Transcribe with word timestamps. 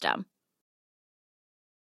system. 0.00 0.29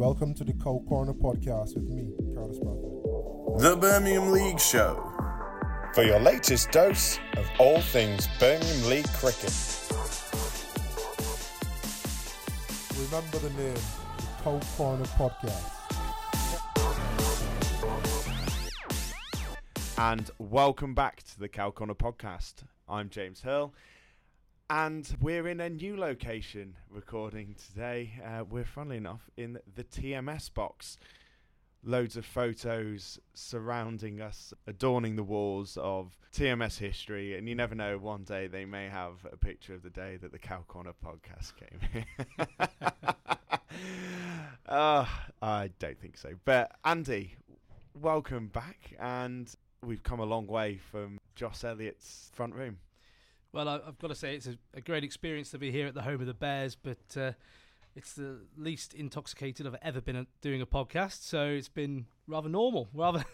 Welcome 0.00 0.32
to 0.36 0.44
the 0.44 0.54
Cold 0.54 0.86
Corner 0.88 1.12
podcast 1.12 1.74
with 1.74 1.90
me, 1.90 2.10
Curtis 2.34 2.58
Bradford. 2.58 3.60
The 3.60 3.76
Birmingham 3.78 4.32
League 4.32 4.58
Show. 4.58 5.12
For 5.92 6.04
your 6.04 6.18
latest 6.18 6.70
dose 6.70 7.18
of 7.36 7.46
all 7.58 7.82
things 7.82 8.26
Birmingham 8.38 8.88
League 8.88 9.12
cricket. 9.12 9.52
Remember 12.96 13.38
the 13.40 13.50
name, 13.62 13.74
the 13.74 14.42
Cold 14.42 14.64
Corner 14.74 15.04
podcast. 15.04 15.70
and 19.98 20.30
welcome 20.38 20.94
back 20.94 21.22
to 21.24 21.38
the 21.38 21.48
Cal 21.50 21.70
Corner 21.70 21.94
podcast. 21.94 22.62
I'm 22.88 23.10
James 23.10 23.42
Hill, 23.42 23.74
and 24.70 25.16
we're 25.20 25.48
in 25.48 25.58
a 25.58 25.68
new 25.68 25.96
location 25.96 26.76
recording 26.88 27.56
today. 27.56 28.12
Uh, 28.24 28.44
we're, 28.48 28.64
funnily 28.64 28.98
enough, 28.98 29.28
in 29.36 29.58
the 29.74 29.82
TMS 29.82 30.54
box. 30.54 30.96
Loads 31.82 32.16
of 32.16 32.24
photos 32.24 33.18
surrounding 33.34 34.20
us, 34.20 34.54
adorning 34.68 35.16
the 35.16 35.24
walls 35.24 35.76
of 35.80 36.16
TMS 36.32 36.78
history, 36.78 37.36
and 37.36 37.48
you 37.48 37.56
never 37.56 37.74
know, 37.74 37.98
one 37.98 38.22
day 38.22 38.46
they 38.46 38.64
may 38.64 38.88
have 38.88 39.14
a 39.32 39.36
picture 39.36 39.74
of 39.74 39.82
the 39.82 39.90
day 39.90 40.16
that 40.18 40.30
the 40.30 40.38
Cal 40.38 40.62
Corner 40.68 40.92
podcast 41.04 41.54
came 41.56 41.80
here. 41.92 42.06
uh, 44.68 45.04
I 45.42 45.70
don't 45.80 45.98
think 45.98 46.16
so. 46.16 46.34
But 46.44 46.70
Andy, 46.84 47.34
welcome 48.00 48.46
back, 48.46 48.94
and 49.00 49.52
we've 49.82 50.04
come 50.04 50.20
a 50.20 50.26
long 50.26 50.46
way 50.46 50.78
from 50.92 51.18
Joss 51.34 51.64
Elliott's 51.64 52.30
front 52.34 52.54
room. 52.54 52.78
Well, 53.52 53.68
I, 53.68 53.80
I've 53.86 53.98
got 53.98 54.08
to 54.08 54.14
say 54.14 54.34
it's 54.36 54.46
a, 54.46 54.56
a 54.74 54.80
great 54.80 55.04
experience 55.04 55.50
to 55.50 55.58
be 55.58 55.70
here 55.70 55.86
at 55.86 55.94
the 55.94 56.02
home 56.02 56.20
of 56.20 56.26
the 56.26 56.34
Bears, 56.34 56.76
but 56.76 56.98
uh, 57.16 57.32
it's 57.96 58.12
the 58.12 58.38
least 58.56 58.94
intoxicated 58.94 59.66
I've 59.66 59.76
ever 59.82 60.00
been 60.00 60.16
at 60.16 60.26
doing 60.40 60.62
a 60.62 60.66
podcast, 60.66 61.22
so 61.22 61.46
it's 61.46 61.68
been 61.68 62.06
rather 62.26 62.48
normal, 62.48 62.88
rather 62.94 63.24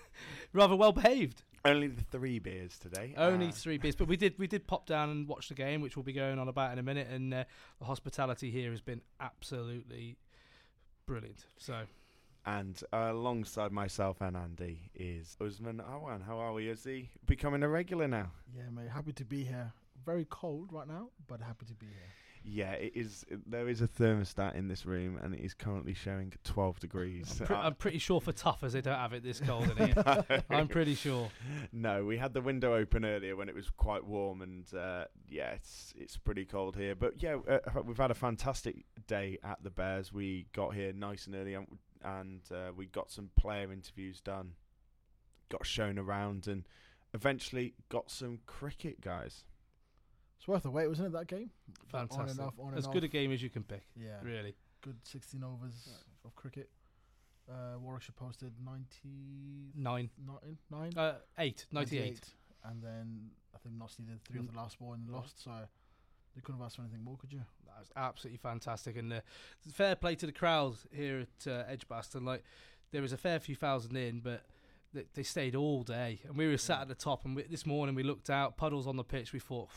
rather 0.53 0.75
well 0.77 0.93
behaved. 0.93 1.43
Only 1.65 1.89
the 1.89 2.03
three 2.03 2.39
beers 2.39 2.79
today. 2.79 3.13
Only 3.17 3.49
Uh, 3.49 3.53
three 3.53 3.77
beers, 3.77 3.97
but 3.97 4.07
we 4.09 4.17
did 4.17 4.39
we 4.39 4.47
did 4.47 4.67
pop 4.67 4.87
down 4.87 5.11
and 5.11 5.27
watch 5.29 5.49
the 5.49 5.55
game, 5.55 5.81
which 5.81 5.97
we'll 5.97 6.05
be 6.05 6.13
going 6.13 6.39
on 6.39 6.49
about 6.49 6.73
in 6.73 6.79
a 6.79 6.83
minute. 6.83 7.09
And 7.09 7.35
uh, 7.35 7.45
the 7.81 7.85
hospitality 7.87 8.51
here 8.51 8.71
has 8.71 8.81
been 8.81 9.03
absolutely 9.21 10.17
brilliant. 11.07 11.45
So 11.59 11.83
And 12.45 12.81
uh, 12.93 13.09
alongside 13.11 13.73
myself 13.73 14.21
and 14.21 14.37
Andy 14.37 14.91
is 14.95 15.37
Usman 15.41 15.79
Awan. 15.79 16.25
How 16.25 16.39
are 16.39 16.53
we? 16.53 16.69
Is 16.69 16.85
he 16.85 17.11
becoming 17.27 17.63
a 17.65 17.69
regular 17.69 18.07
now? 18.07 18.31
Yeah, 18.57 18.71
mate. 18.73 18.89
Happy 18.91 19.13
to 19.15 19.25
be 19.25 19.43
here. 19.45 19.73
Very 20.07 20.27
cold 20.31 20.73
right 20.73 20.87
now, 20.87 21.09
but 21.27 21.41
happy 21.41 21.67
to 21.67 21.75
be 21.75 21.87
here. 21.87 21.95
Yeah, 22.49 22.73
it 22.75 22.93
is. 22.95 23.27
There 23.45 23.69
is 23.69 23.81
a 23.81 23.89
thermostat 23.89 24.55
in 24.55 24.69
this 24.69 24.87
room, 24.87 25.19
and 25.21 25.35
it 25.35 25.41
is 25.41 25.53
currently 25.53 25.95
showing 25.95 26.33
12 26.45 26.79
degrees. 26.79 27.41
I'm, 27.41 27.47
pre- 27.47 27.57
I'm 27.57 27.75
pretty 27.75 27.99
sure 27.99 28.21
for 28.21 28.33
Tuffers 28.33 28.71
they 28.71 28.81
don't 28.81 28.95
have 28.95 29.13
it 29.15 29.25
this 29.25 29.41
cold 29.41 29.69
in 29.69 29.89
here. 29.89 30.25
I'm 30.51 30.69
pretty 30.69 30.95
sure. 30.95 31.29
No, 31.73 32.05
we 32.05 32.19
had 32.19 32.35
the 32.35 32.41
window 32.41 32.77
open 32.77 33.05
earlier 33.05 33.35
when 33.35 33.49
it 33.49 33.55
was 33.57 33.69
quite 33.77 34.07
warm, 34.07 34.43
and 34.43 34.65
uh, 34.73 35.07
yeah, 35.29 35.51
it's 35.51 35.93
it's 35.97 36.17
pretty 36.17 36.45
cold 36.45 36.77
here. 36.77 36.95
But 36.95 37.21
yeah, 37.21 37.39
uh, 37.49 37.59
we've 37.85 37.97
had 37.97 38.13
a 38.13 38.15
fantastic 38.15 38.85
day 39.09 39.39
at 39.43 39.65
the 39.65 39.71
Bears. 39.71 40.13
We 40.13 40.47
got 40.53 40.73
here 40.73 40.93
nice 40.93 41.27
and 41.27 41.35
early, 41.35 41.55
and, 41.55 41.67
and 42.05 42.43
uh, 42.53 42.71
we 42.77 42.87
got 42.87 43.11
some 43.11 43.31
player 43.35 43.73
interviews 43.73 44.21
done, 44.21 44.53
got 45.49 45.67
shown 45.67 45.99
around, 45.99 46.47
and 46.47 46.63
eventually 47.13 47.75
got 47.89 48.09
some 48.09 48.39
cricket, 48.47 49.01
guys. 49.01 49.43
It's 50.39 50.47
worth 50.49 50.63
the 50.63 50.71
wait, 50.71 50.87
wasn't 50.89 51.09
it? 51.09 51.13
That 51.13 51.27
game. 51.27 51.51
Fantastic. 51.91 52.21
On 52.21 52.29
and 52.31 52.41
off, 52.41 52.55
on 52.61 52.69
and 52.71 52.79
as 52.79 52.87
good 52.87 53.05
a 53.05 53.09
game 53.09 53.33
as 53.33 53.43
you 53.43 53.51
can 53.51 53.63
pick. 53.65 53.83
Yeah, 53.97 54.19
Really. 54.23 54.55
good 54.83 54.97
16 55.05 55.43
overs 55.43 55.89
of 56.25 56.35
cricket. 56.35 56.71
Uh, 57.49 57.79
Warwickshire 57.79 58.15
posted 58.17 58.53
90 58.65 59.73
Nine. 59.77 60.11
nine, 60.27 60.59
nine 60.71 60.93
Uh, 60.97 61.19
eight. 61.39 61.67
98. 61.71 62.01
98. 62.01 62.35
and 62.65 62.83
then 62.83 63.31
I 63.55 63.59
think 63.59 63.77
Nosley 63.77 64.07
did 64.07 64.23
three 64.25 64.41
of 64.41 64.51
the 64.53 64.57
last 64.57 64.77
four 64.79 64.95
and 64.95 65.09
lost. 65.09 65.43
So 65.43 65.53
you 66.35 66.43
couldn't 66.43 66.61
have 66.61 66.67
asked 66.67 66.77
for 66.77 66.83
anything 66.83 67.03
more, 67.05 67.17
could 67.17 67.33
you? 67.33 67.43
That 67.67 67.79
was 67.79 67.93
absolutely 67.97 68.39
fantastic, 68.39 68.97
and 68.97 69.13
uh, 69.13 69.21
fair 69.73 69.95
play 69.97 70.15
to 70.17 70.27
the 70.27 70.33
crowd 70.33 70.75
here 70.93 71.21
at 71.41 71.47
uh, 71.51 71.65
Edgbaston. 71.69 72.25
Like 72.25 72.43
there 72.91 73.03
was 73.03 73.13
a 73.13 73.17
fair 73.17 73.39
few 73.39 73.55
thousand 73.55 73.97
in, 73.97 74.21
but 74.21 74.45
they, 74.93 75.05
they 75.15 75.23
stayed 75.23 75.55
all 75.55 75.83
day, 75.85 76.21
and 76.27 76.37
we 76.37 76.49
were 76.49 76.57
sat 76.59 76.81
at 76.81 76.89
the 76.89 76.95
top. 76.97 77.25
And 77.25 77.37
we, 77.37 77.43
this 77.45 77.65
morning 77.65 77.95
we 77.95 78.03
looked 78.03 78.29
out, 78.29 78.57
puddles 78.57 78.87
on 78.89 78.97
the 78.97 79.05
pitch. 79.05 79.33
We 79.33 79.39
thought, 79.39 79.69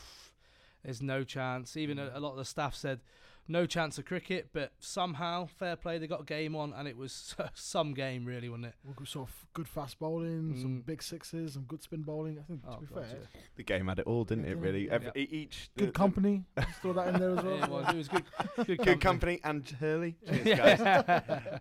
there's 0.84 1.02
no 1.02 1.24
chance. 1.24 1.76
Even 1.76 1.98
a, 1.98 2.10
a 2.14 2.20
lot 2.20 2.32
of 2.32 2.36
the 2.38 2.44
staff 2.44 2.74
said, 2.74 3.00
no 3.48 3.66
chance 3.66 3.98
of 3.98 4.04
cricket. 4.04 4.50
But 4.52 4.72
somehow, 4.78 5.46
fair 5.46 5.74
play, 5.74 5.98
they 5.98 6.06
got 6.06 6.20
a 6.20 6.24
game 6.24 6.54
on, 6.54 6.72
and 6.72 6.86
it 6.86 6.96
was 6.96 7.34
some 7.54 7.94
game, 7.94 8.24
really, 8.24 8.48
wasn't 8.48 8.66
it? 8.66 8.74
We 8.98 9.06
sort 9.06 9.28
of 9.28 9.34
good 9.54 9.66
fast 9.68 9.98
bowling, 9.98 10.56
some 10.60 10.78
Mm. 10.82 10.86
big 10.86 11.02
sixes, 11.02 11.54
some 11.54 11.62
good 11.64 11.82
spin 11.82 12.02
bowling. 12.02 12.38
I 12.38 12.42
think 12.42 12.60
Oh, 12.68 12.74
to 12.74 12.80
be 12.80 12.86
God, 12.94 13.04
fair, 13.06 13.18
yeah. 13.20 13.40
The 13.56 13.62
game 13.64 13.88
had 13.88 13.98
it 13.98 14.06
all, 14.06 14.24
didn't 14.24 14.44
Yeah, 14.44 14.50
it? 14.52 14.58
Really, 14.58 14.86
Yeah. 14.86 14.92
Every, 14.94 15.22
each 15.22 15.70
good 15.76 15.88
the- 15.88 15.92
company. 15.92 16.44
Just 16.58 16.80
throw 16.80 16.92
that 16.92 17.08
in 17.14 17.20
there 17.20 17.36
as 17.38 17.44
well. 17.44 17.62
it 17.64 17.68
was. 17.70 17.88
It 17.88 17.96
was 17.96 18.08
good. 18.08 18.24
Good, 18.66 18.78
good 18.78 19.00
company 19.00 19.40
and 19.42 19.68
Hurley. 19.68 20.16
Cheers, 20.28 20.56
guys. 20.80 20.80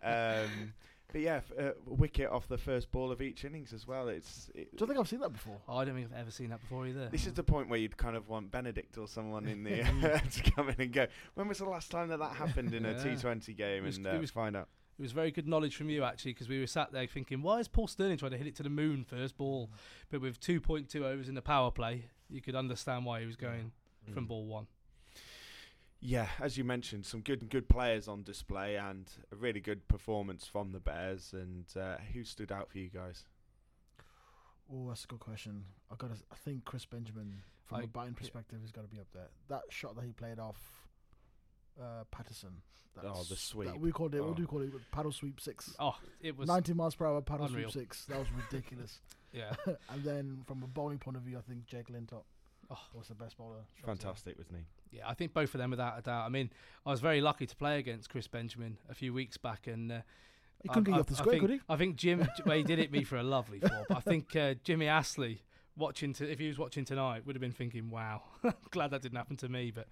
Um, 0.04 0.74
but 1.12 1.22
yeah, 1.22 1.38
f- 1.38 1.52
uh, 1.60 1.72
wicket 1.86 2.30
off 2.30 2.48
the 2.48 2.58
first 2.58 2.92
ball 2.92 3.12
of 3.12 3.22
each 3.22 3.44
innings 3.46 3.74
as 3.74 3.88
well. 3.88 4.08
It's 4.10 4.50
it, 4.56 4.76
Do 4.76 4.84
you 4.84 4.88
think 4.88 5.00
I've 5.00 5.08
seen 5.08 5.20
that 5.22 5.34
before? 5.34 5.58
Oh, 5.68 5.78
I 5.78 5.86
don't 5.86 5.96
think 5.96 6.08
I've 6.14 6.20
ever 6.22 6.32
seen 6.32 6.50
that 6.50 6.62
before 6.62 6.86
either. 6.88 7.10
this 7.10 7.26
is 7.28 7.34
the 7.34 7.44
point 7.44 7.70
where 7.70 7.80
you'd 7.80 7.98
kind 7.98 8.16
of 8.16 8.28
want 8.30 8.52
Benedict 8.52 8.98
or 8.98 9.08
someone 9.08 9.48
in 9.48 9.64
the 9.64 9.72
to 10.44 10.52
come 10.52 10.70
in 10.70 10.76
and 10.80 10.92
go. 10.94 11.08
When 11.36 11.48
was 11.48 11.58
the 11.60 11.66
last 11.66 11.90
time 11.92 12.10
that 12.10 12.20
that 12.20 12.34
happened 12.36 12.74
in 12.74 12.86
a 12.86 12.92
Yeah. 12.94 13.04
T20 13.04 13.56
game? 13.58 13.84
It 13.84 13.86
was- 13.88 13.98
and 13.98 14.06
it 14.08 14.16
uh, 14.16 14.20
was- 14.20 14.32
find 14.32 14.56
out. 14.56 14.68
It 14.98 15.04
was 15.04 15.14
very 15.14 15.32
good 15.32 15.48
knowledge 15.48 15.78
from 15.78 15.90
you 15.90 16.04
actually, 16.04 16.34
because 16.34 16.50
we 16.50 16.60
were 16.60 16.68
sat 16.68 16.92
there 16.92 17.08
thinking, 17.08 17.42
why 17.42 17.60
is 17.60 17.70
Paul 17.70 17.88
Stirling 17.88 18.18
trying 18.18 18.32
to 18.32 18.38
hit 18.38 18.48
it 18.48 18.56
to 18.58 18.64
the 18.64 18.70
moon 18.70 19.06
first 19.06 19.38
ball? 19.38 19.70
But 20.12 20.20
with 20.20 20.42
2.2 20.42 20.94
overs 21.04 21.30
in 21.30 21.36
the 21.36 21.42
power 21.42 21.72
play, 21.72 22.10
you 22.30 22.42
could 22.42 22.54
understand 22.54 23.06
why 23.06 23.22
he 23.22 23.26
was 23.26 23.38
going 23.38 23.72
from 24.14 24.26
ball 24.26 24.46
one. 24.46 24.68
Yeah, 26.02 26.28
as 26.40 26.58
you 26.58 26.64
mentioned, 26.64 27.06
some 27.06 27.22
good 27.22 27.50
good 27.50 27.68
players 27.68 28.08
on 28.08 28.24
display 28.24 28.78
and 28.78 29.10
a 29.32 29.36
really 29.36 29.60
good 29.60 29.88
performance 29.88 30.46
from 30.46 30.72
the 30.72 30.80
Bears. 30.80 31.34
And 31.34 31.66
uh, 31.76 31.98
who 32.14 32.24
stood 32.24 32.52
out 32.52 32.70
for 32.70 32.78
you 32.78 32.90
guys? 32.90 33.26
Oh, 34.72 34.88
that's 34.88 35.04
a 35.04 35.08
good 35.08 35.20
question. 35.20 35.66
I 35.92 35.96
got. 35.98 36.12
I 36.32 36.36
think 36.36 36.64
Chris 36.64 36.86
Benjamin, 36.86 37.42
from 37.66 37.80
I- 37.80 37.84
a 37.84 37.88
batting 37.88 38.14
perspective, 38.14 38.62
has 38.62 38.72
got 38.72 38.84
to 38.84 38.88
be 38.88 39.00
up 39.00 39.08
there. 39.14 39.28
That 39.50 39.64
shot 39.70 39.96
that 39.98 40.06
he 40.06 40.12
played 40.14 40.40
off 40.40 40.58
uh, 41.80 42.04
Patterson. 42.12 42.62
Oh, 43.04 43.24
the 43.30 43.36
sweep. 43.36 43.70
That 43.70 43.80
we 43.80 43.92
called 43.92 44.14
it. 44.16 44.22
What 44.22 44.32
Oh. 44.32 44.34
do 44.34 44.42
we 44.44 44.48
call 44.48 44.62
it? 44.62 44.72
Paddle 44.92 45.12
sweep 45.12 45.40
six. 45.40 45.74
Oh, 45.80 45.96
it 46.22 46.36
was 46.38 46.48
90 46.48 46.74
miles 46.74 46.96
per 46.96 47.06
hour 47.06 47.22
paddle 47.22 47.46
unreal. 47.46 47.70
sweep 47.72 47.84
six. 47.88 48.06
That 48.06 48.20
was 48.20 48.28
ridiculous. 48.32 49.00
yeah. 49.34 49.54
and 49.90 50.04
then 50.04 50.44
from 50.48 50.64
a 50.64 50.68
bowling 50.68 50.98
point 50.98 51.16
of 51.16 51.24
view, 51.24 51.38
I 51.38 51.42
think 51.42 51.66
Jake 51.66 51.88
Lintott 51.90 52.24
Oh. 52.72 52.78
was 52.94 53.08
the 53.08 53.16
best 53.16 53.38
bowler. 53.38 53.56
shot 53.58 53.66
today. 53.76 53.86
Fantastic, 53.86 54.38
wasn't 54.38 54.58
he? 54.92 54.98
Yeah, 54.98 55.08
I 55.08 55.14
think 55.14 55.34
both 55.34 55.54
of 55.54 55.60
them 55.60 55.70
without 55.72 55.98
a 55.98 56.02
doubt. 56.02 56.26
I 56.26 56.30
mean, 56.30 56.52
I 56.86 56.92
was 56.92 57.00
very 57.00 57.22
lucky 57.22 57.46
to 57.46 57.56
play 57.56 57.80
against 57.80 58.10
Chris 58.10 58.28
Benjamin 58.28 58.78
a 58.90 58.96
few 58.96 59.14
weeks 59.14 59.38
back, 59.38 59.68
and 59.68 59.92
uh, 59.92 60.02
He 60.64 60.70
couldn't 60.70 60.84
I, 60.88 60.92
get 60.92 60.96
you 60.96 61.00
off 61.02 61.08
the 61.08 61.14
I- 61.14 61.18
I 61.18 61.20
square, 61.22 61.34
think, 61.34 61.42
could 61.42 61.50
he? 61.52 61.60
I 61.70 61.76
think 61.78 61.96
Jim. 61.96 62.28
well, 62.46 62.58
he 62.58 62.64
did 62.64 62.80
hit 62.80 62.92
me 62.92 63.04
for 63.04 63.18
a 63.18 63.24
lovely 63.24 63.60
four, 63.60 63.86
but 63.88 63.98
I 63.98 64.02
think 64.02 64.36
uh, 64.36 64.56
Jimmy 64.64 64.88
Astley 64.88 65.44
watching 65.78 66.12
to, 66.14 66.30
if 66.30 66.40
he 66.40 66.48
was 66.48 66.58
watching 66.58 66.86
tonight 66.86 67.26
would 67.26 67.36
have 67.36 67.42
been 67.42 67.52
thinking, 67.52 67.90
"Wow, 67.90 68.24
glad 68.72 68.92
that 68.92 69.02
didn't 69.02 69.18
happen 69.18 69.38
to 69.38 69.50
me." 69.50 69.72
But 69.72 69.88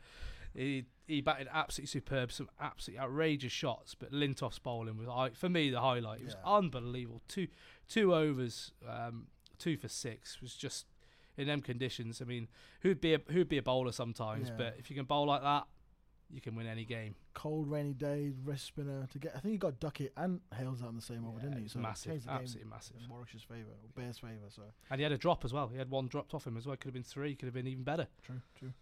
he 0.56 0.86
he 1.08 1.22
batted 1.22 1.48
absolutely 1.54 1.88
superb, 1.88 2.32
some 2.32 2.50
absolutely 2.60 3.00
outrageous 3.04 3.52
shots. 3.52 3.96
But 3.96 4.12
Lintott's 4.12 4.60
bowling 4.60 4.98
was 4.98 5.08
I- 5.08 5.30
for 5.36 5.48
me 5.50 5.70
the 5.70 5.80
highlight. 5.82 6.22
It 6.22 6.26
was 6.26 6.36
Yeah. 6.44 6.52
unbelievable. 6.58 7.22
Two 7.28 7.48
two 7.88 8.14
overs, 8.16 8.72
um, 8.88 9.28
two 9.60 9.78
for 9.78 9.88
six 9.88 10.42
was 10.42 10.56
just 10.56 10.86
in 11.38 11.48
them 11.48 11.62
conditions. 11.62 12.22
I 12.22 12.26
mean, 12.26 12.48
who'd 12.82 13.00
be 13.02 13.14
a, 13.14 13.22
who'd 13.30 13.48
be 13.50 13.58
a 13.58 13.62
bowler 13.64 13.92
sometimes, 13.92 14.50
Yeah. 14.50 14.56
but 14.58 14.76
if 14.80 14.90
you 14.90 14.96
can 14.96 15.06
bowl 15.06 15.28
like 15.28 15.42
that, 15.44 15.66
you 16.30 16.42
can 16.42 16.56
win 16.56 16.68
any 16.68 16.84
game. 16.84 17.16
Cold, 17.34 17.70
rainy 17.72 17.94
day, 17.94 18.34
wrist 18.44 18.66
spinner 18.66 19.08
to 19.14 19.20
get. 19.20 19.32
I 19.36 19.40
think 19.40 19.54
he 19.54 19.58
got 19.58 19.80
Duckett 19.80 20.12
and 20.18 20.42
Hales 20.58 20.82
out 20.84 20.90
in 20.90 20.96
the 20.98 21.02
same 21.02 21.26
over, 21.26 21.40
didn't 21.40 21.62
he? 21.62 21.68
So 21.70 21.80
massive, 21.80 22.12
changed 22.12 22.26
the 22.26 22.32
game 22.32 22.40
absolutely 22.42 22.70
massive. 22.70 22.96
in 22.98 23.10
Warwickshire's 23.10 23.44
favour, 23.44 23.70
or 23.72 23.90
Bears' 23.96 24.18
favour. 24.18 24.50
So 24.50 24.64
And 24.90 25.00
he 25.00 25.04
had 25.04 25.14
a 25.14 25.18
drop 25.18 25.46
as 25.46 25.54
well. 25.54 25.70
He 25.70 25.78
had 25.78 25.90
one 25.90 26.08
dropped 26.08 26.34
off 26.34 26.46
him 26.46 26.58
as 26.58 26.66
well. 26.66 26.76
Could 26.76 26.88
have 26.88 26.94
been 26.94 27.04
three. 27.04 27.34
Could 27.36 27.46
have 27.46 27.54
been 27.54 27.68
even 27.68 27.84
better. 27.84 28.08
true, 28.26 28.42
true. 28.60 28.74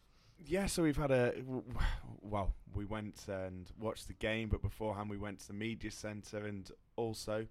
Yeah, 0.43 0.65
so 0.65 0.83
we've 0.83 0.97
had 0.97 1.11
a 1.11 1.31
w- 1.37 1.61
w- 1.61 1.79
well, 2.21 2.53
we 2.73 2.83
went 2.83 3.25
and 3.29 3.71
watched 3.79 4.07
the 4.07 4.13
game, 4.15 4.49
but 4.49 4.61
beforehand 4.61 5.09
we 5.09 5.17
went 5.17 5.39
to 5.41 5.47
the 5.47 5.53
media 5.53 5.91
centre 5.91 6.45
and 6.45 6.69
also 6.97 7.47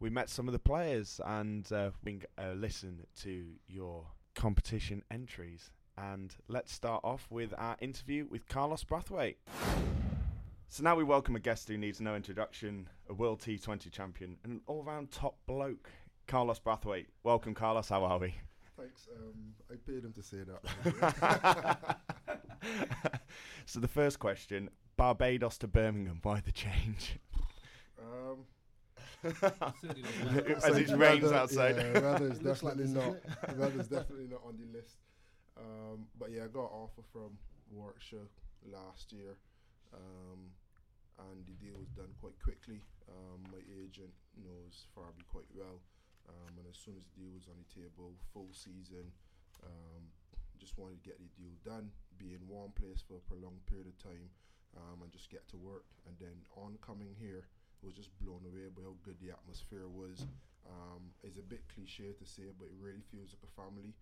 we 0.00 0.10
met 0.10 0.28
some 0.28 0.46
of 0.46 0.52
the 0.52 0.58
players 0.58 1.18
and 1.24 1.70
uh, 1.72 1.90
we 2.04 2.18
can 2.18 2.22
uh, 2.36 2.52
listen 2.52 3.06
to 3.22 3.46
your 3.68 4.04
competition 4.36 5.02
entries. 5.10 5.72
And 5.98 6.32
let's 6.46 6.72
start 6.72 7.00
off 7.02 7.26
with 7.30 7.54
our 7.58 7.76
interview 7.80 8.26
with 8.30 8.46
Carlos 8.46 8.84
Brathwaite. 8.84 9.36
So 10.68 10.82
now 10.82 10.94
we 10.94 11.04
welcome 11.04 11.34
a 11.34 11.40
guest 11.40 11.68
who 11.68 11.78
needs 11.78 12.00
no 12.00 12.14
introduction, 12.14 12.88
a 13.08 13.14
World 13.14 13.40
T20 13.40 13.90
champion, 13.90 14.36
and 14.44 14.52
an 14.52 14.60
all-round 14.66 15.10
top 15.10 15.36
bloke, 15.46 15.90
Carlos 16.26 16.60
Brathwaite. 16.60 17.06
Welcome, 17.24 17.54
Carlos. 17.54 17.88
How 17.88 18.04
are 18.04 18.18
we? 18.18 18.34
Thanks. 18.76 19.08
Um, 19.16 19.54
I 19.70 19.76
paid 19.90 20.04
him 20.04 20.12
to 20.12 20.22
say 20.22 20.38
that. 20.44 21.98
so 23.66 23.80
the 23.80 23.88
first 23.88 24.18
question: 24.18 24.68
Barbados 24.98 25.56
to 25.58 25.66
Birmingham. 25.66 26.20
Why 26.22 26.40
the 26.40 26.52
change? 26.52 27.18
um, 27.98 28.44
As 29.32 30.76
it 30.76 30.90
rains 30.96 31.22
weather- 31.22 31.34
outside. 31.34 31.76
Yeah, 31.76 32.00
weather 32.00 32.26
is 32.30 32.38
It 32.40 32.44
like 32.44 32.54
definitely 32.76 32.84
this, 32.84 32.92
not. 32.92 33.16
isn't 33.74 33.90
definitely 33.90 34.28
not 34.28 34.42
on 34.46 34.56
the 34.58 34.68
list. 34.76 34.96
Um, 35.56 36.06
but 36.18 36.30
yeah, 36.32 36.44
I 36.44 36.48
got 36.48 36.68
an 36.68 36.76
offer 36.84 37.02
from 37.12 37.38
Warwickshire 37.70 38.28
last 38.70 39.12
year, 39.12 39.36
um, 39.94 40.52
and 41.18 41.46
the 41.46 41.56
deal 41.56 41.78
was 41.80 41.88
done 41.96 42.12
quite 42.20 42.36
quickly. 42.42 42.80
Um, 43.08 43.40
my 43.50 43.62
agent 43.72 44.12
knows 44.36 44.84
Farby 44.94 45.24
quite 45.32 45.48
well, 45.54 45.80
um, 46.28 46.52
and 46.58 46.66
as 46.68 46.76
soon 46.76 46.94
as 47.00 47.04
the 47.08 47.14
deal 47.24 47.32
was 47.32 47.48
on 47.48 47.56
the 47.56 47.68
table, 47.72 48.12
full 48.34 48.50
season, 48.52 49.08
um, 49.64 50.12
just 50.60 50.76
wanted 50.76 51.00
to 51.00 51.08
get 51.08 51.16
the 51.18 51.30
deal 51.40 51.56
done, 51.64 51.88
be 52.18 52.34
in 52.36 52.44
one 52.48 52.72
place 52.76 53.00
for 53.00 53.16
a 53.16 53.24
prolonged 53.24 53.64
period 53.64 53.88
of 53.88 53.96
time, 53.96 54.28
um, 54.76 55.00
and 55.00 55.08
just 55.12 55.30
get 55.30 55.48
to 55.48 55.56
work. 55.56 55.88
And 56.04 56.16
then 56.20 56.36
on 56.56 56.76
coming 56.84 57.16
here, 57.16 57.48
was 57.82 57.94
just 57.94 58.10
blown 58.20 58.42
away 58.46 58.68
by 58.74 58.82
how 58.82 58.94
good 59.02 59.16
the 59.20 59.30
atmosphere 59.30 59.88
was. 59.88 60.26
Um, 60.66 61.12
it's 61.22 61.38
a 61.38 61.42
bit 61.42 61.62
cliche 61.72 62.12
to 62.12 62.26
say, 62.26 62.50
but 62.58 62.66
it 62.66 62.74
really 62.80 63.02
feels 63.10 63.34
like 63.34 63.44
a 63.44 63.54
family. 63.60 63.94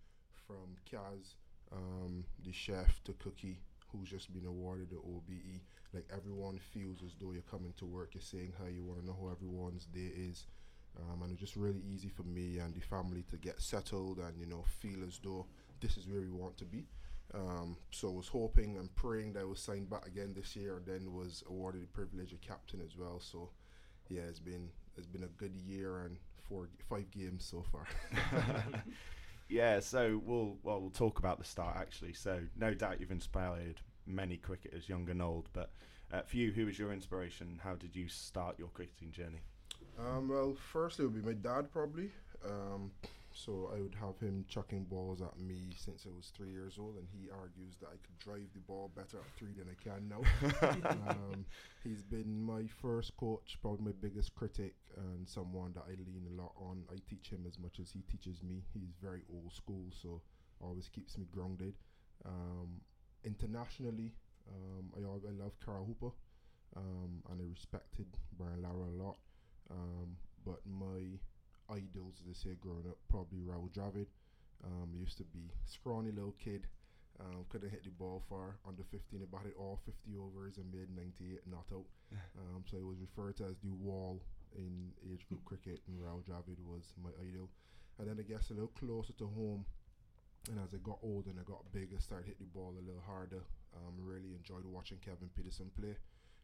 From 0.46 0.76
Kaz, 0.84 1.36
um, 1.72 2.24
the 2.44 2.52
chef, 2.52 3.02
to 3.04 3.12
Cookie, 3.14 3.58
who's 3.90 4.10
just 4.10 4.32
been 4.32 4.46
awarded 4.46 4.90
the 4.90 4.96
OBE. 4.96 5.60
Like 5.94 6.06
everyone 6.12 6.58
feels 6.58 7.02
as 7.02 7.14
though 7.20 7.32
you're 7.32 7.42
coming 7.42 7.72
to 7.78 7.86
work. 7.86 8.10
You're 8.14 8.22
saying 8.22 8.52
how 8.58 8.66
you 8.66 8.84
want 8.84 9.00
to 9.00 9.06
know 9.06 9.16
how 9.18 9.30
everyone's 9.30 9.86
day 9.86 10.10
is. 10.14 10.46
Um, 10.98 11.22
and 11.22 11.32
it's 11.32 11.40
just 11.40 11.56
really 11.56 11.80
easy 11.80 12.08
for 12.08 12.22
me 12.22 12.58
and 12.58 12.74
the 12.74 12.80
family 12.80 13.24
to 13.30 13.36
get 13.36 13.60
settled 13.60 14.18
and 14.18 14.38
you 14.38 14.46
know 14.46 14.64
feel 14.80 15.02
as 15.06 15.18
though 15.24 15.46
this 15.80 15.96
is 15.96 16.06
where 16.06 16.20
we 16.20 16.30
want 16.30 16.56
to 16.58 16.64
be. 16.64 16.84
Um, 17.32 17.76
so 17.90 18.08
I 18.10 18.12
was 18.12 18.28
hoping 18.28 18.76
and 18.76 18.94
praying 18.94 19.32
that 19.32 19.40
I 19.40 19.44
was 19.44 19.58
signed 19.60 19.90
back 19.90 20.06
again 20.06 20.34
this 20.36 20.54
year, 20.54 20.76
and 20.76 20.86
then 20.86 21.12
was 21.12 21.42
awarded 21.48 21.82
the 21.82 21.86
privilege 21.88 22.32
of 22.32 22.40
captain 22.40 22.80
as 22.84 22.96
well. 22.96 23.18
So 23.20 23.50
yeah, 24.08 24.22
it's 24.22 24.40
been 24.40 24.68
it's 24.96 25.06
been 25.06 25.24
a 25.24 25.28
good 25.38 25.54
year 25.54 26.04
and 26.04 26.16
four 26.48 26.68
five 26.88 27.10
games 27.10 27.44
so 27.44 27.64
far. 27.70 27.86
yeah, 29.48 29.80
so 29.80 30.20
we'll 30.24 30.56
well 30.62 30.80
we'll 30.80 30.90
talk 30.90 31.18
about 31.18 31.38
the 31.38 31.44
start 31.44 31.76
actually. 31.76 32.12
So 32.12 32.40
no 32.56 32.74
doubt 32.74 33.00
you've 33.00 33.10
inspired 33.10 33.80
many 34.06 34.36
cricketers, 34.36 34.88
young 34.88 35.08
and 35.10 35.22
old. 35.22 35.48
But 35.52 35.70
uh, 36.12 36.22
for 36.22 36.36
you, 36.36 36.52
who 36.52 36.66
was 36.66 36.78
your 36.78 36.92
inspiration? 36.92 37.60
How 37.62 37.74
did 37.74 37.96
you 37.96 38.08
start 38.08 38.58
your 38.58 38.68
cricketing 38.68 39.10
journey? 39.10 39.40
Um, 39.98 40.28
well, 40.28 40.56
firstly, 40.72 41.04
it 41.04 41.08
would 41.08 41.22
be 41.22 41.28
my 41.28 41.34
dad 41.34 41.72
probably. 41.72 42.10
Um, 42.44 42.90
so 43.34 43.70
I 43.75 43.81
would 43.81 43.96
have 44.00 44.19
him 44.20 44.44
chucking 44.48 44.84
balls 44.84 45.20
at 45.20 45.36
me 45.38 45.75
since 45.76 46.06
I 46.06 46.14
was 46.14 46.32
three 46.36 46.50
years 46.50 46.78
old, 46.78 46.96
and 46.96 47.08
he 47.12 47.28
argues 47.31 47.76
that 47.81 47.88
I 47.88 47.98
could 47.98 48.16
drive 48.20 48.48
the 48.54 48.60
ball 48.60 48.92
better 48.94 49.19
at 49.19 49.36
three 49.36 49.52
than 49.52 49.66
I 49.69 49.76
can 49.82 50.08
now. 50.08 50.22
um, 51.10 51.44
he's 51.82 52.04
been 52.04 52.40
my 52.46 52.62
first 52.81 53.16
coach, 53.16 53.58
probably 53.60 53.86
my 53.86 53.92
biggest 54.00 54.36
critic, 54.36 54.76
and 54.96 55.28
someone 55.28 55.72
that 55.75 55.82
I 55.88 55.94
lean 55.98 56.26
a 56.32 56.40
lot 56.40 56.52
on. 56.56 56.84
I 56.88 56.96
teach 57.10 57.28
him 57.28 57.44
as 57.46 57.58
much 57.58 57.81
as 57.81 57.90
he 57.90 58.02
teaches 58.02 58.40
me. 58.42 58.62
He's 58.72 58.94
very 59.02 59.22
old 59.32 59.52
school, 59.52 59.86
so 59.90 60.22
always 60.60 60.88
keeps 60.88 61.19
me 61.19 61.26
grounded. 61.32 61.75
Um, 62.25 62.81
internationally, 63.25 64.12
um, 64.48 64.92
I, 64.96 65.00
I 65.00 65.32
love 65.32 65.58
Carl 65.64 65.84
Hooper, 65.84 66.14
um, 66.76 67.20
and 67.31 67.41
I 67.41 67.44
respected 67.50 68.06
Brian 68.38 68.62
Lara 68.62 68.91
a 68.91 69.03
lot. 69.03 69.17
Um, 69.70 70.17
but 70.44 70.60
my 70.67 71.19
idols, 71.70 72.20
as 72.20 72.26
they 72.26 72.36
say, 72.50 72.56
growing 72.60 72.86
up, 72.88 72.98
probably 73.08 73.40
Rahul 73.40 73.70
Dravid. 73.70 74.06
Um, 74.64 74.90
used 74.96 75.18
to 75.18 75.24
be 75.24 75.52
scrawny 75.66 76.10
little 76.10 76.34
kid. 76.42 76.66
Um, 77.20 77.46
couldn't 77.48 77.70
hit 77.70 77.84
the 77.84 77.90
ball 77.90 78.24
far 78.28 78.56
under 78.66 78.82
15. 78.90 79.20
He 79.20 79.26
batted 79.26 79.54
all 79.58 79.78
50 79.86 80.16
overs 80.18 80.58
and 80.58 80.66
made 80.72 80.90
98 80.96 81.40
not 81.46 81.66
out. 81.72 81.86
Um, 82.38 82.62
so 82.70 82.76
he 82.76 82.84
was 82.84 82.98
referred 83.02 83.36
to 83.38 83.44
as 83.50 83.58
the 83.62 83.74
wall 83.74 84.22
in 84.54 84.90
age 85.02 85.26
group 85.26 85.44
cricket, 85.44 85.82
and 85.86 85.98
Rahul 85.98 86.22
Dravid 86.22 86.62
was 86.62 86.94
my 87.02 87.10
idol. 87.18 87.50
And 87.98 88.08
then 88.08 88.18
I 88.18 88.22
guess 88.22 88.50
a 88.50 88.54
little 88.54 88.70
closer 88.78 89.12
to 89.18 89.26
home, 89.26 89.66
and 90.50 90.58
as 90.62 90.74
I 90.74 90.78
got 90.82 90.98
older 91.02 91.30
and 91.30 91.40
I 91.40 91.42
got 91.42 91.66
bigger, 91.72 91.98
started 91.98 92.26
hitting 92.26 92.46
the 92.46 92.54
ball 92.54 92.74
a 92.78 92.84
little 92.84 93.02
harder. 93.06 93.42
Um, 93.74 93.98
really 93.98 94.34
enjoyed 94.34 94.66
watching 94.66 94.98
Kevin 95.02 95.30
Pietersen 95.34 95.74
play. 95.74 95.96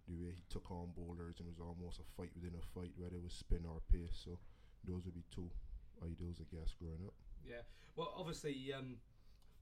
The 0.08 0.16
way 0.18 0.34
he 0.34 0.42
took 0.50 0.70
on 0.70 0.90
bowlers 0.96 1.38
and 1.38 1.46
it 1.46 1.54
was 1.54 1.62
almost 1.62 2.02
a 2.02 2.06
fight 2.16 2.34
within 2.34 2.58
a 2.58 2.64
fight, 2.74 2.90
whether 2.98 3.14
it 3.14 3.22
was 3.22 3.34
spin 3.34 3.62
or 3.68 3.78
pace. 3.92 4.26
So 4.26 4.38
those 4.84 5.04
would 5.04 5.14
be 5.14 5.24
two 5.34 5.50
idols, 6.02 6.40
I 6.40 6.46
guess, 6.54 6.74
growing 6.80 7.04
up. 7.06 7.14
Yeah. 7.46 7.62
Well, 7.96 8.12
obviously, 8.16 8.72
um, 8.72 8.96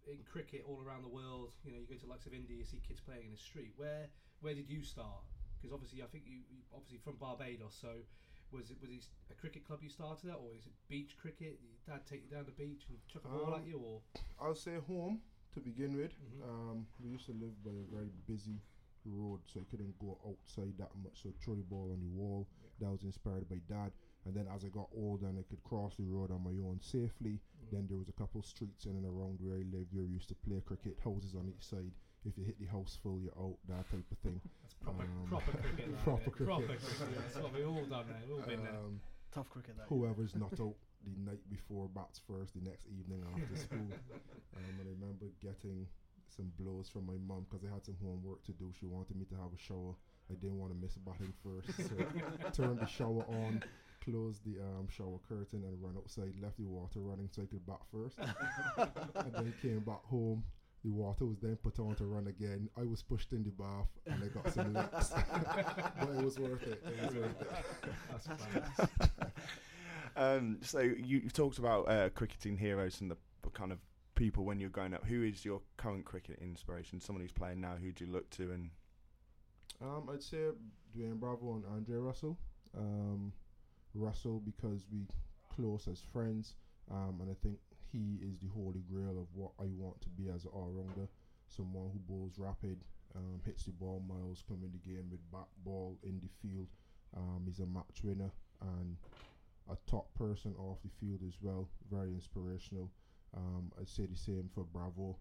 in 0.07 0.19
cricket 0.31 0.65
all 0.67 0.81
around 0.85 1.03
the 1.03 1.09
world, 1.09 1.53
you 1.65 1.73
know, 1.73 1.79
you 1.79 1.87
go 1.87 1.97
to 1.97 2.07
likes 2.07 2.27
of 2.27 2.35
India, 2.35 2.57
you 2.57 2.65
see 2.65 2.81
kids 2.87 3.01
playing 3.01 3.25
in 3.25 3.31
the 3.33 3.37
street. 3.37 3.73
Where 3.77 4.09
where 4.41 4.55
did 4.55 4.69
you 4.71 4.83
start? 4.83 5.25
Because 5.57 5.73
obviously, 5.73 6.03
I 6.03 6.07
think 6.07 6.25
you, 6.27 6.39
you 6.51 6.63
obviously 6.73 6.99
from 6.99 7.17
Barbados. 7.17 7.77
So 7.81 8.07
was 8.53 8.71
it 8.71 8.79
was 8.81 8.91
it 8.91 9.05
a 9.31 9.35
cricket 9.35 9.65
club 9.67 9.81
you 9.83 9.89
started 9.91 10.31
at, 10.31 10.37
or 10.37 10.55
is 10.57 10.67
it 10.67 10.73
beach 10.89 11.17
cricket? 11.21 11.61
Did 11.61 11.69
your 11.69 11.83
dad 11.97 12.07
take 12.07 12.23
you 12.25 12.31
down 12.31 12.47
the 12.47 12.53
beach 12.53 12.87
and 12.89 12.99
chuck 13.13 13.23
a 13.25 13.29
ball 13.29 13.55
Um, 13.55 13.61
at 13.61 13.67
you, 13.67 13.79
or 13.79 14.01
I'll 14.41 14.55
say 14.55 14.77
home 14.87 15.21
to 15.55 15.61
begin 15.61 15.97
with. 15.97 16.13
Mhm. 16.21 16.43
Um, 16.49 16.87
we 17.01 17.11
used 17.11 17.27
to 17.27 17.33
live 17.33 17.63
by 17.65 17.73
a 17.73 17.85
very 17.91 18.11
busy 18.27 18.61
road, 19.05 19.41
so 19.47 19.61
I 19.61 19.65
couldn't 19.65 19.99
go 19.99 20.19
outside 20.27 20.77
that 20.79 20.95
much. 21.03 21.23
So 21.23 21.33
throw 21.41 21.55
the 21.57 21.63
ball 21.63 21.91
on 21.93 22.01
the 22.01 22.09
wall. 22.09 22.47
That 22.79 22.91
was 22.91 23.03
inspired 23.03 23.49
by 23.49 23.57
dad. 23.67 23.93
And 24.29 24.37
then 24.37 24.45
as 24.55 24.61
I 24.63 24.69
got 24.69 24.93
older 24.93 25.25
and 25.25 25.41
I 25.41 25.45
could 25.49 25.65
cross 25.65 25.97
the 25.97 26.05
road 26.05 26.29
on 26.31 26.45
my 26.45 26.53
own 26.61 26.77
safely, 26.85 27.41
then 27.73 27.89
there 27.89 27.97
was 27.97 28.13
a 28.13 28.17
couple 28.21 28.43
streets 28.45 28.85
in 28.85 28.93
and 28.93 29.09
around 29.09 29.41
where 29.41 29.57
I 29.57 29.65
lived 29.73 29.89
where 29.97 30.05
we 30.05 30.21
used 30.21 30.29
to 30.29 30.37
play 30.45 30.61
cricket. 30.61 31.01
Houses 31.03 31.33
on 31.33 31.49
each 31.49 31.65
side. 31.65 31.97
If 32.29 32.37
you 32.37 32.45
hit 32.45 32.61
the 32.61 32.69
house 32.69 33.01
full, 33.01 33.25
you're 33.25 33.33
out. 33.41 33.57
That 33.73 33.89
type 33.89 34.05
of 34.13 34.19
thing. 34.21 34.37
that's 34.61 34.77
proper 34.85 35.09
um, 35.09 35.33
proper 35.33 35.57
cricket. 35.65 35.97
that, 35.97 36.05
proper 36.05 36.29
cricket. 36.29 36.53
Proper 36.53 36.77
cricket. 36.77 37.17
That's 37.25 37.41
what 37.41 37.55
we've 37.57 37.69
all 37.73 37.89
done 37.89 38.05
there. 38.05 38.21
We've 38.29 38.37
all 38.37 38.45
been 38.45 38.63
there. 38.69 38.77
Um, 38.77 39.01
Tough 39.33 39.49
cricket. 39.49 39.81
That 39.81 39.89
whoever's 39.89 40.37
not 40.37 40.53
out 40.61 40.77
the 41.09 41.17
night 41.25 41.41
before 41.49 41.89
bats 41.89 42.21
first 42.29 42.53
the 42.53 42.61
next 42.69 42.85
evening 42.93 43.25
after 43.33 43.57
school. 43.57 43.89
Um, 44.59 44.65
and 44.81 44.89
I 44.91 44.93
remember 44.99 45.27
getting 45.41 45.87
some 46.27 46.51
blows 46.59 46.89
from 46.89 47.07
my 47.07 47.15
mum 47.29 47.47
because 47.49 47.65
I 47.65 47.73
had 47.73 47.85
some 47.85 47.95
homework 48.03 48.43
to 48.45 48.53
do. 48.53 48.73
She 48.75 48.87
wanted 48.87 49.15
me 49.17 49.25
to 49.27 49.37
have 49.37 49.55
a 49.55 49.61
shower. 49.61 49.95
I 50.31 50.35
didn't 50.35 50.59
want 50.59 50.73
to 50.73 50.79
miss 50.79 50.97
batting 50.99 51.33
first, 51.45 51.73
so 51.77 51.95
turned 52.53 52.81
the 52.81 52.87
shower 52.87 53.25
on, 53.29 53.63
closed 54.11 54.45
the 54.45 54.61
um, 54.61 54.89
shower 54.89 55.19
curtain, 55.29 55.65
and 55.65 55.83
ran 55.83 55.95
outside. 55.97 56.35
Left 56.41 56.57
the 56.59 56.65
water 56.65 57.01
running 57.01 57.29
so 57.31 57.43
I 57.43 57.47
could 57.47 57.67
bath 57.67 57.87
first, 57.93 58.19
and 59.25 59.33
then 59.35 59.55
came 59.63 59.81
back 59.81 60.05
home. 60.05 60.45
The 60.85 60.91
water 60.91 61.27
was 61.27 61.39
then 61.41 61.57
put 61.57 61.79
on 61.81 61.97
to 61.97 62.05
run 62.07 62.29
again. 62.29 62.69
I 62.79 62.85
was 62.85 63.03
pushed 63.03 63.33
in 63.33 63.43
the 63.43 63.51
bath 63.51 63.89
and 64.07 64.23
I 64.23 64.29
got 64.29 64.53
some 64.55 64.73
licks, 64.73 65.11
but 65.99 66.09
it 66.11 66.25
was 66.25 66.39
worth 66.39 66.63
it. 66.63 66.83
It 66.87 67.05
was 67.05 67.15
worth 67.17 67.41
it. 67.43 67.51
That's 68.11 68.27
fantastic. 68.43 68.89
Um, 70.17 70.59
so 70.63 70.79
you, 70.81 70.95
you've 71.23 71.33
talked 71.33 71.59
about 71.59 71.89
uh, 71.91 72.11
cricketing 72.11 72.57
heroes 72.57 73.01
and 73.01 73.11
the 73.11 73.17
the 73.43 73.51
kind 73.51 73.73
of 73.73 73.79
people 74.15 74.45
when 74.45 74.61
you're 74.61 74.71
growing 74.71 74.95
up. 74.95 75.05
Who 75.05 75.23
is 75.25 75.45
your 75.45 75.61
current 75.77 76.05
cricket 76.05 76.39
inspiration? 76.41 77.01
Someone 77.01 77.23
who's 77.23 77.33
playing 77.33 77.61
now. 77.61 77.75
Who 77.81 77.91
do 77.93 78.05
you 78.05 78.13
look 78.13 78.31
to? 78.31 78.53
And 78.53 78.71
Um, 79.83 80.09
I'd 80.13 80.23
say 80.23 80.39
Dwayne 80.97 81.19
Bravo 81.19 81.55
and 81.57 81.65
Andre 81.67 81.97
Russell. 81.97 82.39
Um, 82.77 83.33
Russell 83.99 84.41
because 84.45 84.87
we 84.91 85.07
close 85.55 85.89
as 85.89 86.01
friends, 86.13 86.55
um, 86.91 87.19
and 87.21 87.31
I 87.31 87.35
think 87.43 87.59
he 87.93 88.19
is 88.23 88.39
the 88.39 88.49
holy 88.55 88.83
grail 88.91 89.19
of 89.19 89.27
what 89.35 89.53
I 89.61 89.67
want 89.77 90.01
to 90.03 90.09
be 90.09 90.29
as 90.29 90.45
an 90.45 90.51
all-rounder. 90.53 91.09
Someone 91.49 91.91
who 91.93 91.99
bowls 92.01 92.39
rapid, 92.39 92.79
um, 93.17 93.41
hits 93.45 93.65
the 93.65 93.73
ball 93.73 94.03
miles, 94.09 94.45
come 94.47 94.63
in 94.63 94.73
the 94.73 94.91
game 94.91 95.09
with 95.11 95.21
bat 95.33 95.49
ball 95.65 95.99
in 96.03 96.21
the 96.21 96.29
field. 96.43 96.69
Um, 97.17 97.45
he's 97.47 97.61
a 97.61 97.67
match 97.67 98.05
winner 98.05 98.31
and 98.61 98.97
a 99.71 99.77
top 99.91 100.13
person 100.15 100.55
off 100.59 100.79
the 100.83 100.91
field 101.01 101.21
as 101.27 101.35
well. 101.41 101.69
Very 101.91 102.13
inspirational. 102.13 102.91
Um, 103.37 103.73
I'd 103.81 103.89
say 103.89 104.07
the 104.07 104.17
same 104.17 104.49
for 104.55 104.65
Bravo. 104.65 105.17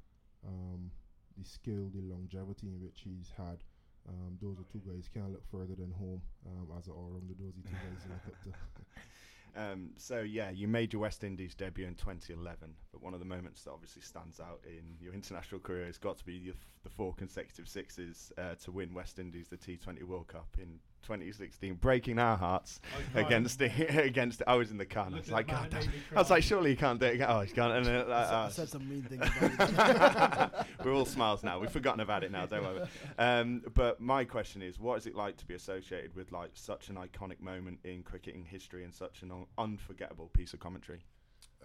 Um, 0.46 0.92
the 1.38 1.46
skill, 1.46 1.90
the 1.94 2.02
longevity 2.02 2.68
in 2.68 2.82
which 2.82 3.02
he's 3.04 3.32
had. 3.38 3.64
Um, 4.08 4.38
those 4.42 4.58
are 4.60 4.66
two 4.72 4.80
guys 4.80 5.10
can't 5.14 5.32
look 5.32 5.44
further 5.52 5.76
than 5.76 5.92
home 5.92 6.22
um, 6.46 6.78
as 6.78 6.88
an 6.88 6.94
all-rounder. 6.94 7.34
Those 7.40 7.54
are 7.58 7.68
two 7.68 7.76
guys 7.76 8.04
to 8.04 8.10
look 8.10 8.26
up 8.28 8.44
to. 8.44 9.62
um, 9.62 9.90
so 9.98 10.20
yeah, 10.22 10.50
you 10.50 10.68
made 10.68 10.94
your 10.94 11.02
West 11.02 11.24
Indies 11.24 11.54
debut 11.56 11.86
in 11.86 11.96
2011, 11.96 12.74
but 12.92 13.02
one 13.02 13.14
of 13.14 13.20
the 13.20 13.26
moments 13.26 13.64
that 13.64 13.72
obviously 13.72 14.02
stands 14.02 14.40
out 14.40 14.62
in 14.66 14.96
your 15.02 15.14
international 15.14 15.60
career 15.60 15.86
has 15.86 15.98
got 15.98 16.18
to 16.18 16.26
be 16.26 16.40
the, 16.40 16.54
the 16.84 16.90
four 16.90 17.14
consecutive 17.16 17.68
sixes 17.68 18.32
uh, 18.38 18.56
to 18.64 18.72
win 18.72 18.94
West 18.94 19.20
Indies 19.20 19.48
the 19.50 19.58
T20 19.58 20.04
World 20.04 20.28
Cup 20.28 20.48
in 20.58 20.80
2016, 21.08 21.76
breaking 21.76 22.20
our 22.20 22.36
hearts 22.36 22.82
against 23.16 23.60
the 23.60 23.68
against. 24.04 24.42
I 24.46 24.56
was 24.56 24.72
in 24.72 24.78
the 24.78 24.86
car. 24.86 25.06
And 25.06 25.16
I 25.16 25.20
was 25.20 25.32
like, 25.32 25.48
God, 25.48 25.70
damn. 25.70 25.84
I 26.14 26.20
was 26.20 26.30
like, 26.30 26.44
surely 26.44 26.72
you 26.72 26.76
can't 26.78 27.00
do 27.00 27.06
it. 27.06 27.14
again." 27.16 27.28
Oh, 27.30 27.40
he's 27.40 27.54
gone. 27.54 27.72
And 27.72 27.86
then, 27.86 27.96
uh, 28.12 28.14
I 28.48 28.50
said- 28.50 28.62
I 28.62 28.66
said 28.66 28.70
some 28.70 28.90
mean 28.90 29.04
things 29.04 29.24
about 29.26 30.52
it. 30.60 30.68
We're 30.86 30.94
all 30.94 31.06
smiles 31.06 31.44
now. 31.44 31.60
We've 31.60 31.72
forgotten 31.72 32.02
about 32.02 32.24
it 32.26 32.32
now. 32.32 32.46
Don't 32.46 32.64
worry. 32.64 32.88
Um, 33.18 33.62
but 33.74 34.02
my 34.02 34.26
question 34.26 34.62
is, 34.62 34.80
what 34.80 34.98
is 34.98 35.06
it 35.06 35.16
like 35.16 35.38
to 35.38 35.46
be 35.46 35.54
associated 35.54 36.14
with 36.16 36.32
like 36.34 36.52
such 36.56 36.90
an 36.90 36.96
iconic 36.96 37.40
moment 37.40 37.80
in 37.86 38.04
cricketing 38.04 38.44
history 38.44 38.84
and 38.84 38.94
such 38.94 39.22
an 39.22 39.32
un- 39.32 39.46
unforgettable 39.58 40.28
piece 40.34 40.54
of 40.54 40.60
commentary? 40.60 41.00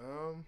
Um, 0.00 0.44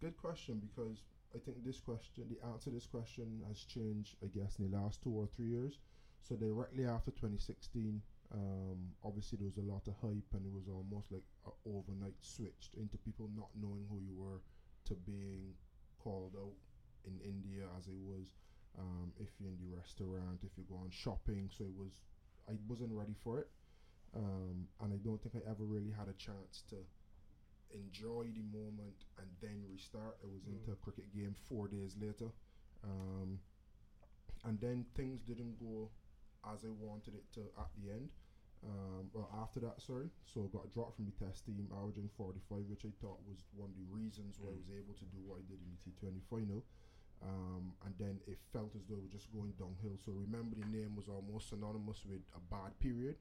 good 0.00 0.16
question 0.16 0.60
because 0.72 0.98
I 1.34 1.38
think 1.38 1.64
this 1.64 1.80
question, 1.80 2.24
the 2.30 2.46
answer 2.48 2.70
to 2.70 2.76
this 2.76 2.86
question 2.86 3.42
has 3.48 3.64
changed, 3.64 4.14
I 4.22 4.26
guess, 4.28 4.58
in 4.60 4.70
the 4.70 4.76
last 4.76 5.02
two 5.02 5.10
or 5.10 5.26
three 5.26 5.48
years. 5.48 5.78
So 6.22 6.34
directly 6.36 6.84
after 6.84 7.10
2016, 7.10 8.00
um, 8.32 8.92
obviously 9.04 9.38
there 9.38 9.48
was 9.48 9.56
a 9.56 9.72
lot 9.72 9.86
of 9.88 9.94
hype 10.02 10.28
and 10.34 10.44
it 10.44 10.52
was 10.52 10.68
almost 10.68 11.10
like 11.10 11.24
overnight 11.64 12.16
switched 12.20 12.74
into 12.74 12.98
people 12.98 13.30
not 13.34 13.48
knowing 13.56 13.86
who 13.88 14.00
you 14.00 14.12
were 14.14 14.40
to 14.84 14.94
being 14.94 15.54
called 15.98 16.36
out 16.36 16.56
in 17.06 17.18
India 17.24 17.64
as 17.78 17.86
it 17.88 17.96
was. 17.96 18.28
Um, 18.78 19.12
if 19.18 19.28
you're 19.40 19.50
in 19.50 19.58
the 19.58 19.76
restaurant, 19.76 20.44
if 20.44 20.52
you 20.56 20.64
go 20.68 20.76
on 20.76 20.90
shopping, 20.90 21.50
so 21.50 21.64
it 21.64 21.74
was, 21.74 22.00
I 22.48 22.52
wasn't 22.68 22.92
ready 22.92 23.14
for 23.24 23.40
it, 23.40 23.48
um, 24.14 24.68
and 24.80 24.92
I 24.92 24.96
don't 25.02 25.20
think 25.20 25.34
I 25.34 25.50
ever 25.50 25.64
really 25.64 25.90
had 25.90 26.08
a 26.08 26.16
chance 26.16 26.62
to 26.70 26.76
enjoy 27.74 28.28
the 28.32 28.44
moment 28.56 29.08
and 29.18 29.28
then 29.40 29.64
restart. 29.70 30.16
I 30.22 30.26
was 30.26 30.46
into 30.46 30.72
a 30.72 30.76
cricket 30.76 31.12
game 31.14 31.34
four 31.48 31.68
days 31.68 31.96
later. 32.00 32.30
Um, 32.84 33.40
and 34.44 34.60
then 34.60 34.84
things 34.96 35.20
didn't 35.22 35.58
go 35.58 35.90
as 36.52 36.64
I 36.64 36.72
wanted 36.78 37.14
it 37.14 37.26
to 37.34 37.48
at 37.58 37.70
the 37.78 37.90
end. 37.90 38.08
Um, 38.66 39.06
well, 39.14 39.30
after 39.38 39.60
that, 39.60 39.78
sorry. 39.80 40.10
So 40.26 40.42
I 40.42 40.48
got 40.50 40.70
dropped 40.74 40.96
from 40.98 41.06
the 41.06 41.14
test 41.14 41.46
team, 41.46 41.70
averaging 41.70 42.10
45, 42.18 42.66
which 42.66 42.82
I 42.82 42.90
thought 42.98 43.22
was 43.22 43.38
one 43.54 43.70
of 43.70 43.78
the 43.78 43.86
reasons 43.86 44.38
why 44.42 44.50
I 44.50 44.58
was 44.58 44.70
able 44.74 44.94
to 44.98 45.06
do 45.14 45.22
what 45.22 45.38
I 45.38 45.44
did 45.46 45.62
in 45.62 45.70
the 45.70 45.78
T20 45.86 46.18
final. 46.26 46.66
Um, 47.22 47.74
and 47.86 47.94
then 47.98 48.18
it 48.26 48.38
felt 48.52 48.74
as 48.78 48.86
though 48.86 48.98
it 48.98 49.06
was 49.10 49.14
just 49.14 49.30
going 49.34 49.54
downhill. 49.58 49.98
So 49.98 50.10
remember, 50.14 50.54
the 50.58 50.70
name 50.70 50.94
was 50.94 51.06
almost 51.10 51.50
synonymous 51.50 52.02
with 52.06 52.22
a 52.34 52.42
bad 52.50 52.74
period. 52.78 53.18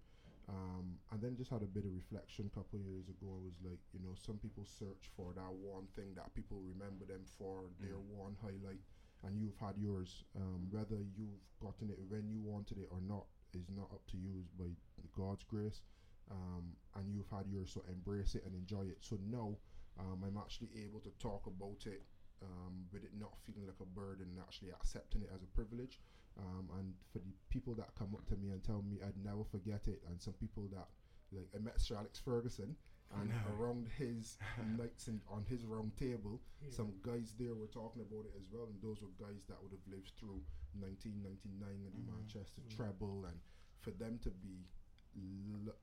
Um, 0.47 0.95
and 1.11 1.19
then 1.19 1.35
just 1.35 1.51
had 1.51 1.59
a 1.61 1.67
bit 1.67 1.83
of 1.83 1.91
reflection 1.91 2.47
a 2.47 2.53
couple 2.55 2.79
of 2.79 2.85
years 2.87 3.11
ago. 3.11 3.27
I 3.27 3.41
was 3.43 3.59
like, 3.67 3.83
you 3.91 3.99
know, 3.99 4.15
some 4.15 4.39
people 4.39 4.63
search 4.63 5.11
for 5.11 5.35
that 5.35 5.51
one 5.59 5.91
thing 5.91 6.15
that 6.15 6.31
people 6.33 6.63
remember 6.63 7.03
them 7.03 7.27
for, 7.37 7.67
their 7.83 7.99
one 7.99 8.39
highlight, 8.39 8.79
and 9.25 9.39
you've 9.39 9.57
had 9.59 9.77
yours. 9.77 10.23
Um, 10.35 10.67
whether 10.69 10.97
you've 11.15 11.41
gotten 11.59 11.89
it 11.89 11.99
when 12.07 12.29
you 12.29 12.41
wanted 12.41 12.77
it 12.77 12.87
or 12.91 12.99
not 13.01 13.25
is 13.53 13.67
not 13.75 13.89
up 13.91 14.05
to 14.11 14.17
you, 14.17 14.41
it's 14.41 14.51
by 14.51 14.69
God's 15.17 15.43
grace. 15.43 15.81
Um, 16.29 16.75
and 16.95 17.13
you've 17.13 17.29
had 17.31 17.47
yours, 17.47 17.71
so 17.73 17.83
embrace 17.89 18.35
it 18.35 18.43
and 18.45 18.53
enjoy 18.53 18.83
it. 18.83 18.97
So 18.99 19.17
now 19.31 19.55
um, 19.99 20.23
I'm 20.25 20.37
actually 20.37 20.69
able 20.83 20.99
to 20.99 21.09
talk 21.19 21.47
about 21.47 21.85
it 21.85 22.03
um, 22.43 22.85
with 22.91 23.03
it 23.03 23.11
not 23.17 23.33
feeling 23.45 23.65
like 23.65 23.79
a 23.81 23.85
burden 23.85 24.27
actually 24.39 24.69
accepting 24.69 25.21
it 25.21 25.31
as 25.33 25.41
a 25.41 25.47
privilege. 25.55 25.99
Um, 26.37 26.69
and 26.77 26.93
for 27.11 27.19
the 27.19 27.33
people 27.49 27.73
that 27.75 27.95
come 27.97 28.13
up 28.13 28.27
to 28.27 28.35
me 28.35 28.51
and 28.51 28.63
tell 28.63 28.83
me 28.83 28.99
I'd 29.01 29.17
never 29.23 29.43
forget 29.43 29.87
it, 29.87 30.03
and 30.07 30.21
some 30.21 30.33
people 30.33 30.69
that 30.73 30.87
like 31.31 31.49
I 31.55 31.59
met 31.59 31.79
Sir 31.81 31.95
Alex 31.95 32.21
Ferguson, 32.23 32.75
and 33.15 33.31
around 33.57 33.87
his 33.97 34.37
nights 34.77 35.07
in, 35.07 35.21
on 35.31 35.45
his 35.49 35.63
round 35.65 35.95
table, 35.97 36.41
some 36.69 36.91
guys 37.01 37.33
there 37.39 37.53
were 37.55 37.67
talking 37.71 38.01
about 38.01 38.25
it 38.25 38.33
as 38.37 38.47
well, 38.51 38.65
and 38.67 38.75
those 38.81 39.01
were 39.01 39.13
guys 39.19 39.43
that 39.47 39.57
would 39.63 39.71
have 39.71 39.85
lived 39.87 40.11
through 40.19 40.41
1999 40.79 41.69
and 41.87 41.93
the 41.95 42.11
Manchester 42.11 42.61
treble, 42.75 43.25
and 43.25 43.39
for 43.79 43.91
them 43.91 44.19
to 44.23 44.29
be 44.29 44.67
l- 45.15 45.73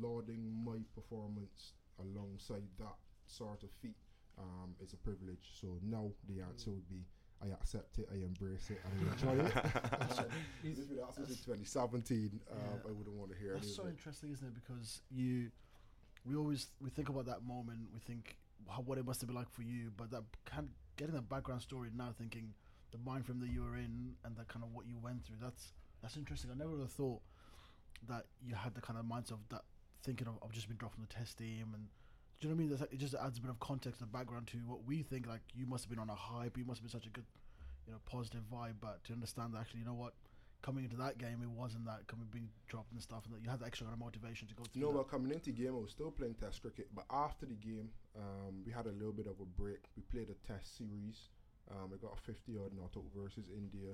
lauding 0.00 0.42
my 0.64 0.78
performance 0.94 1.72
alongside 2.00 2.64
that 2.78 2.96
sort 3.26 3.62
of 3.62 3.70
feat 3.82 3.96
um, 4.38 4.74
is 4.82 4.92
a 4.92 4.96
privilege. 4.96 5.52
So 5.60 5.78
now 5.82 6.10
the 6.28 6.40
answer 6.42 6.70
would 6.70 6.88
be 6.88 7.04
I 7.42 7.48
accept 7.48 7.98
it, 7.98 8.08
I 8.10 8.16
embrace 8.24 8.70
it, 8.70 8.80
and 8.84 9.08
I 9.08 9.12
enjoy 9.12 9.44
it. 9.44 9.56
Um, 10.18 10.26
if 10.62 10.78
asked 11.06 11.18
2017, 11.44 12.40
um, 12.50 12.58
Yeah. 12.58 12.88
I 12.88 12.92
wouldn't 12.92 13.14
want 13.16 13.32
to 13.32 13.36
hear 13.38 13.54
That's 13.54 13.74
so 13.76 13.84
it. 13.86 13.90
interesting, 13.90 14.32
isn't 14.32 14.46
it? 14.48 14.54
Because 14.54 15.02
you, 15.10 15.50
we 16.24 16.36
always 16.36 16.66
we 16.80 16.90
think 16.90 17.08
about 17.08 17.26
that 17.26 17.42
moment. 17.44 17.80
We 17.92 18.00
think 18.00 18.36
how, 18.68 18.82
what 18.82 18.98
it 18.98 19.04
must 19.06 19.20
have 19.20 19.28
been 19.28 19.36
like 19.36 19.50
for 19.50 19.62
you, 19.62 19.90
but 19.96 20.10
that 20.10 20.22
kind 20.44 20.68
getting 20.96 21.14
the 21.14 21.22
background 21.22 21.60
story 21.62 21.90
now, 21.96 22.14
thinking 22.16 22.54
the 22.92 22.98
mind 22.98 23.26
frame 23.26 23.40
that 23.40 23.48
you 23.50 23.62
were 23.62 23.76
in 23.76 24.14
and 24.24 24.36
that 24.36 24.48
kind 24.48 24.64
of 24.64 24.72
what 24.72 24.86
you 24.86 24.96
went 25.02 25.24
through. 25.24 25.36
That's 25.40 25.72
that's 26.02 26.16
interesting. 26.16 26.50
I 26.50 26.54
never 26.56 26.70
would 26.70 26.80
have 26.80 26.92
thought 26.92 27.20
that 28.08 28.26
you 28.46 28.54
had 28.54 28.74
the 28.74 28.80
kind 28.80 28.98
of 28.98 29.04
mindset 29.04 29.32
of 29.32 29.48
that 29.50 29.62
thinking 30.02 30.26
of 30.26 30.34
I've 30.42 30.52
just 30.52 30.68
been 30.68 30.76
dropped 30.76 30.94
from 30.94 31.04
the 31.08 31.12
test 31.14 31.38
team 31.38 31.70
and. 31.74 31.86
Do 32.40 32.48
you 32.48 32.54
know 32.54 32.56
what 32.56 32.64
I 32.64 32.68
mean? 32.68 32.78
Like- 32.80 32.92
It 32.92 32.98
just 32.98 33.14
adds 33.14 33.38
a 33.38 33.40
bit 33.40 33.48
of 33.50 33.58
context 33.60 34.02
and 34.02 34.10
background 34.12 34.48
to 34.48 34.58
what 34.66 34.84
we 34.84 35.02
think. 35.02 35.26
Like 35.26 35.40
you 35.54 35.66
must 35.66 35.84
have 35.84 35.90
been 35.90 36.00
on 36.00 36.10
a 36.10 36.14
hype. 36.14 36.58
You 36.58 36.64
must 36.64 36.80
have 36.80 36.90
been 36.90 37.00
such 37.00 37.06
a 37.06 37.10
good, 37.10 37.24
you 37.86 37.92
know, 37.92 37.98
positive 38.04 38.42
vibe. 38.52 38.74
But 38.80 39.02
to 39.04 39.12
understand 39.12 39.54
that 39.54 39.60
actually, 39.60 39.80
you 39.80 39.86
know 39.86 39.94
what, 39.94 40.12
coming 40.64 40.84
into 40.84 40.96
that 40.96 41.20
game, 41.20 41.44
it 41.44 41.52
wasn't 41.52 41.84
that 41.84 42.08
coming 42.08 42.24
being 42.32 42.48
dropped 42.72 42.90
and 42.92 43.02
stuff, 43.02 43.28
and 43.28 43.36
that 43.36 43.44
you 43.44 43.50
had 43.52 43.60
the 43.60 43.68
extra 43.68 43.84
kind 43.84 43.92
of 43.92 44.00
motivation 44.00 44.48
to 44.48 44.54
go 44.56 44.64
through. 44.64 44.80
No, 44.80 44.88
that. 44.88 44.94
well, 44.96 45.04
coming 45.04 45.30
into 45.30 45.52
the 45.52 45.60
game, 45.60 45.76
I 45.76 45.80
was 45.84 45.92
still 45.92 46.10
playing 46.10 46.40
Test 46.40 46.64
cricket, 46.64 46.88
but 46.96 47.04
after 47.12 47.44
the 47.44 47.60
game, 47.60 47.92
um, 48.16 48.64
we 48.64 48.72
had 48.72 48.88
a 48.88 48.96
little 48.96 49.12
bit 49.12 49.28
of 49.28 49.36
a 49.44 49.48
break. 49.60 49.84
We 49.92 50.02
played 50.08 50.32
a 50.32 50.38
Test 50.48 50.80
series. 50.80 51.28
Um, 51.68 51.92
I 51.92 52.00
got 52.00 52.16
a 52.16 52.20
50 52.24 52.56
odd 52.56 52.72
not 52.72 52.96
out 52.96 53.04
versus 53.12 53.52
India. 53.52 53.92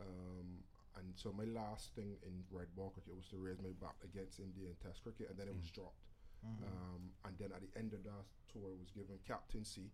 Um, 0.00 0.60
and 1.00 1.16
so 1.16 1.32
my 1.32 1.48
last 1.48 1.96
thing 1.96 2.20
in 2.28 2.44
red 2.52 2.68
ball 2.76 2.92
cricket 2.92 3.16
was 3.16 3.24
to 3.32 3.40
raise 3.40 3.60
my 3.64 3.72
bat 3.80 3.96
against 4.04 4.36
India 4.36 4.68
in 4.68 4.76
Test 4.84 5.00
cricket, 5.00 5.32
and 5.32 5.36
then 5.40 5.48
it 5.48 5.56
was 5.56 5.72
dropped. 5.72 6.12
Um, 6.44 7.14
and 7.24 7.34
then 7.38 7.54
at 7.54 7.62
the 7.62 7.72
end 7.78 7.94
of 7.94 8.02
that 8.02 8.26
tour, 8.52 8.68
I 8.68 8.76
was 8.76 8.90
given 8.90 9.16
captaincy, 9.24 9.88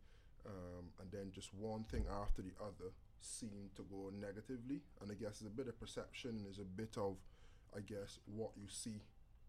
um, 0.48 0.88
and 0.98 1.06
then 1.12 1.30
just 1.30 1.52
one 1.54 1.84
thing 1.84 2.08
after 2.08 2.40
the 2.40 2.56
other 2.58 2.90
seemed 3.20 3.74
to 3.76 3.82
go 3.82 4.10
negatively. 4.14 4.82
And 5.00 5.10
I 5.10 5.14
guess 5.14 5.40
it's 5.40 5.46
a 5.46 5.56
bit 5.56 5.68
of 5.68 5.78
perception, 5.78 6.30
and 6.30 6.44
there's 6.44 6.58
a 6.58 6.64
bit 6.64 6.96
of, 6.96 7.16
I 7.76 7.80
guess, 7.80 8.18
what 8.26 8.52
you 8.56 8.68
see 8.68 9.02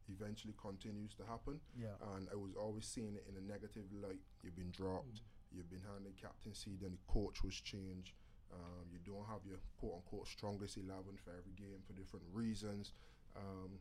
eventually 0.10 0.54
continues 0.62 1.14
to 1.16 1.24
happen. 1.26 1.60
Yeah. 1.78 1.98
And 2.16 2.28
I 2.32 2.36
was 2.36 2.56
always 2.56 2.86
seeing 2.86 3.16
it 3.16 3.26
in 3.30 3.38
a 3.38 3.46
negative 3.46 3.86
light. 3.94 4.22
You've 4.44 4.56
been 4.58 4.72
dropped. 4.72 5.22
You've 5.52 5.70
been 5.70 5.86
handed 5.86 6.18
captaincy. 6.18 6.78
Then 6.82 6.98
the 6.98 7.04
coach 7.12 7.44
was 7.44 7.56
changed. 7.56 8.14
Um, 8.54 8.90
you 8.92 8.98
don't 9.06 9.26
have 9.30 9.46
your 9.46 9.62
quote 9.78 10.02
unquote 10.02 10.28
strongest 10.28 10.78
eleven 10.78 11.18
for 11.24 11.30
every 11.30 11.54
game 11.54 11.82
for 11.86 11.94
different 11.94 12.26
reasons. 12.34 12.94
Um, 13.38 13.78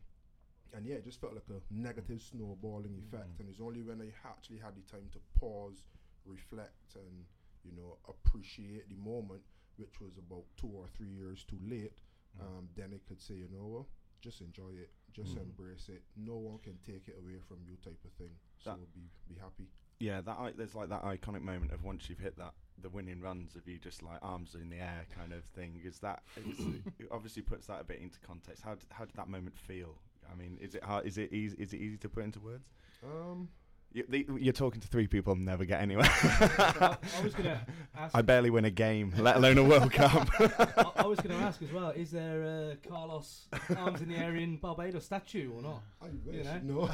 and 0.74 0.84
yeah, 0.84 0.96
it 0.96 1.04
just 1.04 1.20
felt 1.20 1.32
like 1.32 1.48
a 1.48 1.60
negative 1.72 2.20
snowballing 2.20 3.00
effect. 3.00 3.40
And 3.40 3.48
it's 3.48 3.60
only 3.60 3.80
when 3.80 4.00
I 4.00 4.12
actually 4.28 4.58
had 4.58 4.76
the 4.76 4.84
time 4.84 5.08
to 5.12 5.18
pause, 5.40 5.84
reflect, 6.26 6.96
and 6.96 7.24
you 7.64 7.72
know 7.72 7.96
appreciate 8.08 8.88
the 8.88 8.96
moment 8.96 9.40
which 9.78 10.00
was 10.00 10.18
about 10.18 10.44
two 10.56 10.70
or 10.74 10.86
three 10.96 11.08
years 11.10 11.44
too 11.44 11.58
late, 11.66 11.98
Mm. 12.38 12.42
um, 12.44 12.68
then 12.76 12.92
I 12.94 12.98
could 13.08 13.20
say, 13.20 13.34
you 13.34 13.48
know 13.50 13.66
what, 13.66 13.86
just 14.20 14.40
enjoy 14.42 14.70
it, 14.74 14.90
just 15.12 15.34
Mm. 15.36 15.42
embrace 15.42 15.88
it. 15.88 16.02
No 16.16 16.36
one 16.36 16.58
can 16.58 16.78
take 16.84 17.08
it 17.08 17.16
away 17.18 17.38
from 17.40 17.58
you, 17.64 17.76
type 17.76 18.04
of 18.04 18.12
thing. 18.12 18.36
So 18.58 18.70
That- 18.76 18.92
be 18.94 19.08
be 19.28 19.34
happy. 19.40 19.68
Yeah, 20.00 20.20
that 20.20 20.38
I, 20.38 20.52
there's 20.52 20.74
like 20.76 20.90
that 20.90 21.02
iconic 21.02 21.42
moment 21.42 21.72
of 21.72 21.82
once 21.82 22.08
you've 22.08 22.20
hit 22.20 22.36
that 22.36 22.54
the 22.80 22.88
winning 22.90 23.20
runs 23.20 23.56
of 23.56 23.66
you 23.66 23.78
just 23.78 24.02
like 24.02 24.18
arms 24.22 24.54
in 24.54 24.68
the 24.70 24.76
air 24.76 25.06
kind 25.10 25.32
of 25.32 25.44
thing. 25.46 25.80
Is 25.84 25.98
that 26.00 26.22
it 26.36 27.08
obviously 27.10 27.42
puts 27.42 27.66
that 27.66 27.80
a 27.80 27.84
bit 27.84 27.98
into 27.98 28.20
context? 28.20 28.62
How 28.62 28.74
did, 28.76 28.86
how 28.90 29.04
did 29.06 29.14
that 29.16 29.28
moment 29.28 29.56
feel? 29.58 29.96
I 30.30 30.34
mean, 30.36 30.58
is 30.60 30.74
it 30.76 30.84
hard, 30.84 31.06
is 31.06 31.18
it 31.18 31.32
easy 31.32 31.56
is 31.58 31.72
it 31.72 31.80
easy 31.80 31.96
to 31.98 32.08
put 32.08 32.22
into 32.24 32.38
words? 32.40 32.68
Um, 33.02 33.48
You, 33.90 34.04
the, 34.06 34.26
you're 34.38 34.52
talking 34.52 34.82
to 34.82 34.86
three 34.88 35.06
people 35.06 35.32
and 35.32 35.46
never 35.46 35.64
get 35.64 35.80
anywhere. 35.80 36.04
I, 36.10 36.96
I 37.18 37.22
was 37.22 37.34
gonna 37.34 37.58
ask. 37.96 38.14
I 38.14 38.20
barely 38.20 38.50
win 38.50 38.66
a 38.66 38.70
game, 38.70 39.14
let 39.16 39.36
alone 39.36 39.56
a 39.56 39.64
World 39.64 39.90
Cup. 39.92 40.28
I, 40.38 40.90
I 40.96 41.06
was 41.06 41.18
going 41.20 41.34
to 41.38 41.42
ask 41.42 41.62
as 41.62 41.72
well. 41.72 41.90
Is 41.90 42.10
there 42.10 42.42
a 42.42 42.76
Carlos 42.86 43.46
arms 43.76 44.02
in 44.02 44.08
the 44.10 44.16
air 44.16 44.36
in 44.36 44.58
Barbados 44.58 45.06
statue 45.06 45.50
or 45.56 45.62
not? 45.62 45.82
I 46.02 46.08
wish 46.24 46.44
know? 46.62 46.84
no. 46.84 46.90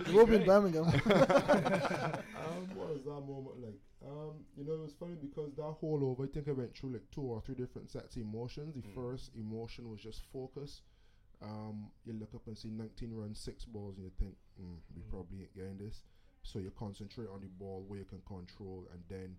It 0.00 0.08
will 0.12 0.26
be 0.26 0.36
in 0.36 0.44
Birmingham. 0.44 0.84
um, 0.84 0.92
what 2.74 2.92
was 2.94 3.04
that 3.04 3.10
moment 3.10 3.60
like? 3.62 3.78
Um, 4.06 4.34
you 4.56 4.64
know, 4.64 4.74
it 4.74 4.80
was 4.80 4.92
funny 5.00 5.16
because 5.20 5.54
that 5.56 5.62
whole 5.62 6.00
over, 6.04 6.24
I 6.24 6.26
think 6.32 6.46
I 6.48 6.52
went 6.52 6.76
through 6.76 6.92
like 6.92 7.10
two 7.10 7.22
or 7.22 7.40
three 7.40 7.54
different 7.54 7.90
sets 7.90 8.16
of 8.16 8.22
emotions. 8.22 8.74
The 8.74 8.82
Mm. 8.88 8.94
first 8.94 9.30
emotion 9.34 9.90
was 9.90 10.00
just 10.00 10.22
focus. 10.32 10.82
Um, 11.40 11.90
you 12.04 12.14
look 12.14 12.34
up 12.34 12.46
and 12.48 12.58
see 12.58 12.68
19 12.70 13.12
runs, 13.14 13.38
six 13.38 13.64
balls, 13.64 13.96
and 13.96 14.04
you 14.04 14.10
think, 14.18 14.34
mm, 14.60 14.76
we 14.94 15.02
Mm. 15.02 15.08
probably 15.10 15.40
ain't 15.42 15.54
getting 15.54 15.78
this. 15.78 16.02
So 16.42 16.58
you 16.58 16.70
concentrate 16.72 17.28
on 17.28 17.40
the 17.40 17.46
ball 17.48 17.84
where 17.86 18.00
you 18.00 18.04
can 18.04 18.22
control, 18.22 18.86
and 18.92 19.02
then 19.08 19.36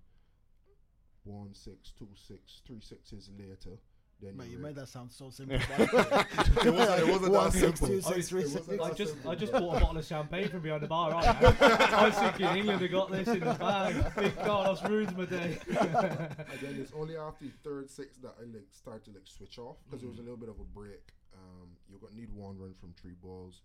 one 1.23 1.53
six, 1.53 1.91
two 1.91 2.07
six, 2.15 2.61
three 2.65 2.79
sixes 2.79 3.29
later, 3.37 3.77
then 4.21 4.35
Mate, 4.35 4.49
you 4.49 4.57
made 4.57 4.75
that 4.75 4.87
sound 4.89 5.11
so 5.11 5.29
simple. 5.31 5.55
it 5.55 6.73
wasn't, 6.73 6.99
it 6.99 7.07
wasn't 7.07 7.33
that 7.33 7.51
simple. 7.53 7.87
two, 7.87 7.93
It 7.95 8.03
six, 8.03 8.27
three, 8.29 8.41
wasn't 8.43 8.65
six. 8.65 8.83
I 8.83 8.91
just 8.93 9.13
simple. 9.13 9.31
I 9.31 9.35
just 9.35 9.51
bought 9.53 9.77
a 9.77 9.79
bottle 9.79 9.97
of 9.97 10.05
champagne 10.05 10.49
from 10.49 10.59
behind 10.61 10.83
the 10.83 10.87
bar 10.87 11.11
right. 11.11 11.61
I 11.61 12.05
was 12.09 12.15
thinking 12.15 12.57
England 12.57 12.81
have 12.81 12.91
got 12.91 13.11
this 13.11 13.27
in 13.29 13.39
the 13.39 13.53
bag. 13.53 14.15
Big 14.17 14.35
Carlos 14.37 14.83
ruined 14.83 15.17
my 15.17 15.25
day. 15.25 15.57
and 15.69 16.59
then 16.61 16.75
it's 16.81 16.91
only 16.93 17.15
after 17.17 17.45
the 17.45 17.51
third 17.63 17.89
six 17.89 18.17
that 18.17 18.33
I 18.39 18.43
like 18.45 18.67
start 18.71 19.05
to 19.05 19.11
like 19.11 19.25
switch 19.25 19.57
off 19.57 19.77
because 19.89 20.01
Mm. 20.01 20.07
it 20.07 20.09
was 20.09 20.19
a 20.19 20.23
little 20.23 20.37
bit 20.37 20.49
of 20.49 20.59
a 20.59 20.63
break. 20.63 21.13
Um, 21.33 21.69
you 21.89 21.97
got 21.99 22.13
need 22.13 22.29
one 22.33 22.57
run 22.57 22.73
from 22.79 22.93
three 23.01 23.15
balls. 23.23 23.61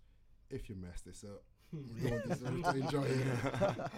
If 0.49 0.69
you 0.69 0.75
mess 0.75 1.01
this 1.01 1.23
up, 1.23 1.43
you 1.73 2.09
don't 2.09 2.27
deserve 2.29 2.63
to 2.63 2.69
enjoy 2.79 3.03
it. 3.03 3.17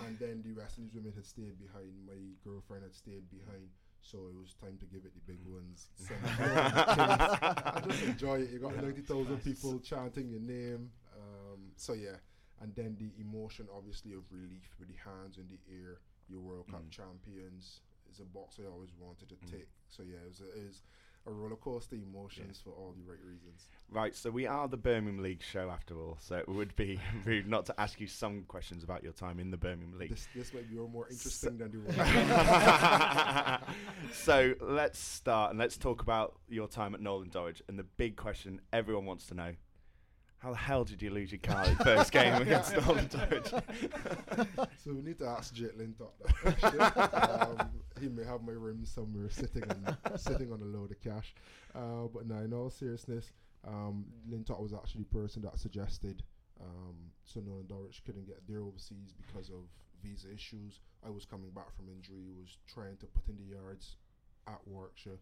and 0.08 0.18
then 0.20 0.42
the 0.44 0.54
rest 0.54 0.78
of 0.78 0.84
these 0.86 0.94
women 0.96 1.12
had 1.14 1.26
stayed 1.26 1.60
behind. 1.60 1.92
My 2.08 2.14
girlfriend 2.44 2.84
had 2.84 2.96
stayed 2.96 3.30
behind. 3.30 3.68
So 4.02 4.18
it 4.30 4.36
was 4.40 4.54
time 4.54 4.78
to 4.80 4.86
give 4.86 5.04
it 5.06 5.14
the 5.14 5.22
big 5.32 5.40
Mm. 5.46 5.54
ones. 5.54 5.88
Send 5.96 6.26
it 6.26 6.38
down 6.38 6.72
the 6.72 6.82
chase. 6.96 7.28
and 7.76 7.84
just 7.84 8.02
enjoy 8.04 8.40
it. 8.42 8.50
You 8.52 8.60
got 8.60 8.76
ninety 8.76 9.02
thousand 9.02 9.44
people 9.44 9.80
chanting 9.80 10.30
your 10.30 10.40
name. 10.40 10.92
Um, 11.16 11.72
so 11.76 11.94
yeah, 11.94 12.18
and 12.62 12.74
then 12.76 12.96
the 13.00 13.12
emotion, 13.20 13.68
obviously, 13.76 14.14
of 14.14 14.24
relief 14.32 14.76
with 14.80 14.88
the 14.90 14.98
hands 15.04 15.38
in 15.38 15.48
the 15.48 15.60
air. 15.72 16.00
Your 16.30 16.42
World 16.42 16.68
Cup 16.68 16.84
Mm. 16.84 16.92
champions 16.92 17.80
is 18.12 18.20
a 18.20 18.26
box 18.26 18.60
I 18.60 18.68
always 18.68 18.92
wanted 19.00 19.30
to 19.30 19.36
Mm. 19.36 19.52
take. 19.52 19.70
So 19.88 20.04
yeah, 20.04 20.18
it 20.24 20.28
was, 20.28 20.42
a, 20.42 20.50
it 20.60 20.66
was 20.68 20.84
a 21.28 21.32
roller 21.32 21.56
coaster 21.56 21.96
emotions 21.96 22.62
for 22.64 22.72
all 22.72 22.94
the 22.98 23.04
right 23.10 23.20
reasons. 23.24 23.68
Right, 23.90 24.16
so 24.16 24.30
we 24.30 24.48
are 24.48 24.68
the 24.68 24.78
Birmingham 24.78 25.22
League 25.22 25.44
show 25.44 25.70
after 25.70 26.00
all, 26.00 26.18
so 26.22 26.36
it 26.36 26.48
would 26.48 26.76
be 26.76 27.00
rude 27.26 27.48
not 27.48 27.66
to 27.68 27.80
ask 27.80 28.00
you 28.00 28.08
some 28.08 28.44
questions 28.48 28.84
about 28.84 29.04
your 29.04 29.14
time 29.14 29.40
in 29.40 29.52
the 29.52 29.58
Birmingham 29.58 29.98
League. 29.98 30.10
This 30.10 30.28
this 30.36 30.54
might 30.54 30.70
be 30.70 30.76
more 30.76 31.08
interesting 31.10 31.58
than 31.58 31.72
the 31.72 33.60
so 34.14 34.54
let's 34.62 35.00
start 35.00 35.52
and 35.52 35.60
let's 35.60 35.78
talk 35.78 36.02
about 36.02 36.40
your 36.48 36.68
time 36.68 36.96
at 36.96 37.02
Knowle 37.02 37.22
and 37.22 37.32
Dorridge. 37.32 37.62
And 37.68 37.78
the 37.78 37.84
big 37.84 38.16
question 38.16 38.62
everyone 38.72 39.06
wants 39.06 39.28
to 39.28 39.34
know: 39.34 39.54
How 40.40 40.52
the 40.52 40.58
hell 40.58 40.84
did 40.84 41.02
you 41.02 41.10
lose 41.10 41.32
your 41.32 41.40
car 41.40 41.66
in 41.66 41.76
first 41.78 42.12
game 42.12 42.34
against 42.42 42.74
Knowle 42.74 42.98
and 42.98 43.10
Dorridge? 43.10 43.64
So 44.84 44.94
we 44.94 45.02
need 45.02 45.18
to 45.20 45.26
ask 45.26 45.54
Jet 45.54 45.78
Lintott 45.78 46.14
that 46.62 47.48
um, 47.60 47.70
he 48.00 48.08
may 48.08 48.24
have 48.24 48.44
my 48.44 48.54
room 48.54 48.86
somewhere 48.86 49.30
sitting 49.30 49.64
on 49.64 49.98
sitting 50.18 50.52
on 50.54 50.62
a 50.62 50.66
load 50.66 50.92
of 50.92 51.02
cash. 51.02 51.34
Uh, 51.76 52.08
but 52.14 52.28
no, 52.28 52.38
in 52.38 52.54
all 52.54 52.70
seriousness, 52.70 53.34
um, 53.68 54.06
Lintott 54.30 54.62
was 54.62 54.74
actually 54.74 55.02
the 55.10 55.18
person 55.20 55.42
that 55.42 55.58
suggested 55.60 56.24
um, 56.62 56.96
so 57.26 57.40
Knowle 57.42 57.60
and 57.60 57.68
Dorridge 57.68 58.04
couldn't 58.06 58.26
get 58.26 58.42
there 58.48 58.62
overseas 58.62 59.14
because 59.14 59.50
of 59.50 59.66
visa 60.04 60.32
issues. 60.34 60.80
I 61.06 61.10
was 61.10 61.26
coming 61.26 61.50
back 61.52 61.76
from 61.76 61.90
injury, 61.90 62.30
was 62.40 62.58
trying 62.68 62.98
to 62.98 63.06
put 63.08 63.28
in 63.28 63.38
the 63.38 63.56
yards 63.56 63.98
at 64.48 64.60
Warwickshire. 64.66 65.20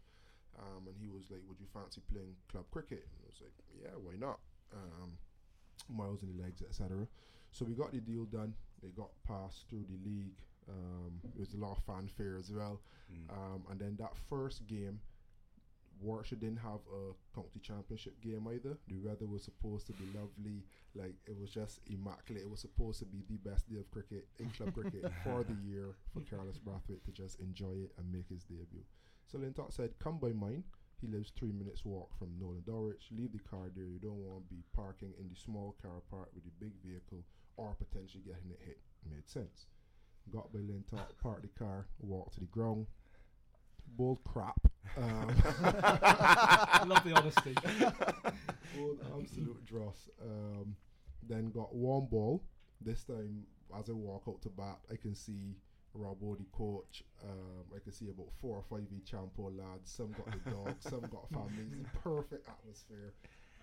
Um, 0.57 0.87
and 0.87 0.95
he 0.97 1.09
was 1.09 1.29
like, 1.31 1.41
"Would 1.49 1.59
you 1.59 1.67
fancy 1.73 2.01
playing 2.11 2.35
club 2.49 2.65
cricket?" 2.71 3.03
And 3.03 3.19
I 3.23 3.27
was 3.27 3.41
like, 3.41 3.53
"Yeah, 3.81 3.95
why 3.99 4.15
not?" 4.15 4.39
Um, 4.73 5.17
miles 5.89 6.23
in 6.23 6.35
the 6.35 6.43
legs, 6.43 6.61
etc. 6.61 7.07
So 7.51 7.65
we 7.65 7.73
got 7.73 7.91
the 7.91 7.99
deal 7.99 8.25
done. 8.25 8.53
It 8.83 8.95
got 8.95 9.09
passed 9.27 9.69
through 9.69 9.85
the 9.89 10.09
league. 10.09 10.39
Um, 10.67 11.21
it 11.23 11.39
was 11.39 11.53
a 11.53 11.57
lot 11.57 11.77
of 11.77 11.83
fanfare 11.85 12.37
as 12.37 12.51
well. 12.51 12.81
Mm. 13.11 13.29
Um, 13.31 13.63
and 13.69 13.79
then 13.79 13.95
that 13.99 14.13
first 14.29 14.65
game, 14.67 14.99
Warwickshire 16.01 16.39
didn't 16.39 16.57
have 16.57 16.79
a 16.91 17.13
county 17.33 17.59
championship 17.61 18.19
game 18.21 18.47
either. 18.51 18.77
The 18.87 18.97
weather 18.97 19.25
was 19.25 19.43
supposed 19.43 19.87
to 19.87 19.93
be 19.93 20.05
lovely. 20.07 20.63
Like 20.95 21.15
it 21.25 21.39
was 21.39 21.49
just 21.49 21.79
immaculate. 21.87 22.43
It 22.43 22.49
was 22.49 22.61
supposed 22.61 22.99
to 22.99 23.05
be 23.05 23.23
the 23.29 23.37
best 23.49 23.69
day 23.69 23.79
of 23.79 23.89
cricket 23.91 24.27
in 24.39 24.49
club 24.49 24.73
cricket 24.73 25.05
for 25.23 25.43
the 25.43 25.55
year 25.65 25.95
for 26.13 26.21
Carlos 26.21 26.57
Brathwaite 26.57 27.03
to 27.05 27.11
just 27.11 27.39
enjoy 27.39 27.73
it 27.73 27.91
and 27.97 28.11
make 28.11 28.27
his 28.29 28.43
debut. 28.43 28.83
So 29.27 29.37
Lintott 29.37 29.73
said, 29.73 29.97
"Come 29.99 30.17
by 30.17 30.29
mine." 30.29 30.63
He 31.01 31.07
lives 31.07 31.31
three 31.35 31.51
minutes 31.51 31.83
walk 31.85 32.17
from 32.17 32.29
Knowle 32.39 32.55
and 32.55 32.65
Dorridge. 32.65 33.07
Leave 33.11 33.33
the 33.33 33.39
car 33.39 33.69
there. 33.75 33.85
You 33.85 33.99
don't 33.99 34.17
want 34.17 34.47
to 34.47 34.53
be 34.53 34.63
parking 34.75 35.13
in 35.19 35.29
the 35.29 35.35
small 35.35 35.75
car 35.81 36.01
park 36.09 36.29
with 36.33 36.43
the 36.43 36.51
big 36.59 36.73
vehicle 36.83 37.23
or 37.57 37.75
potentially 37.75 38.23
getting 38.25 38.51
it 38.51 38.59
hit. 38.65 38.79
Made 39.09 39.27
sense. 39.27 39.67
Got 40.31 40.51
by 40.51 40.59
Lintott, 40.59 41.17
parked 41.21 41.43
the 41.43 41.59
car, 41.59 41.85
walked 41.99 42.35
to 42.35 42.39
the 42.39 42.45
ground. 42.47 42.87
Bull 43.97 44.19
crap. 44.25 44.59
Um, 44.97 45.27
Love 46.87 47.03
the 47.03 47.13
honesty. 47.15 47.55
Bull 48.75 48.97
absolute 49.17 49.65
dross. 49.65 50.09
Um, 50.21 50.75
then 51.27 51.51
got 51.51 51.73
one 51.75 52.07
ball. 52.09 52.41
This 52.81 53.03
time, 53.03 53.43
as 53.77 53.89
I 53.89 53.93
walk 53.93 54.23
out 54.27 54.41
to 54.41 54.49
bat, 54.49 54.79
I 54.91 54.95
can 54.95 55.15
see 55.15 55.55
The 55.97 56.45
coach. 56.51 57.03
Um, 57.23 57.63
I 57.73 57.79
can 57.79 57.93
see 57.93 58.09
about 58.09 58.27
four 58.41 58.57
or 58.57 58.63
five 58.69 58.87
each 58.95 59.11
Champo 59.11 59.57
lads. 59.57 59.91
Some 59.91 60.11
got 60.11 60.31
the 60.31 60.51
dog, 60.51 60.75
some 60.79 61.01
got 61.01 61.29
families. 61.29 61.85
Perfect 62.03 62.47
atmosphere. 62.49 63.13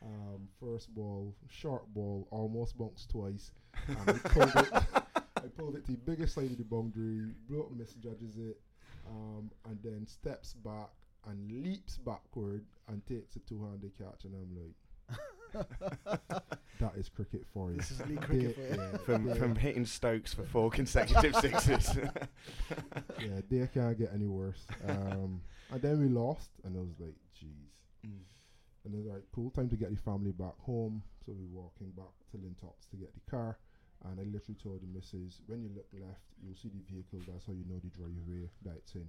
Um, 0.02 0.48
first 0.58 0.94
ball, 0.94 1.34
short 1.48 1.86
ball, 1.94 2.26
almost 2.30 2.78
bounced 2.78 3.10
twice. 3.10 3.50
And 3.88 3.98
I 4.08 4.12
pulled 4.12 4.56
it. 4.56 4.72
I 5.36 5.48
pulled 5.58 5.76
it 5.76 5.84
to 5.86 5.92
the 5.92 5.98
biggest 5.98 6.34
side 6.34 6.50
of 6.50 6.58
the 6.58 6.64
boundary. 6.64 7.32
Bloke 7.48 7.76
misjudges 7.76 8.36
it, 8.38 8.60
um, 9.08 9.50
and 9.66 9.78
then 9.84 10.06
steps 10.06 10.54
back 10.54 10.90
and 11.28 11.62
leaps 11.62 11.98
backward 11.98 12.64
and 12.88 13.04
takes 13.06 13.36
a 13.36 13.40
two-handed 13.40 13.92
catch. 13.98 14.24
And 14.24 14.34
I'm 14.34 14.56
like, 14.56 15.18
that 16.80 16.92
is 16.96 17.08
cricket 17.08 17.44
for 17.52 17.70
you. 17.70 17.76
This 17.76 17.90
is 17.92 18.00
league 18.06 18.20
cricket 18.22 18.56
They- 18.56 18.76
for 18.76 18.82
you. 18.82 18.90
yeah, 18.92 18.96
From 18.98 19.24
they- 19.26 19.38
from 19.38 19.54
hitting 19.56 19.86
Stokes 19.86 20.34
for 20.34 20.44
four 20.44 20.70
consecutive 20.78 21.34
sixes. 21.36 21.96
yeah, 23.20 23.40
they 23.50 23.66
can't 23.72 23.98
get 23.98 24.10
any 24.14 24.26
worse. 24.26 24.66
Um, 24.88 25.40
and 25.70 25.80
then 25.82 26.00
we 26.00 26.08
lost, 26.08 26.50
and 26.64 26.76
I 26.76 26.80
was 26.80 26.98
like, 27.00 27.14
jeez. 27.38 27.70
Mm. 28.06 28.18
And 28.84 28.94
then 28.94 29.12
like, 29.12 29.22
cool, 29.34 29.50
time 29.50 29.68
to 29.68 29.76
get 29.76 29.90
the 29.90 30.00
family 30.00 30.32
back 30.32 30.58
home. 30.60 31.02
So 31.24 31.32
we're 31.32 31.60
walking 31.62 31.90
back 31.96 32.10
to 32.32 32.36
Lintott's 32.38 32.86
to 32.90 32.96
get 32.96 33.10
the 33.14 33.30
car. 33.30 33.56
And 34.04 34.18
I 34.18 34.24
literally 34.24 34.58
told 34.60 34.82
the 34.82 34.88
missus, 34.88 35.40
when 35.46 35.62
you 35.62 35.70
look 35.76 35.86
left, 35.92 36.18
you'll 36.42 36.56
see 36.56 36.68
the 36.74 36.82
vehicle. 36.92 37.20
That's 37.32 37.46
how 37.46 37.52
you 37.52 37.64
know 37.70 37.78
the 37.78 37.90
driveway 37.96 38.50
that 38.64 38.74
it's 38.78 38.94
in. 38.96 39.06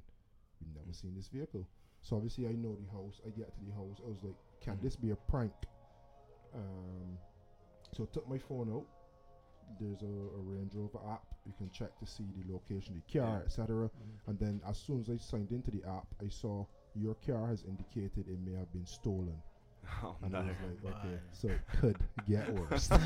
We've 0.62 0.76
never 0.76 0.94
seen 0.94 1.16
this 1.16 1.28
vehicle. 1.30 1.68
So 2.04 2.16
obviously 2.18 2.46
I 2.46 2.52
know 2.52 2.78
the 2.78 2.92
house. 2.92 3.20
I 3.26 3.30
get 3.32 3.52
to 3.56 3.66
the 3.66 3.74
house. 3.74 3.98
I 4.06 4.10
was 4.10 4.22
like, 4.24 4.36
can 4.62 4.78
this 4.84 4.96
be 4.96 5.10
a 5.10 5.16
prank? 5.16 5.52
Um, 6.56 7.18
so 7.96 8.04
I 8.04 8.14
took 8.14 8.28
my 8.30 8.38
phone 8.38 8.72
out. 8.74 8.86
There's 9.80 10.02
a, 10.02 10.06
a 10.06 10.42
Range 10.42 10.72
Rover 10.76 11.00
app. 11.12 11.24
You 11.46 11.54
can 11.58 11.70
check 11.72 11.98
to 12.00 12.06
see 12.06 12.26
the 12.38 12.52
location 12.54 13.02
the 13.08 13.20
car, 13.20 13.40
Yeah. 13.40 13.46
etc. 13.46 13.90
And 14.28 14.40
then 14.40 14.62
as 14.68 14.78
soon 14.78 15.02
as 15.02 15.10
I 15.10 15.18
signed 15.18 15.52
into 15.52 15.72
the 15.72 15.84
app, 15.88 16.06
I 16.24 16.30
saw 16.30 16.66
your 16.96 17.16
car 17.26 17.48
has 17.48 17.64
indicated 17.64 18.28
it 18.28 18.40
may 18.46 18.54
have 18.58 18.72
been 18.72 18.86
stolen. 18.86 19.42
oh 20.04 20.16
And 20.22 20.32
no. 20.34 20.40
I 20.40 20.44
was 20.44 20.56
like, 20.84 20.96
okay, 20.96 21.08
Right. 21.14 21.20
so 21.32 21.48
it 21.50 21.62
could 21.80 21.98
get 22.28 22.50
worse. 22.54 22.88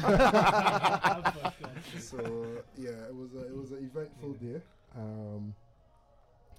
So 2.00 2.64
yeah, 2.78 2.90
it 3.08 3.16
was 3.16 3.34
a, 3.34 3.46
it 3.48 3.56
was 3.56 3.72
an 3.72 3.84
eventful 3.86 4.34
day. 4.34 4.62
Um, 4.96 5.54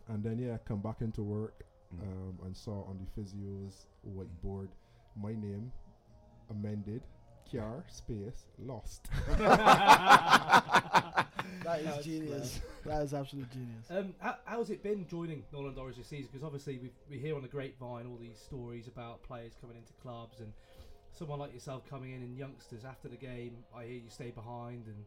and 0.09 0.23
then 0.23 0.39
yeah, 0.39 0.55
I 0.55 0.59
come 0.59 0.81
back 0.81 1.01
into 1.01 1.23
work 1.23 1.65
Mm. 1.97 2.03
um, 2.03 2.39
and 2.45 2.55
saw 2.55 2.85
on 2.85 2.99
the 2.99 3.07
physio's 3.19 3.87
whiteboard 4.07 4.69
my 5.17 5.31
name 5.33 5.73
amended, 6.51 7.03
Kiar 7.51 7.83
space 7.89 8.47
lost. 8.59 9.09
that 9.39 11.27
is 11.81 11.87
That's 11.87 12.05
genius. 12.05 12.61
That 12.85 13.03
is 13.03 13.15
absolute 13.15 13.51
genius. 13.51 13.87
Um, 13.91 14.15
how, 14.19 14.37
how's 14.45 14.71
it 14.71 14.83
been 14.83 15.07
joining 15.09 15.43
Knowle 15.53 15.67
and 15.67 15.77
Dorridge 15.77 15.97
this 15.97 16.07
season? 16.07 16.29
Because 16.33 16.45
obviously 16.45 16.79
we 16.79 16.91
we 17.11 17.19
hear 17.19 17.37
on 17.37 17.43
the 17.43 17.49
grapevine 17.49 18.07
all 18.07 18.19
these 18.21 18.39
stories 18.39 18.87
about 18.87 19.23
players 19.23 19.53
coming 19.61 19.77
into 19.77 19.93
clubs 20.03 20.41
and 20.41 20.53
someone 21.13 21.39
like 21.39 21.53
yourself 21.53 21.83
coming 21.89 22.13
in 22.13 22.23
and 22.23 22.37
youngsters 22.37 22.85
after 22.85 23.09
the 23.09 23.17
game. 23.17 23.57
I 23.77 23.85
hear 23.85 23.95
you 23.95 24.11
stay 24.11 24.31
behind 24.31 24.87
and 24.87 25.05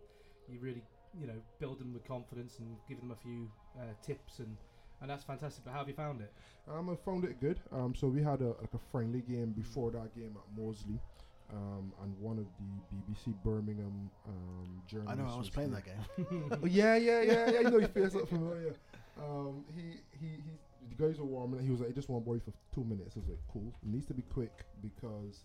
you 0.50 0.60
really 0.60 0.84
you 1.20 1.28
know 1.28 1.42
build 1.60 1.80
them 1.80 1.94
with 1.94 2.08
confidence 2.08 2.60
and 2.60 2.76
give 2.88 3.00
them 3.00 3.12
a 3.12 3.16
few 3.16 3.50
uh, 3.78 3.94
tips 4.06 4.40
and 4.40 4.58
and 5.02 5.10
that's 5.10 5.24
fantastic. 5.24 5.64
But 5.64 5.72
how 5.72 5.80
have 5.80 5.88
you 5.88 5.96
found 5.96 6.22
it? 6.22 6.32
Um, 6.70 6.90
I 6.90 6.96
found 6.96 7.24
it 7.26 7.42
good. 7.42 7.60
Um, 7.72 7.96
so 7.96 8.08
we 8.08 8.22
had 8.22 8.42
a 8.42 8.50
like 8.50 8.74
a 8.74 8.80
friendly 8.92 9.22
game 9.22 9.52
before 9.52 9.92
that 9.92 10.16
game 10.16 10.36
at 10.36 10.62
Mosley. 10.64 11.00
Um, 11.54 11.92
and 12.02 12.18
one 12.18 12.38
of 12.40 12.46
the 12.58 12.96
BBC 12.96 13.34
Birmingham 13.44 14.10
um, 14.28 14.82
journalists. 14.88 15.20
I 15.20 15.22
know. 15.22 15.30
I 15.34 15.38
was 15.38 15.50
playing 15.50 15.72
that 15.72 15.84
game. 15.86 16.50
Oh, 16.64 16.66
yeah, 16.66 16.96
yeah, 16.96 17.22
yeah, 17.22 17.52
yeah. 17.52 17.60
You 17.62 17.72
know, 17.72 17.80
he 17.80 17.88
feels 17.88 18.16
up 18.16 18.30
familiar. 18.30 18.74
Um, 19.20 19.66
he, 19.76 19.82
he, 20.20 20.28
he. 20.28 20.52
The 20.96 21.08
guys 21.08 21.20
were 21.20 21.26
warming. 21.26 21.60
up. 21.60 21.66
He 21.66 21.72
was 21.72 21.82
like, 21.82 21.90
"I 21.90 21.94
just 21.94 22.10
want 22.10 22.24
to 22.24 22.30
boy 22.32 22.40
for 22.40 22.54
two 22.74 22.84
minutes." 22.86 23.16
I 23.16 23.20
was 23.20 23.30
like, 23.30 23.40
"Cool." 23.52 23.74
It 23.84 23.90
needs 23.90 24.06
to 24.08 24.14
be 24.14 24.22
quick 24.24 24.66
because 24.82 25.44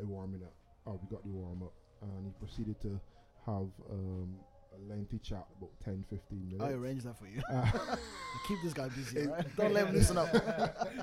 I 0.00 0.04
warming 0.04 0.42
up. 0.42 0.54
Oh, 0.86 0.98
we 1.02 1.08
got 1.14 1.22
the 1.24 1.30
warm 1.30 1.62
up, 1.62 1.72
and 2.02 2.26
he 2.26 2.32
proceeded 2.44 2.80
to 2.82 3.00
have 3.46 3.68
um, 3.90 4.34
a 4.74 4.88
lengthy 4.92 5.18
chat, 5.18 5.46
about 5.58 5.70
10, 5.84 6.04
15 6.10 6.50
minutes. 6.50 6.64
I 6.64 6.72
arranged 6.72 7.04
that 7.06 7.18
for 7.18 7.26
you. 7.26 7.40
Uh, 7.50 7.96
Keep 8.48 8.58
this 8.64 8.72
guy 8.72 8.88
busy, 8.88 9.26
right? 9.26 9.44
Don't 9.56 9.72
let 9.72 9.86
him 9.88 9.94
loosen 9.94 10.18
up. 10.18 10.32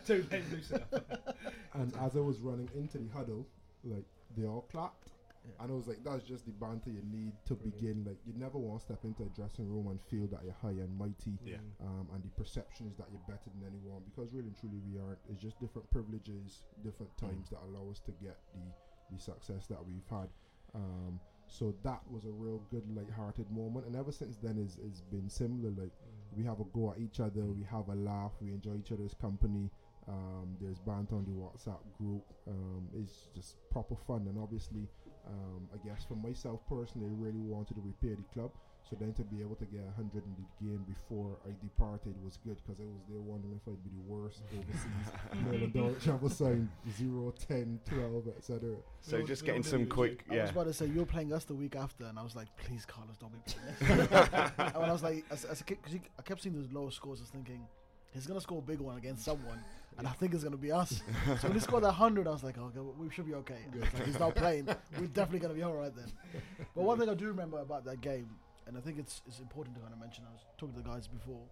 Don't 0.05 0.31
let 0.31 0.41
him 0.41 0.45
loosen 0.51 0.81
up. 0.93 1.35
and 1.73 1.93
as 2.01 2.15
I 2.15 2.19
was 2.19 2.39
running 2.39 2.69
into 2.75 2.97
the 2.99 3.09
huddle, 3.13 3.45
like 3.83 4.05
they 4.37 4.45
all 4.45 4.67
clapped. 4.71 5.11
Yeah. 5.45 5.63
And 5.63 5.71
I 5.71 5.75
was 5.75 5.87
like, 5.87 6.03
that's 6.03 6.23
just 6.23 6.45
the 6.45 6.51
banter 6.53 6.89
you 6.89 7.05
need 7.05 7.33
to 7.45 7.53
begin. 7.53 8.03
Like, 8.03 8.17
you 8.25 8.33
never 8.35 8.57
want 8.57 8.79
to 8.79 8.85
step 8.85 9.03
into 9.03 9.23
a 9.23 9.31
dressing 9.37 9.69
room 9.69 9.87
and 9.93 10.01
feel 10.09 10.25
that 10.33 10.41
you're 10.43 10.57
high 10.61 10.73
and 10.81 10.89
mighty. 10.97 11.37
Yeah. 11.45 11.61
Um, 11.85 12.07
and 12.13 12.23
the 12.23 12.33
perception 12.33 12.87
is 12.89 12.97
that 12.97 13.05
you're 13.11 13.21
better 13.27 13.49
than 13.53 13.61
anyone 13.61 14.01
because 14.09 14.33
really 14.33 14.47
and 14.47 14.57
truly 14.57 14.81
we 14.89 14.97
aren't. 14.97 15.19
It's 15.29 15.41
just 15.41 15.59
different 15.59 15.89
privileges, 15.91 16.65
different 16.83 17.15
times 17.17 17.49
that 17.53 17.59
allow 17.61 17.91
us 17.91 18.01
to 18.09 18.11
get 18.23 18.37
the, 18.57 18.65
the 19.13 19.21
success 19.21 19.67
that 19.67 19.85
we've 19.85 20.09
had. 20.09 20.29
Um, 20.73 21.19
so 21.47 21.75
that 21.83 22.01
was 22.09 22.25
a 22.25 22.31
real 22.31 22.61
good, 22.71 22.83
light-hearted 22.95 23.45
moment. 23.51 23.85
And 23.85 23.95
ever 23.95 24.11
since 24.11 24.37
then, 24.37 24.57
it's, 24.57 24.77
it's 24.81 25.01
been 25.01 25.29
similar. 25.29 25.69
Like, 25.69 25.93
we 26.35 26.43
have 26.43 26.59
a 26.59 26.65
go 26.73 26.91
at 26.91 26.99
each 26.99 27.19
other, 27.19 27.45
we 27.45 27.63
have 27.69 27.87
a 27.89 27.95
laugh, 27.95 28.31
we 28.41 28.49
enjoy 28.49 28.75
each 28.79 28.91
other's 28.91 29.13
company. 29.13 29.69
Um, 30.07 30.55
there's 30.61 30.79
banter 30.79 31.15
on 31.15 31.25
the 31.25 31.31
WhatsApp 31.31 31.79
group. 31.97 32.23
Um, 32.47 32.87
it's 33.01 33.27
just 33.33 33.55
proper 33.71 33.95
fun, 34.07 34.27
and 34.29 34.37
obviously, 34.39 34.87
um, 35.27 35.67
I 35.73 35.87
guess 35.87 36.05
for 36.05 36.15
myself 36.15 36.59
personally, 36.69 37.07
I 37.07 37.13
really 37.17 37.39
wanted 37.41 37.73
to 37.75 37.81
repair 37.81 38.15
the 38.15 38.23
club. 38.33 38.51
So 38.87 38.95
then 38.99 39.13
to 39.13 39.23
be 39.23 39.41
able 39.41 39.55
to 39.55 39.65
get 39.65 39.81
100 39.97 40.13
in 40.23 40.35
the 40.37 40.63
game 40.63 40.85
before 40.87 41.37
I 41.43 41.49
departed 41.59 42.13
was 42.23 42.37
good 42.45 42.57
because 42.61 42.79
I 42.79 42.83
was 42.85 43.01
there 43.09 43.19
wondering 43.19 43.55
if 43.59 43.67
I'd 43.67 43.83
be 43.83 43.89
the 43.89 44.13
worst 44.13 44.43
overseas. 44.53 45.09
Knowle 45.43 45.63
and 45.63 45.73
Dor- 45.73 45.93
travel 45.99 46.29
sign 46.29 46.69
0, 46.95 47.33
10, 47.47 47.79
12, 47.89 48.27
etc. 48.37 48.75
So 49.01 49.15
We 49.17 49.21
all- 49.21 49.27
just 49.27 49.43
getting 49.43 49.63
some 49.63 49.79
you 49.79 49.85
was 49.87 49.93
quick, 49.95 50.23
I 50.29 50.37
was 50.39 50.51
about 50.51 50.67
to 50.67 50.73
say 50.73 50.85
you 50.85 50.99
were 50.99 51.05
playing 51.07 51.33
us 51.33 51.45
the 51.45 51.55
week 51.55 51.75
after, 51.75 52.03
and 52.05 52.19
I 52.19 52.21
was 52.21 52.35
like, 52.35 52.47
please, 52.57 52.85
Carlos, 52.85 53.17
don't 53.17 53.31
be 53.33 53.39
playing 53.51 54.01
us. 54.01 54.51
and 54.59 54.75
when 54.75 54.89
I 54.91 54.93
was 54.93 55.01
like, 55.01 55.25
as, 55.31 55.45
as 55.45 55.61
a 55.61 55.63
kid, 55.63 55.79
I 56.19 56.21
kept 56.21 56.43
seeing 56.43 56.53
those 56.53 56.71
lower 56.71 56.91
scores, 56.91 57.21
I 57.21 57.23
was 57.23 57.31
thinking 57.31 57.65
he's 58.13 58.27
gonna 58.27 58.39
score 58.39 58.59
a 58.59 58.61
big 58.61 58.79
one 58.81 58.97
against 58.99 59.25
someone, 59.25 59.61
and 59.97 60.08
I 60.08 60.12
think 60.12 60.34
it's 60.34 60.43
gonna 60.43 60.58
be 60.58 60.71
us. 60.71 61.01
so 61.39 61.47
when 61.47 61.53
he 61.53 61.60
scored 61.60 61.84
that 61.84 61.93
hundred, 61.93 62.27
I 62.27 62.31
was 62.31 62.43
like, 62.43 62.58
okay, 62.58 62.79
we 62.97 63.10
should 63.10 63.25
be 63.25 63.34
okay. 63.36 63.60
Like, 63.79 64.05
he's 64.05 64.19
not 64.19 64.36
playing. 64.36 64.67
We're 64.99 65.08
definitely 65.08 65.39
gonna 65.39 65.53
be 65.53 65.63
all 65.63 65.73
right 65.75 65.95
then. 65.95 66.12
But 66.75 66.84
one 66.84 66.99
thing 66.99 67.10
I 67.10 67.13
do 67.13 67.27
remember 67.27 67.60
about 67.60 67.86
that 67.86 68.01
game, 68.01 68.29
and 68.67 68.77
I 68.77 68.81
think 68.81 68.99
it's 68.99 69.21
it's 69.27 69.39
important 69.39 69.75
to 69.77 69.81
kind 69.81 69.93
of 69.93 69.99
mention. 69.99 70.25
I 70.27 70.31
was 70.34 70.41
talking 70.58 70.75
to 70.75 70.81
the 70.81 70.89
guys 70.89 71.08
before. 71.08 71.45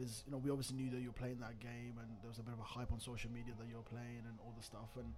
Is 0.00 0.22
you 0.24 0.32
know 0.32 0.38
we 0.38 0.50
obviously 0.50 0.76
knew 0.76 0.88
that 0.90 1.00
you 1.00 1.08
were 1.08 1.20
playing 1.20 1.40
that 1.40 1.58
game, 1.60 1.98
and 2.00 2.08
there 2.22 2.30
was 2.30 2.38
a 2.38 2.42
bit 2.42 2.54
of 2.54 2.60
a 2.60 2.64
hype 2.64 2.92
on 2.92 3.00
social 3.00 3.30
media 3.30 3.52
that 3.58 3.66
you 3.68 3.76
were 3.76 3.82
playing 3.90 4.22
and 4.24 4.38
all 4.40 4.54
the 4.56 4.62
stuff, 4.64 4.88
and 4.96 5.12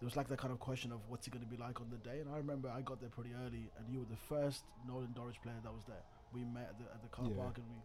there 0.00 0.06
was 0.06 0.16
like 0.16 0.26
that 0.28 0.38
kind 0.38 0.52
of 0.52 0.58
question 0.58 0.90
of 0.90 0.98
what's 1.08 1.26
it 1.26 1.30
going 1.30 1.44
to 1.44 1.50
be 1.50 1.56
like 1.56 1.80
on 1.80 1.86
the 1.90 1.98
day. 1.98 2.18
And 2.18 2.28
I 2.32 2.38
remember 2.38 2.66
I 2.70 2.80
got 2.80 2.98
there 3.00 3.10
pretty 3.10 3.30
early, 3.46 3.70
and 3.78 3.84
you 3.92 4.00
were 4.00 4.10
the 4.10 4.16
first 4.16 4.64
Knowle 4.88 5.04
and 5.04 5.14
Dorridge 5.14 5.38
player 5.42 5.60
that 5.62 5.70
was 5.72 5.84
there. 5.86 6.02
We 6.32 6.42
met 6.42 6.70
at 6.72 6.78
the, 6.78 6.86
at 6.90 7.02
the 7.02 7.08
car 7.14 7.26
Yeah. 7.28 7.36
park, 7.42 7.58
and 7.58 7.66
we 7.70 7.78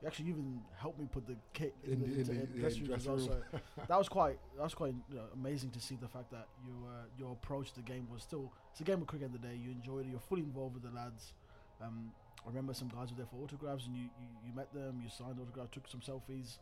you 0.00 0.06
actually 0.08 0.28
even 0.28 0.60
helped 0.76 0.98
me 0.98 1.06
put 1.10 1.26
the 1.26 1.36
kit 1.52 1.74
In 1.84 1.92
in, 1.94 1.98
the- 2.00 2.04
in 2.06 2.12
into 2.20 2.32
the- 2.32 2.40
in 2.42 2.60
dressing 2.60 2.80
room 2.82 2.88
dressing 2.88 3.16
room. 3.16 3.42
So 3.52 3.60
that 3.88 3.98
was 3.98 4.08
quite 4.08 4.38
that 4.56 4.62
was 4.62 4.74
quite 4.74 4.94
you 5.10 5.16
know, 5.16 5.24
amazing 5.34 5.70
to 5.70 5.80
see 5.80 5.96
the 5.96 6.08
fact 6.08 6.30
that 6.30 6.46
you 6.64 6.72
uh, 6.86 7.04
your 7.18 7.32
approach 7.32 7.70
to 7.72 7.76
the 7.76 7.82
game 7.92 8.08
was 8.12 8.22
still 8.22 8.52
it's 8.70 8.80
a 8.80 8.84
game 8.84 9.00
of 9.02 9.06
cricket 9.08 9.26
in 9.26 9.32
the 9.32 9.38
day. 9.38 9.54
You 9.56 9.70
enjoyed 9.72 10.06
it. 10.06 10.10
You're 10.10 10.20
fully 10.20 10.42
involved 10.42 10.74
with 10.74 10.82
the 10.84 10.90
lads. 10.90 11.32
Um, 11.80 12.12
I 12.44 12.48
remember 12.48 12.72
some 12.74 12.88
guys 12.88 13.10
were 13.10 13.16
there 13.16 13.26
for 13.26 13.42
autographs, 13.42 13.86
and 13.86 13.96
you, 13.96 14.04
you, 14.04 14.26
you 14.46 14.52
met 14.54 14.72
them. 14.72 15.00
You 15.02 15.08
signed 15.10 15.38
autographs, 15.40 15.70
took 15.72 15.88
some 15.88 16.00
selfies. 16.00 16.58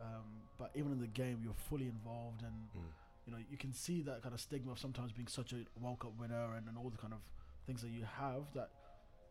Um, 0.00 0.42
but 0.58 0.70
even 0.74 0.92
in 0.92 1.00
the 1.00 1.06
game, 1.08 1.40
you're 1.42 1.54
fully 1.68 1.86
involved, 1.86 2.42
and 2.42 2.54
Mm. 2.76 2.86
you 3.26 3.32
know 3.32 3.38
you 3.50 3.56
can 3.56 3.72
see 3.72 4.02
that 4.02 4.22
kind 4.22 4.34
of 4.34 4.40
stigma 4.40 4.70
of 4.72 4.78
sometimes 4.78 5.10
being 5.12 5.26
such 5.26 5.52
a 5.52 5.64
World 5.80 5.98
Cup 5.98 6.12
winner 6.18 6.54
and, 6.56 6.68
and 6.68 6.78
all 6.78 6.90
the 6.90 6.98
kind 6.98 7.12
of 7.12 7.20
things 7.66 7.82
that 7.82 7.90
you 7.90 8.04
have 8.04 8.42
that 8.54 8.70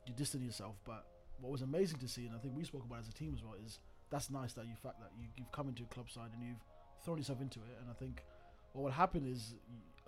you 0.05 0.13
distance 0.13 0.43
yourself. 0.43 0.75
But 0.85 1.05
what 1.39 1.51
was 1.51 1.61
amazing 1.61 1.99
to 1.99 2.07
see, 2.07 2.25
and 2.25 2.35
I 2.35 2.39
think 2.39 2.55
we 2.55 2.63
spoke 2.63 2.83
about 2.85 2.99
as 2.99 3.07
a 3.07 3.13
team 3.13 3.33
as 3.35 3.43
well, 3.43 3.55
is 3.65 3.79
that's 4.09 4.29
nice 4.29 4.53
that 4.53 4.65
you 4.65 4.75
fact 4.81 4.99
that 4.99 5.11
you, 5.19 5.27
you've 5.37 5.51
come 5.51 5.67
into 5.67 5.83
a 5.83 5.87
club 5.87 6.09
side 6.09 6.29
and 6.33 6.43
you've 6.43 6.63
thrown 7.03 7.17
yourself 7.17 7.41
into 7.41 7.59
it. 7.59 7.77
And 7.81 7.89
I 7.89 7.93
think 7.93 8.23
what 8.73 8.83
will 8.83 8.91
happen 8.91 9.25
is 9.25 9.55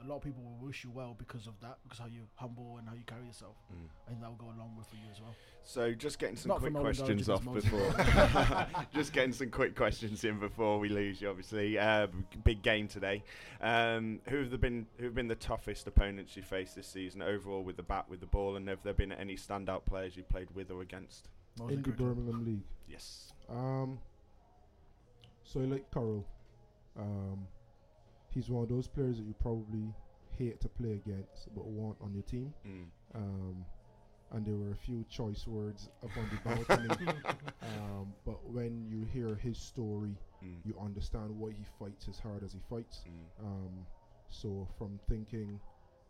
a 0.03 0.07
lot 0.07 0.17
of 0.17 0.21
people 0.21 0.43
will 0.43 0.67
wish 0.67 0.83
you 0.83 0.91
well 0.91 1.15
because 1.17 1.47
of 1.47 1.59
that, 1.61 1.77
because 1.83 1.97
how 1.97 2.05
you 2.05 2.21
humble 2.35 2.77
and 2.77 2.87
how 2.87 2.93
you 2.93 3.03
carry 3.07 3.25
yourself. 3.25 3.55
Mm. 3.73 3.87
I 4.05 4.09
think 4.09 4.21
that 4.21 4.29
will 4.29 4.35
go 4.35 4.45
a 4.45 4.57
long 4.59 4.75
way 4.77 4.83
for 4.87 4.95
you 4.95 5.09
as 5.11 5.19
well. 5.19 5.33
So 5.63 5.93
just 5.93 6.19
getting 6.19 6.35
some 6.35 6.49
Not 6.49 6.59
quick 6.59 6.73
questions 6.73 7.29
off 7.29 7.43
before. 7.43 7.95
just 8.93 9.11
getting 9.11 9.33
some 9.33 9.49
quick 9.49 9.75
questions 9.75 10.23
in 10.23 10.39
before 10.39 10.79
we 10.79 10.89
lose 10.89 11.19
you. 11.19 11.29
Obviously, 11.29 11.79
uh, 11.79 12.07
big 12.43 12.61
game 12.61 12.87
today. 12.87 13.23
Um, 13.59 14.19
who 14.29 14.43
have 14.43 14.61
been? 14.61 14.85
Who 14.99 15.05
have 15.05 15.15
been 15.15 15.27
the 15.27 15.35
toughest 15.35 15.87
opponents 15.87 16.37
you 16.37 16.43
faced 16.43 16.75
this 16.75 16.87
season 16.87 17.21
overall 17.21 17.63
with 17.63 17.75
the 17.75 17.83
bat, 17.83 18.05
with 18.07 18.19
the 18.19 18.27
ball, 18.27 18.55
and 18.55 18.69
have 18.69 18.83
there 18.83 18.93
been 18.93 19.11
any 19.11 19.35
standout 19.35 19.85
players 19.85 20.15
you 20.15 20.23
played 20.23 20.47
with 20.53 20.69
or 20.69 20.81
against? 20.81 21.27
Mostly 21.59 21.75
in 21.75 21.81
the. 21.81 21.89
Birmingham 21.89 22.45
League. 22.45 22.63
Yes. 22.87 23.33
Um, 23.49 23.99
so 25.43 25.59
like 25.59 25.89
Carroll. 25.91 26.25
Um, 26.97 27.47
he's 28.29 28.49
one 28.49 28.63
of 28.63 28.69
those 28.69 28.87
players 28.87 29.17
that 29.17 29.25
you 29.25 29.35
probably 29.41 29.93
hate 30.37 30.59
to 30.61 30.67
play 30.69 30.91
against, 30.93 31.53
but 31.55 31.65
want 31.65 31.97
on 32.01 32.13
your 32.13 32.23
team. 32.23 32.53
Mm. 32.67 32.85
Um, 33.15 33.65
and 34.31 34.45
there 34.45 34.55
were 34.55 34.71
a 34.71 34.75
few 34.75 35.05
choice 35.09 35.47
words 35.47 35.89
up 36.03 36.09
on 36.17 36.29
the 36.29 36.49
balcony. 36.49 37.11
um, 37.61 38.13
but 38.25 38.43
when 38.51 38.85
you 38.89 39.05
hear 39.13 39.35
his 39.35 39.57
story, 39.57 40.15
Mm. 40.43 40.57
you 40.65 40.75
understand 40.79 41.31
why 41.31 41.49
he 41.49 41.63
fights 41.79 42.07
as 42.07 42.19
hard 42.19 42.43
as 42.43 42.53
he 42.53 42.59
fights. 42.69 43.01
Mm. 43.07 43.45
Um, 43.45 43.85
so 44.29 44.67
from 44.77 44.99
thinking, 45.09 45.59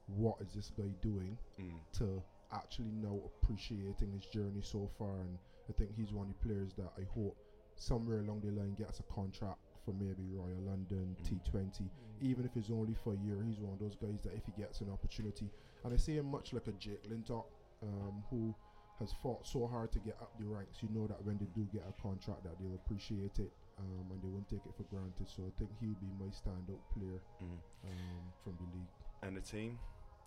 what 0.07 0.35
is 0.41 0.53
this 0.53 0.69
guy 0.77 0.89
doing, 1.01 1.37
Mm. 1.61 1.79
to 1.99 2.21
actually 2.51 2.91
now 2.91 3.17
appreciating 3.25 4.11
his 4.11 4.25
journey 4.25 4.61
so 4.61 4.89
far. 4.97 5.19
And 5.21 5.37
I 5.69 5.73
think 5.73 5.95
he's 5.95 6.11
one 6.11 6.27
of 6.29 6.33
the 6.37 6.45
players 6.47 6.73
that 6.75 6.91
I 6.97 7.03
hope 7.13 7.37
somewhere 7.77 8.19
along 8.19 8.41
the 8.41 8.51
line 8.51 8.73
gets 8.73 8.99
a 8.99 9.03
contract 9.03 9.59
for 9.87 9.93
maybe 9.93 10.27
Royal 10.33 10.59
London, 10.67 11.15
Mm. 11.23 11.39
T20. 11.49 11.89
Even 12.19 12.43
if 12.45 12.55
it's 12.57 12.69
only 12.69 12.93
for 12.93 13.13
a 13.13 13.17
year, 13.17 13.41
he's 13.47 13.59
one 13.59 13.71
of 13.73 13.79
those 13.79 13.95
guys 13.95 14.19
that 14.23 14.33
if 14.35 14.43
he 14.45 14.51
gets 14.61 14.81
an 14.81 14.89
opportunity, 14.91 15.49
and 15.85 15.93
I 15.93 15.97
see 15.97 16.17
him 16.17 16.25
much 16.29 16.51
like 16.51 16.67
a 16.67 16.73
Jake 16.73 17.03
Lintott, 17.09 17.45
um, 17.83 18.21
who 18.29 18.53
has 18.99 19.13
fought 19.23 19.47
so 19.47 19.65
hard 19.67 19.91
to 19.93 19.99
get 19.99 20.17
up 20.19 20.37
the 20.39 20.45
ranks. 20.45 20.81
You 20.83 20.89
know 20.91 21.07
that 21.07 21.23
when 21.23 21.37
they 21.37 21.45
do 21.55 21.65
get 21.71 21.83
a 21.87 21.93
contract, 22.01 22.43
that 22.43 22.57
they'll 22.59 22.75
appreciate 22.75 23.39
it. 23.39 23.51
Um, 23.79 24.09
and 24.11 24.21
they 24.23 24.27
won't 24.27 24.49
take 24.49 24.65
it 24.65 24.73
for 24.75 24.83
granted. 24.83 25.29
So 25.29 25.43
I 25.45 25.51
think 25.59 25.69
he'll 25.79 25.93
be 26.01 26.11
my 26.19 26.29
standout 26.31 26.81
player 26.93 27.21
Mm. 27.41 27.59
um, 27.85 28.33
from 28.43 28.57
the 28.57 28.65
league. 28.75 28.89
And 29.21 29.37
the 29.37 29.41
team. 29.41 29.77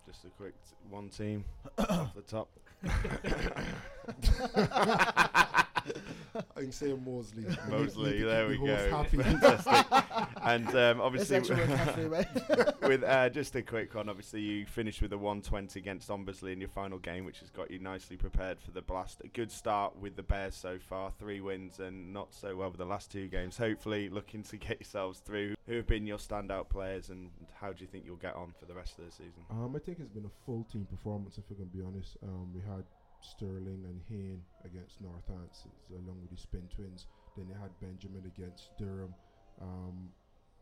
Just 0.07 0.23
a 0.25 0.29
quick 0.29 0.55
t- 0.63 0.75
one 0.89 1.09
team 1.09 1.43
off 1.77 2.13
the 2.15 2.21
top. 2.21 2.49
I'm 6.57 6.71
saying 6.71 7.03
Moseley. 7.05 7.45
Moseley, 7.69 8.19
Need 8.19 8.23
there 8.23 8.47
we 8.47 8.57
go. 8.57 8.89
happy. 8.89 9.17
Fantastic. 9.17 10.27
and 10.43 10.67
um, 10.75 11.01
obviously, 11.01 11.37
actually 11.37 11.55
worth 11.55 11.69
halfway, 11.69 12.07
mate. 12.07 12.27
with 12.81 13.03
uh, 13.03 13.29
just 13.29 13.55
a 13.55 13.61
quick 13.61 13.93
one, 13.95 14.09
obviously 14.09 14.41
you 14.41 14.65
finished 14.65 15.01
with 15.01 15.13
a 15.13 15.17
120 15.17 15.79
against 15.79 16.09
Ombersley 16.09 16.53
in 16.53 16.59
your 16.59 16.69
final 16.69 16.97
game, 16.97 17.25
which 17.25 17.39
has 17.39 17.49
got 17.49 17.71
you 17.71 17.79
nicely 17.79 18.17
prepared 18.17 18.59
for 18.59 18.71
the 18.71 18.81
blast. 18.81 19.21
A 19.23 19.27
good 19.27 19.51
start 19.51 19.97
with 19.97 20.15
the 20.15 20.23
Bears 20.23 20.55
so 20.55 20.77
far, 20.79 21.11
three 21.19 21.41
wins, 21.41 21.79
and 21.79 22.13
not 22.13 22.33
so 22.33 22.55
well 22.55 22.69
with 22.69 22.79
the 22.79 22.85
last 22.85 23.11
two 23.11 23.27
games. 23.27 23.57
Hopefully, 23.57 24.09
looking 24.09 24.43
to 24.43 24.57
get 24.57 24.79
yourselves 24.79 25.19
through. 25.19 25.55
Who 25.67 25.75
have 25.75 25.87
been 25.87 26.05
your 26.05 26.17
standout 26.17 26.69
players, 26.69 27.09
and 27.09 27.29
how 27.53 27.71
do 27.71 27.81
you 27.81 27.87
think 27.87 28.05
you'll 28.05 28.15
get 28.17 28.35
on 28.35 28.53
for 28.59 28.65
the 28.65 28.73
rest 28.73 28.99
of 28.99 29.05
the 29.05 29.11
season? 29.11 29.43
Um, 29.49 29.75
I 29.75 29.79
think 29.79 29.99
it's 29.99 30.09
been 30.09 30.25
a 30.25 30.45
full 30.45 30.65
team 30.71 30.85
performance, 30.89 31.37
if 31.37 31.43
we're 31.49 31.57
going 31.57 31.69
to 31.69 31.77
be 31.77 31.83
honest. 31.83 32.17
Um, 32.23 32.53
we 32.53 32.61
had 32.61 32.83
Stirling 33.21 33.85
and 33.85 34.01
Hain 34.09 34.41
against 34.65 35.01
Northants, 35.01 35.65
along 35.91 36.21
with 36.21 36.31
the 36.31 36.37
Spin 36.37 36.67
Twins. 36.75 37.05
Then 37.37 37.47
they 37.47 37.55
had 37.59 37.71
Benjamin 37.79 38.25
against 38.25 38.75
Durham. 38.77 39.13
Um, 39.61 40.09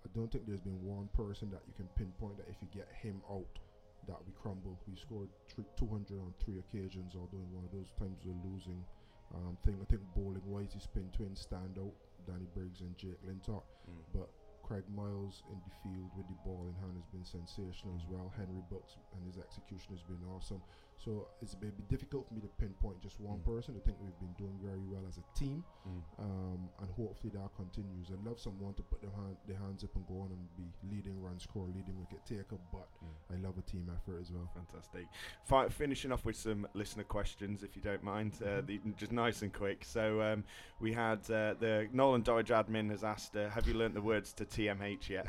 I 0.06 0.10
don't 0.14 0.32
think 0.32 0.46
there's 0.46 0.62
been 0.62 0.82
one 0.84 1.10
person 1.14 1.50
that 1.52 1.62
you 1.68 1.74
can 1.74 1.88
pinpoint 1.96 2.38
that 2.38 2.48
if 2.48 2.56
you 2.62 2.68
get 2.74 2.88
him 3.02 3.22
out, 3.30 3.60
that 4.08 4.18
we 4.26 4.32
crumble. 4.42 4.80
We 4.88 4.96
scored 4.96 5.30
three, 5.48 5.66
200 5.78 6.20
on 6.20 6.34
three 6.44 6.60
occasions, 6.60 7.16
although 7.16 7.44
in 7.44 7.52
one 7.54 7.66
of 7.66 7.72
those 7.72 7.92
times 7.98 8.18
we're 8.24 8.38
losing 8.52 8.84
Um, 9.32 9.58
thing 9.64 9.78
I 9.80 9.86
think 9.86 10.02
bowling 10.16 10.42
wise, 10.50 10.74
his 10.74 10.82
spin 10.90 11.08
twins 11.14 11.42
stand 11.42 11.78
out. 11.78 11.94
Danny 12.26 12.48
Briggs 12.56 12.82
and 12.82 12.98
Jake 12.98 13.22
Lintott, 13.24 13.62
Mm. 13.88 14.02
but 14.12 14.30
Craig 14.64 14.90
Miles 14.90 15.44
in 15.52 15.62
the 15.62 15.70
field 15.84 16.10
with 16.18 16.28
the 16.28 16.34
ball 16.44 16.66
in 16.68 16.74
hand 16.82 16.96
has 16.96 17.06
been 17.14 17.24
sensational 17.24 17.96
as 17.96 18.06
well. 18.08 18.30
Henry 18.36 18.64
Brookes 18.70 18.98
and 19.14 19.24
his 19.28 19.38
execution 19.38 19.94
has 19.94 20.02
been 20.02 20.24
awesome. 20.34 20.64
So 21.04 21.30
it's 21.42 21.56
maybe 21.62 21.82
difficult 21.88 22.28
for 22.28 22.34
me 22.34 22.42
to 22.42 22.48
pinpoint 22.60 23.02
just 23.02 23.22
one 23.22 23.40
Mm. 23.40 23.46
person. 23.46 23.76
I 23.78 23.80
think 23.80 23.98
we've 24.02 24.20
been 24.20 24.34
doing 24.38 24.60
very 24.62 24.84
well 24.92 25.06
as 25.08 25.18
a 25.18 25.24
team, 25.34 25.64
Mm. 25.88 26.04
um, 26.20 26.70
and 26.82 26.90
hopefully 26.92 27.32
that 27.36 27.56
continues. 27.56 28.12
I'd 28.12 28.22
love 28.26 28.38
someone 28.38 28.74
to 28.74 28.84
put 28.84 29.02
their, 29.02 29.12
hand, 29.12 29.38
their 29.48 29.58
hands 29.58 29.86
up 29.86 29.96
and 29.96 30.06
go 30.08 30.20
on 30.20 30.32
and 30.32 30.48
be 30.58 30.68
leading 30.94 31.22
run 31.22 31.40
scorer, 31.40 31.68
leading 31.68 31.98
wicket 32.02 32.26
taker, 32.26 32.58
but 32.74 32.90
Mm. 33.02 33.34
I 33.34 33.36
love 33.38 33.58
a 33.58 33.62
team 33.62 33.90
effort 33.96 34.20
as 34.20 34.30
well. 34.32 34.50
Fantastic. 34.54 35.08
Fi- 35.46 35.70
finishing 35.70 36.12
off 36.12 36.26
with 36.26 36.36
some 36.36 36.68
listener 36.74 37.06
questions, 37.06 37.64
if 37.64 37.78
you 37.78 37.82
don't 37.82 38.04
mind, 38.04 38.34
uh, 38.44 38.60
the, 38.60 38.80
just 38.98 39.14
nice 39.14 39.42
and 39.42 39.54
quick. 39.54 39.86
So 39.86 40.22
um, 40.22 40.44
we 40.82 40.92
had 40.92 41.20
uh, 41.32 41.54
the 41.54 41.88
Knowle 41.94 42.16
and 42.16 42.26
Dorridge 42.26 42.50
admin 42.50 42.90
has 42.90 43.06
asked, 43.06 43.38
uh, 43.38 43.50
"Have 43.52 43.68
you 43.70 43.74
learnt 43.74 43.94
the 43.94 44.02
words 44.02 44.34
to 44.34 44.46
TMH 44.46 45.10
yet?" 45.10 45.28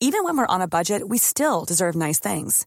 Even 0.00 0.24
when 0.24 0.36
we're 0.36 0.46
on 0.46 0.60
a 0.60 0.66
budget, 0.66 1.08
we 1.08 1.18
still 1.18 1.64
deserve 1.64 1.94
nice 1.94 2.18
things. 2.18 2.66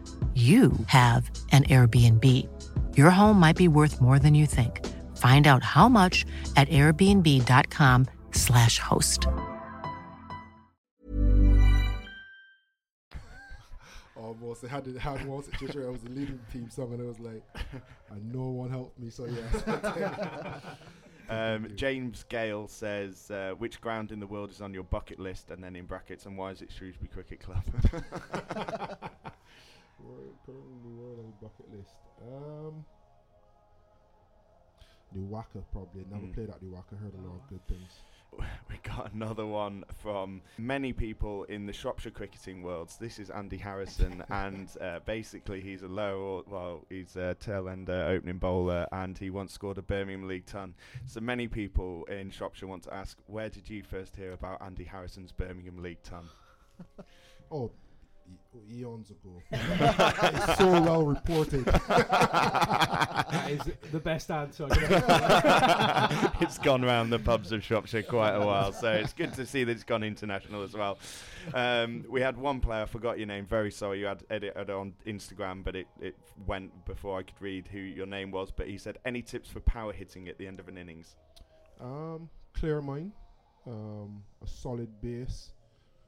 you 0.33 0.71
have 0.87 1.29
an 1.51 1.65
Airbnb. 1.65 2.47
Your 2.95 3.09
home 3.09 3.37
might 3.37 3.57
be 3.57 3.67
worth 3.67 3.99
more 3.99 4.17
than 4.17 4.33
you 4.33 4.45
think. 4.45 4.87
Find 5.17 5.45
out 5.45 5.61
how 5.61 5.89
much 5.89 6.25
at 6.55 6.69
airbnb.com/slash 6.69 8.79
host. 8.79 9.27
Almost, 14.15 14.63
I 14.63 14.67
had 14.67 14.87
it, 14.87 14.97
had 14.97 15.27
one 15.27 15.43
situation 15.43 15.81
where 15.81 15.89
I 15.89 15.91
was 15.91 16.03
the 16.03 16.11
leading 16.11 16.39
team 16.53 16.69
song, 16.69 16.93
and 16.93 17.01
I 17.01 17.05
was 17.05 17.19
like, 17.19 17.43
and 18.11 18.33
no 18.33 18.47
one 18.49 18.69
helped 18.69 18.97
me. 18.97 19.09
So 19.09 19.25
yes. 19.25 19.65
Um, 21.31 21.69
James 21.75 22.25
Gale 22.27 22.67
says, 22.67 23.31
uh, 23.31 23.53
"Which 23.57 23.79
ground 23.79 24.11
in 24.11 24.19
the 24.19 24.27
world 24.27 24.51
is 24.51 24.59
on 24.59 24.73
your 24.73 24.83
bucket 24.83 25.17
list?" 25.17 25.49
And 25.49 25.63
then 25.63 25.77
in 25.77 25.85
brackets, 25.85 26.25
and 26.25 26.37
why 26.37 26.51
is 26.51 26.61
it 26.61 26.69
Shrewsbury 26.69 27.07
Cricket 27.07 27.39
Club? 27.39 27.63
Currently 30.45 31.17
on 31.17 31.33
the 31.39 31.45
bucket 31.47 31.71
list. 31.77 31.95
Um, 32.21 32.85
Newaka 35.15 35.63
probably. 35.71 36.05
Never 36.09 36.25
Mm. 36.27 36.33
played 36.33 36.49
at 36.49 36.61
Newaka. 36.61 36.97
Heard 36.97 37.13
a 37.15 37.27
lot 37.27 37.35
of 37.41 37.47
good 37.49 37.67
things. 37.67 37.99
we 38.69 38.77
got 38.83 39.11
another 39.13 39.45
one 39.45 39.83
from 40.01 40.41
many 40.57 40.93
people 40.93 41.43
in 41.45 41.65
the 41.65 41.73
Shropshire 41.73 42.11
cricketing 42.11 42.63
worlds. 42.63 42.95
This 42.97 43.19
is 43.19 43.29
Andy 43.29 43.57
Harrison, 43.57 44.23
and 44.29 44.69
uh, 44.79 44.99
basically 45.05 45.59
he's 45.59 45.81
a 45.83 45.89
low, 45.89 46.45
well, 46.47 46.85
he's 46.89 47.17
a 47.17 47.35
tail 47.35 47.67
ender 47.67 48.05
opening 48.07 48.37
bowler, 48.37 48.87
and 48.93 49.17
he 49.17 49.29
once 49.29 49.51
scored 49.53 49.77
a 49.77 49.81
Birmingham 49.81 50.29
League 50.29 50.45
ton. 50.45 50.75
So 51.07 51.19
many 51.19 51.49
people 51.49 52.05
in 52.05 52.29
Shropshire 52.31 52.67
want 52.67 52.83
to 52.83 52.93
ask, 52.93 53.17
where 53.27 53.49
did 53.49 53.69
you 53.69 53.83
first 53.83 54.15
hear 54.15 54.31
about 54.31 54.61
Andy 54.61 54.85
Harrison's 54.85 55.33
Birmingham 55.33 55.83
League 55.83 56.01
ton? 56.03 56.29
Oh, 57.51 57.69
eons 58.69 59.11
ago. 59.11 59.41
it's 59.51 60.57
so 60.57 60.81
well 60.81 61.05
reported. 61.05 61.65
that 61.65 63.47
is 63.49 63.61
the 63.91 63.99
best 63.99 64.29
answer. 64.31 64.65
I 64.69 64.75
can 64.75 64.83
ever- 64.93 66.31
it's 66.41 66.57
gone 66.57 66.81
round 66.83 67.11
the 67.11 67.19
pubs 67.19 67.51
of 67.51 67.63
Shropshire 67.63 68.03
quite 68.03 68.33
a 68.35 68.45
while, 68.45 68.71
so 68.71 68.91
it's 68.91 69.13
good 69.13 69.33
to 69.33 69.45
see 69.45 69.63
that 69.63 69.71
it's 69.71 69.83
gone 69.83 70.03
international 70.03 70.63
as 70.63 70.73
well. 70.73 70.97
Um, 71.53 72.05
we 72.09 72.21
had 72.21 72.37
one 72.37 72.59
player, 72.59 72.83
I 72.83 72.85
forgot 72.85 73.17
your 73.17 73.27
name, 73.27 73.45
very 73.45 73.71
sorry, 73.71 73.99
you 73.99 74.05
had 74.05 74.23
edited 74.29 74.69
on 74.69 74.93
Instagram, 75.05 75.63
but 75.63 75.75
it, 75.75 75.87
it 75.99 76.15
went 76.45 76.85
before 76.85 77.17
I 77.19 77.23
could 77.23 77.39
read 77.41 77.67
who 77.67 77.79
your 77.79 78.05
name 78.07 78.31
was. 78.31 78.51
But 78.51 78.67
he 78.67 78.77
said, 78.77 78.97
Any 79.05 79.21
tips 79.21 79.49
for 79.49 79.59
power 79.61 79.93
hitting 79.93 80.27
at 80.27 80.37
the 80.37 80.47
end 80.47 80.59
of 80.59 80.67
an 80.67 80.77
innings? 80.77 81.15
Um, 81.79 82.29
clear 82.53 82.81
mind, 82.81 83.11
um, 83.67 84.21
a 84.43 84.47
solid 84.47 84.89
base, 85.01 85.53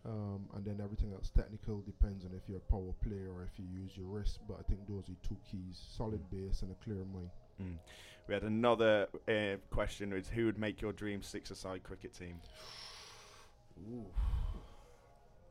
um, 0.06 0.48
and 0.56 0.66
then 0.66 0.80
everything 0.84 1.14
else 1.14 1.30
technical 1.30 1.80
depends 1.82 2.26
on 2.26 2.32
if 2.34 2.48
you're 2.50 2.58
a 2.58 2.72
power 2.72 2.94
player 3.02 3.30
or 3.34 3.44
if 3.44 3.58
you 3.58 3.66
use 3.66 3.96
your 3.96 4.08
wrist. 4.08 4.40
But 4.48 4.58
I 4.60 4.64
think 4.64 4.88
those 4.88 5.10
are 5.10 5.28
two 5.28 5.38
keys: 5.50 5.82
solid 5.96 6.30
base 6.30 6.62
and 6.62 6.72
a 6.72 6.76
clear 6.84 7.06
mind. 7.14 7.30
Mm. 7.62 7.78
We 8.28 8.34
had 8.34 8.44
another 8.44 9.08
uh, 9.28 9.58
question: 9.70 10.12
is 10.14 10.28
who 10.30 10.46
would 10.46 10.58
make 10.58 10.82
your 10.82 10.94
dream 10.94 11.22
six-a-side 11.22 11.84
cricket 11.84 12.14
team? 12.14 12.40
Ooh. 13.92 14.06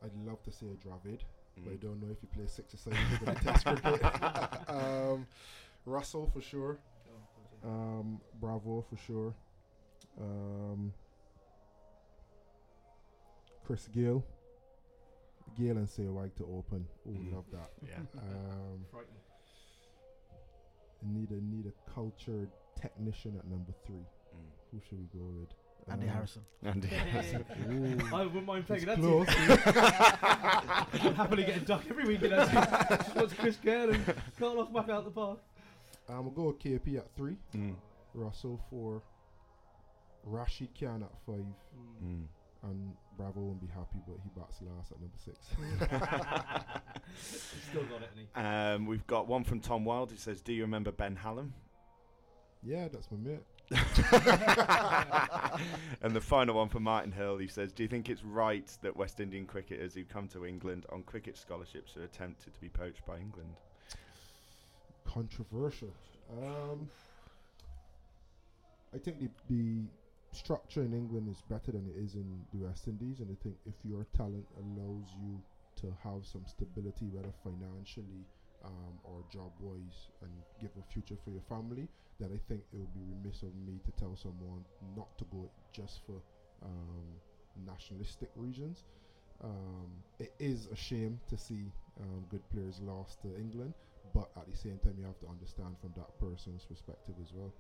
I'd 0.05 0.15
love 0.27 0.43
to 0.43 0.51
say 0.51 0.67
a 0.67 0.87
Dravid, 0.87 1.21
but 1.65 1.71
I 1.73 1.77
Mm. 1.77 1.81
don't 1.81 2.01
know 2.03 2.11
if 2.11 2.21
he 2.21 2.27
plays 2.27 2.51
six 2.53 2.75
aside 2.75 2.95
in 3.27 3.35
Test 3.37 3.65
cricket. 3.65 4.03
um, 4.69 5.27
Russell 5.87 6.27
for 6.33 6.41
sure. 6.41 6.79
Um, 7.65 8.21
Bravo 8.41 8.85
for 8.91 8.97
sure. 8.97 9.35
Um, 10.21 10.93
Chris 13.65 13.87
Gayle. 13.89 14.25
Gayle 15.59 15.77
and 15.79 15.89
say 15.89 16.05
White 16.05 16.37
to 16.37 16.45
open. 16.45 16.87
Oh, 17.07 17.11
Mm. 17.11 17.33
love 17.35 17.45
that. 17.53 17.71
Yeah. 17.87 17.97
Um, 18.19 18.85
Frightening. 18.91 19.17
need 21.03 21.31
a 21.31 21.41
need 21.45 21.67
a 21.67 21.91
cultured 21.95 22.49
technician 22.81 23.37
at 23.39 23.47
number 23.49 23.73
three. 23.87 23.97
Mm. 23.97 24.51
Who 24.71 24.81
should 24.89 24.99
we 24.99 25.07
go 25.19 25.25
with? 25.41 25.49
Andy 25.89 26.07
Um, 26.07 26.13
Harrison. 26.15 26.43
Andy 26.63 26.87
Harrison. 26.89 27.45
Ooh. 27.71 28.15
I 28.15 28.23
wouldn't 28.25 28.47
mind 28.47 28.67
playing 28.67 28.85
that 28.87 28.99
close. 28.99 29.27
team. 29.27 29.37
I'd 29.51 31.15
happily 31.17 31.43
get 31.45 31.57
a 31.57 31.61
duck 31.61 31.83
every 31.91 32.05
week 32.05 32.23
in 32.23 32.31
that 32.31 32.49
team. 32.89 32.99
Just 32.99 33.15
watch 33.17 33.37
Chris 33.39 33.57
Gayle 33.57 33.91
and 33.91 34.05
can't 34.39 34.59
off 34.59 34.73
back 34.73 34.89
out 34.89 35.05
the 35.05 35.11
park. 35.11 35.39
Um, 36.09 36.25
we'll 36.27 36.31
go 36.35 36.43
with 36.45 36.59
KP 36.61 36.99
at 36.99 37.13
three. 37.17 37.37
Mm. 37.55 37.75
Russell 38.15 38.61
four. 38.71 39.03
Rashid 40.25 40.69
Khan 40.79 41.03
at 41.03 41.11
five. 41.27 41.45
Mm. 42.05 42.27
And 42.63 42.93
Bravo 43.17 43.41
won't 43.41 43.61
be 43.61 43.69
happy, 43.69 44.01
but 44.07 44.17
he 44.23 44.29
bats 44.37 44.61
last 44.63 44.93
at 44.93 45.01
number 45.01 45.17
six. 45.19 45.39
Still 47.71 47.85
got 47.85 48.03
it, 48.03 48.11
and 48.17 48.21
he. 48.21 48.27
Um, 48.75 48.87
we've 48.87 49.07
got 49.07 49.29
one 49.29 49.45
from 49.45 49.61
Tom 49.61 49.85
Wild 49.85 50.11
who 50.11 50.17
says, 50.17 50.41
"Do 50.41 50.53
you 50.53 50.63
remember 50.63 50.91
Ben 50.93 51.17
Hallam?" 51.17 51.53
yeah, 52.63 52.89
that's 52.89 53.11
my 53.11 53.19
mate. 53.19 53.43
and 56.03 56.15
the 56.15 56.21
final 56.21 56.57
one 56.57 56.69
from 56.69 56.83
Martin 56.85 57.13
Hill, 57.13 57.39
he 57.39 57.49
says, 57.49 57.73
"Do 57.73 57.83
you 57.83 57.89
think 57.89 58.09
it's 58.09 58.25
right 58.25 58.71
that 58.83 58.97
West 58.97 59.21
Indian 59.21 59.47
cricketers 59.47 59.95
who 59.95 60.05
come 60.05 60.29
to 60.29 60.47
England 60.47 60.87
on 60.91 61.03
cricket 61.03 61.37
scholarships 61.37 61.97
are 61.97 62.05
attempted 62.05 62.55
to 62.55 62.61
be 62.61 62.69
poached 62.69 63.05
by 63.07 63.19
England?" 63.19 63.57
Controversial. 65.07 65.93
Um, 66.43 66.89
I 68.95 68.99
think 68.99 69.21
the, 69.21 69.29
the 69.49 69.85
structure 70.33 70.83
in 70.83 70.93
England 70.93 71.29
is 71.29 71.43
better 71.49 71.73
than 71.73 71.87
it 71.87 71.97
is 71.97 72.15
in 72.15 72.45
the 72.53 72.67
West 72.67 72.89
Indies, 72.89 73.21
and 73.21 73.31
I 73.31 73.37
think 73.43 73.57
if 73.67 73.75
your 73.85 74.07
talent 74.17 74.47
allows 74.59 75.07
you 75.21 75.41
to 75.77 75.87
have 76.03 76.25
some 76.25 76.45
stability, 76.47 77.09
whether 77.13 77.33
financially 77.43 78.25
um, 78.65 78.95
or 79.05 79.23
job 79.31 79.53
wise, 79.61 80.09
and 80.23 80.31
give 80.61 80.71
a 80.79 80.93
future 80.93 81.17
for 81.25 81.31
your 81.31 81.43
family, 81.49 81.89
then 82.21 82.31
I 82.33 82.41
think 82.49 82.63
it 82.73 82.79
would 82.79 82.95
be 82.95 83.01
remiss 83.17 83.43
of 83.43 83.55
me 83.67 83.81
to 83.85 83.91
tell 83.99 84.17
someone 84.17 84.65
not 84.97 85.17
to 85.19 85.25
go 85.33 85.51
just 85.73 86.01
for 86.07 86.21
um, 86.63 87.07
nationalistic 87.67 88.31
reasons. 88.37 88.85
Um, 89.43 89.91
it 90.19 90.33
is 90.39 90.69
a 90.73 90.77
shame 90.77 91.19
to 91.29 91.37
see 91.37 91.73
um, 92.01 92.25
good 92.29 92.49
players 92.51 92.81
lost 92.81 93.21
to 93.23 93.29
England, 93.37 93.75
but 94.15 94.31
at 94.37 94.49
the 94.51 94.57
same 94.57 94.79
time, 94.79 94.95
you 94.99 95.05
have 95.05 95.19
to 95.21 95.27
understand 95.27 95.77
from 95.81 95.93
that 95.97 96.17
person's 96.21 96.65
perspective 96.65 97.15
as 97.21 97.33
well. 97.35 97.53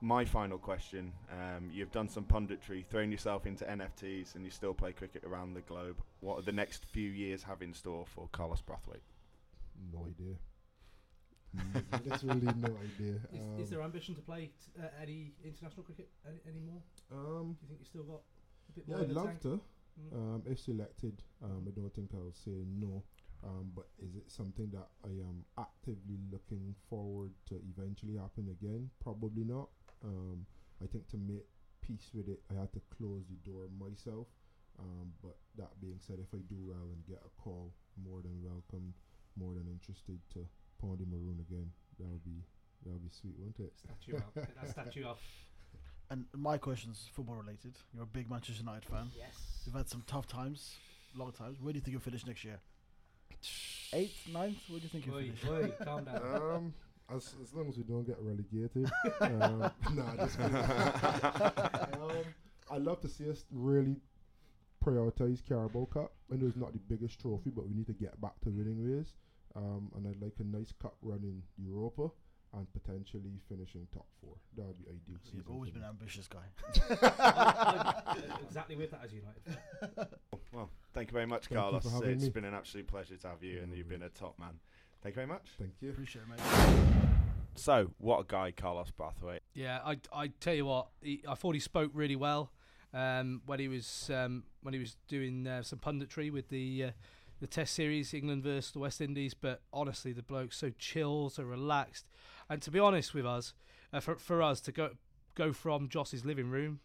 My 0.00 0.24
final 0.24 0.58
question: 0.58 1.12
um, 1.30 1.70
You've 1.72 1.92
done 1.92 2.08
some 2.08 2.24
punditry, 2.24 2.84
thrown 2.86 3.10
yourself 3.10 3.46
into 3.46 3.64
NFTs, 3.64 4.34
and 4.34 4.44
you 4.44 4.50
still 4.50 4.74
play 4.74 4.92
cricket 4.92 5.24
around 5.24 5.54
the 5.54 5.60
globe. 5.62 5.96
What 6.20 6.38
are 6.38 6.42
the 6.42 6.52
next 6.52 6.84
few 6.86 7.10
years 7.10 7.42
have 7.44 7.62
in 7.62 7.72
store 7.74 8.04
for 8.06 8.28
Carlos 8.32 8.62
Brathwaite? 8.62 9.02
No 9.92 10.06
idea. 10.06 10.36
Literally 12.04 12.46
no 12.56 12.76
idea. 12.82 13.20
Is, 13.32 13.40
Um, 13.40 13.60
is 13.60 13.70
there 13.70 13.82
ambition 13.82 14.14
to 14.16 14.20
play 14.22 14.46
t- 14.46 14.80
uh, 14.82 14.88
any 15.00 15.32
international 15.44 15.84
cricket 15.84 16.10
any, 16.26 16.38
anymore? 16.48 16.82
Um, 17.12 17.56
Do 17.60 17.62
you 17.62 17.68
think 17.68 17.80
you 17.80 17.86
still 17.86 18.02
got 18.02 18.22
a 18.68 18.72
bit 18.72 18.84
yeah, 18.88 18.96
more 18.96 19.04
I'd 19.04 19.10
love 19.12 19.26
tank? 19.26 19.40
to. 19.42 19.60
Mm. 20.00 20.12
Um, 20.12 20.42
if 20.46 20.58
selected, 20.58 21.22
um, 21.42 21.64
I 21.68 21.70
don't 21.70 21.94
think 21.94 22.10
I'll 22.14 22.32
say 22.32 22.64
no. 22.66 23.02
Um, 23.44 23.70
but 23.76 23.86
is 23.98 24.16
it 24.16 24.30
something 24.30 24.70
that 24.72 24.88
I 25.04 25.10
am 25.10 25.44
actively 25.58 26.18
looking 26.32 26.74
forward 26.88 27.32
to 27.48 27.60
eventually 27.76 28.16
happen 28.16 28.48
again? 28.48 28.90
Probably 29.02 29.44
not. 29.44 29.68
Um, 30.04 30.46
I 30.82 30.86
think 30.86 31.08
to 31.08 31.16
make 31.16 31.46
peace 31.80 32.10
with 32.14 32.28
it, 32.28 32.40
I 32.50 32.60
had 32.60 32.72
to 32.74 32.80
close 32.96 33.24
the 33.28 33.50
door 33.50 33.64
myself. 33.78 34.26
Um, 34.78 35.12
but 35.22 35.36
that 35.56 35.80
being 35.80 35.98
said, 36.00 36.18
if 36.18 36.34
I 36.34 36.42
do 36.48 36.56
well 36.60 36.90
and 36.92 37.06
get 37.06 37.22
a 37.24 37.42
call, 37.42 37.72
more 37.96 38.20
than 38.22 38.42
welcome, 38.42 38.92
more 39.36 39.54
than 39.54 39.66
interested 39.68 40.18
to 40.34 40.40
pawn 40.80 40.98
the 40.98 41.06
maroon 41.06 41.38
again. 41.40 41.70
That 41.98 42.08
would 42.08 42.24
be 42.24 42.42
that 42.84 42.92
would 42.92 43.02
be 43.04 43.10
sweet, 43.10 43.34
wouldn't 43.38 43.60
it? 43.60 43.72
Statue 43.78 44.16
up. 44.18 44.34
That 44.34 44.70
statue 44.70 45.06
up. 45.06 45.18
And 46.10 46.24
my 46.36 46.58
question's 46.58 47.08
football 47.14 47.36
related. 47.36 47.76
You're 47.94 48.02
a 48.02 48.06
big 48.06 48.28
Manchester 48.28 48.62
United 48.62 48.84
fan. 48.84 49.10
Yes. 49.16 49.62
You've 49.64 49.74
had 49.74 49.88
some 49.88 50.02
tough 50.06 50.26
times, 50.26 50.74
long 51.16 51.32
times. 51.32 51.58
Where 51.62 51.72
do 51.72 51.78
you 51.78 51.80
think 51.82 51.92
you'll 51.92 52.02
finish 52.02 52.26
next 52.26 52.44
year? 52.44 52.58
Eighth, 53.92 54.28
ninth? 54.32 54.56
Where 54.68 54.80
do 54.80 54.84
you 54.84 54.88
think 54.90 55.06
you'll 55.06 55.16
Oi, 55.16 55.32
finish? 55.40 55.72
oi, 55.80 55.84
calm 55.84 56.04
down. 56.04 56.16
Um, 56.52 56.74
as 57.14 57.34
as 57.42 57.52
long 57.52 57.68
as 57.68 57.76
we 57.76 57.82
don't 57.84 58.06
get 58.06 58.16
relegated. 58.20 58.90
um, 59.20 59.70
nah, 59.94 60.16
just 60.16 60.38
um, 60.40 62.24
I 62.70 62.78
love 62.78 63.00
to 63.02 63.08
see 63.08 63.28
us 63.30 63.44
really 63.50 63.96
prioritize 64.84 65.46
Carabao 65.46 65.86
Cup. 65.86 66.12
I 66.32 66.36
know 66.36 66.46
it's 66.46 66.56
not 66.56 66.72
the 66.72 66.78
biggest 66.78 67.20
trophy, 67.20 67.50
but 67.50 67.66
we 67.66 67.74
need 67.74 67.86
to 67.86 67.92
get 67.92 68.20
back 68.20 68.38
to 68.42 68.50
winning 68.50 68.82
ways. 68.82 69.14
Um, 69.56 69.90
and 69.94 70.06
I'd 70.08 70.20
like 70.20 70.34
a 70.40 70.44
nice 70.44 70.72
cup 70.82 70.96
run 71.00 71.20
in 71.22 71.42
Europa 71.64 72.10
and 72.56 72.66
potentially 72.72 73.38
finishing 73.48 73.86
top 73.92 74.06
four. 74.20 74.34
That 74.56 74.66
would 74.66 74.78
be 74.78 74.84
ideal. 74.84 75.00
You've 75.08 75.44
season 75.44 75.44
always 75.52 75.70
been 75.70 75.82
an 75.82 75.88
ambitious 75.88 76.28
guy. 76.28 76.44
Exactly 78.46 78.76
with 78.76 78.90
that 78.92 79.00
as 79.04 79.12
United. 79.12 80.08
Well, 80.52 80.70
thank 80.92 81.08
you 81.08 81.12
very 81.12 81.26
much, 81.26 81.46
Thank 81.46 81.60
Carlos. 81.60 81.82
for 81.82 81.90
having 81.90 82.10
It's 82.10 82.22
me. 82.24 82.28
been 82.30 82.44
an 82.44 82.54
absolute 82.54 82.86
pleasure 82.86 83.16
to 83.16 83.28
have 83.28 83.42
you, 83.42 83.60
and 83.60 83.72
you've 83.74 83.88
been 83.88 84.02
a 84.02 84.08
top 84.08 84.38
man. 84.38 84.60
Thank 85.04 85.16
you 85.16 85.20
very 85.20 85.26
much. 85.26 85.50
Thank 85.58 85.74
you. 85.82 85.90
Appreciate 85.90 86.22
it, 86.22 86.28
mate. 86.30 87.18
So, 87.56 87.90
what 87.98 88.20
a 88.20 88.24
guy, 88.26 88.52
Carlos 88.52 88.90
Brathwaite. 88.98 89.40
Yeah, 89.52 89.80
I 89.84 89.98
I 90.10 90.28
tell 90.40 90.54
you 90.54 90.64
what, 90.64 90.88
he, 91.02 91.22
I 91.28 91.34
thought 91.34 91.52
he 91.52 91.60
spoke 91.60 91.90
really 91.92 92.16
well 92.16 92.52
um, 92.94 93.42
when 93.44 93.60
he 93.60 93.68
was 93.68 94.10
um, 94.12 94.44
when 94.62 94.72
he 94.72 94.80
was 94.80 94.96
doing 95.06 95.46
uh, 95.46 95.62
some 95.62 95.78
punditry 95.78 96.32
with 96.32 96.48
the 96.48 96.84
uh, 96.84 96.90
the 97.38 97.46
Test 97.46 97.74
series, 97.74 98.14
England 98.14 98.44
versus 98.44 98.72
the 98.72 98.78
West 98.78 99.02
Indies. 99.02 99.34
But 99.34 99.60
honestly, 99.74 100.14
the 100.14 100.22
bloke's 100.22 100.56
so 100.56 100.70
chill, 100.78 101.28
so 101.28 101.42
relaxed, 101.42 102.06
and 102.48 102.62
to 102.62 102.70
be 102.70 102.78
honest 102.78 103.12
with 103.12 103.26
us, 103.26 103.52
uh, 103.92 104.00
for 104.00 104.16
for 104.16 104.40
us 104.40 104.62
to 104.62 104.72
go 104.72 104.92
go 105.34 105.52
from 105.52 105.90
Joss's 105.90 106.24
living 106.24 106.48
room, 106.48 106.80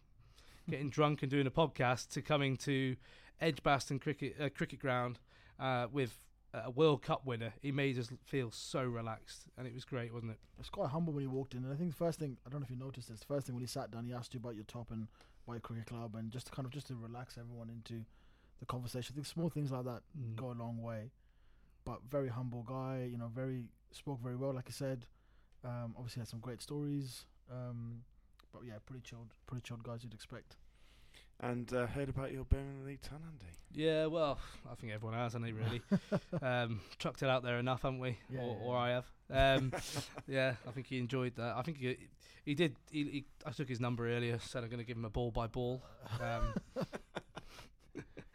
getting 0.68 0.90
drunk 0.90 1.22
and 1.22 1.30
doing 1.30 1.46
a 1.46 1.50
podcast, 1.50 2.10
to 2.10 2.20
coming 2.20 2.58
to 2.58 2.96
Edgbaston 3.40 3.98
cricket 3.98 4.36
uh, 4.38 4.50
cricket 4.50 4.78
ground 4.78 5.20
uh, 5.58 5.86
with 5.90 6.18
a 6.52 6.70
World 6.70 7.02
Cup 7.02 7.24
winner, 7.24 7.52
he 7.62 7.70
made 7.72 7.98
us 7.98 8.10
feel 8.24 8.50
so 8.50 8.82
relaxed, 8.82 9.44
and 9.56 9.66
it 9.66 9.74
was 9.74 9.84
great, 9.84 10.12
wasn't 10.12 10.32
it? 10.32 10.38
It's 10.58 10.68
quite 10.68 10.90
humble 10.90 11.12
when 11.12 11.22
he 11.22 11.26
walked 11.28 11.54
in, 11.54 11.64
and 11.64 11.72
I 11.72 11.76
think 11.76 11.90
the 11.90 11.96
first 11.96 12.18
thing 12.18 12.36
I 12.46 12.50
don't 12.50 12.60
know 12.60 12.64
if 12.64 12.70
you 12.70 12.76
noticed 12.76 13.08
this. 13.08 13.20
The 13.20 13.26
first 13.26 13.46
thing 13.46 13.54
when 13.54 13.62
he 13.62 13.68
sat 13.68 13.90
down, 13.90 14.04
he 14.04 14.12
asked 14.12 14.34
you 14.34 14.40
about 14.40 14.54
your 14.56 14.64
top 14.64 14.90
and 14.90 15.06
about 15.46 15.54
your 15.54 15.60
cricket 15.60 15.86
club, 15.86 16.14
and 16.16 16.30
just 16.30 16.46
to 16.46 16.52
kind 16.52 16.66
of 16.66 16.72
just 16.72 16.88
to 16.88 16.94
relax 16.96 17.38
everyone 17.38 17.70
into 17.70 18.04
the 18.58 18.66
conversation. 18.66 19.12
I 19.12 19.16
think 19.16 19.26
small 19.26 19.48
things 19.48 19.70
like 19.70 19.84
that 19.84 20.02
Mm. 20.18 20.36
go 20.36 20.50
a 20.50 20.52
long 20.52 20.82
way. 20.82 21.10
But 21.84 22.02
very 22.10 22.28
humble 22.28 22.62
guy, 22.62 23.08
you 23.10 23.16
know, 23.16 23.28
very 23.28 23.64
spoke 23.92 24.20
very 24.20 24.36
well, 24.36 24.52
like 24.52 24.66
I 24.68 24.72
said. 24.72 25.06
Um, 25.64 25.94
obviously 25.96 26.20
had 26.20 26.28
some 26.28 26.40
great 26.40 26.60
stories. 26.60 27.24
Um, 27.50 28.04
but 28.52 28.62
yeah, 28.64 28.74
pretty 28.84 29.00
chilled, 29.02 29.32
pretty 29.46 29.62
chilled 29.62 29.82
guys 29.82 30.02
you'd 30.04 30.14
expect. 30.14 30.56
And 31.42 31.72
uh, 31.72 31.86
heard 31.86 32.08
about 32.10 32.32
your 32.32 32.44
Birmingham 32.44 32.84
League 32.84 33.00
ton, 33.00 33.20
Andy. 33.24 33.52
Yeah, 33.72 34.06
well, 34.06 34.38
I 34.70 34.74
think 34.74 34.92
everyone 34.92 35.16
has, 35.16 35.32
hasn't? 35.32 35.54
Really, 35.54 35.80
um, 36.42 36.80
chucked 36.98 37.22
it 37.22 37.28
out 37.28 37.42
there 37.42 37.58
enough, 37.58 37.82
haven't 37.82 38.00
we? 38.00 38.18
Yeah, 38.28 38.40
or, 38.40 38.56
yeah, 38.60 38.66
or. 38.66 38.76
I 38.76 38.90
have. 38.90 39.06
Um, 39.62 39.72
yeah, 40.28 40.54
I 40.68 40.70
think 40.72 40.86
he 40.88 40.98
enjoyed 40.98 41.36
that. 41.36 41.56
I 41.56 41.62
think 41.62 41.78
he 41.78 41.96
he 42.44 42.54
did. 42.54 42.76
He, 42.90 43.04
he, 43.04 43.24
I 43.46 43.52
took 43.52 43.68
his 43.68 43.80
number 43.80 44.08
earlier, 44.10 44.38
said 44.38 44.64
I'm 44.64 44.70
going 44.70 44.80
to 44.80 44.84
give 44.84 44.96
him 44.96 45.04
a 45.04 45.10
ball 45.10 45.30
by 45.30 45.46
ball. 45.46 45.82
Um, 46.20 46.54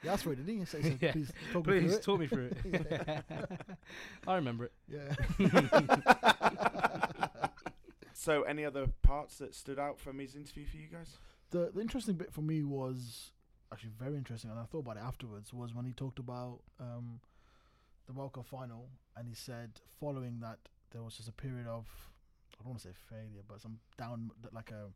asked 0.07 0.23
for 0.23 0.33
it, 0.33 0.37
didn't 0.37 0.53
he? 0.53 0.59
He 0.59 0.65
said, 0.65 0.83
he 0.83 0.89
said, 0.91 0.99
Yeah. 1.01 1.11
please 1.11 1.31
talk 1.51 1.63
please 1.63 1.81
me 1.83 1.89
through 1.89 1.97
it. 1.97 2.03
talk 2.03 2.19
me 2.19 2.27
through 2.27 2.51
it. 2.65 3.23
I 4.27 4.35
remember 4.35 4.65
it. 4.65 4.71
Yeah. 4.87 6.69
So, 8.25 8.41
any 8.41 8.65
other 8.65 8.87
parts 9.03 9.37
that 9.37 9.53
stood 9.53 9.77
out 9.77 9.99
from 9.99 10.17
his 10.17 10.35
interview 10.35 10.65
for 10.65 10.77
you 10.77 10.87
guys? 10.91 11.17
the 11.51 11.69
the 11.73 11.79
interesting 11.79 12.15
bit 12.15 12.33
for 12.33 12.41
me 12.41 12.63
was 12.63 13.31
actually 13.71 13.91
very 13.99 14.15
interesting, 14.17 14.49
and 14.49 14.59
I 14.59 14.63
thought 14.63 14.79
about 14.79 14.97
it 14.97 15.03
afterwards. 15.03 15.53
Was 15.53 15.75
when 15.75 15.85
he 15.85 15.93
talked 15.93 16.17
about 16.17 16.61
um, 16.79 17.19
the 18.07 18.13
World 18.13 18.33
Cup 18.33 18.47
final, 18.47 18.89
and 19.15 19.27
he 19.27 19.35
said 19.35 19.79
following 19.99 20.39
that 20.41 20.57
there 20.91 21.03
was 21.03 21.15
just 21.17 21.29
a 21.29 21.31
period 21.33 21.67
of 21.67 21.85
I 22.59 22.63
don't 22.63 22.69
want 22.71 22.81
to 22.81 22.87
say 22.87 22.95
failure, 23.09 23.43
but 23.47 23.61
some 23.61 23.77
down 23.95 24.31
like 24.51 24.71
a 24.71 24.87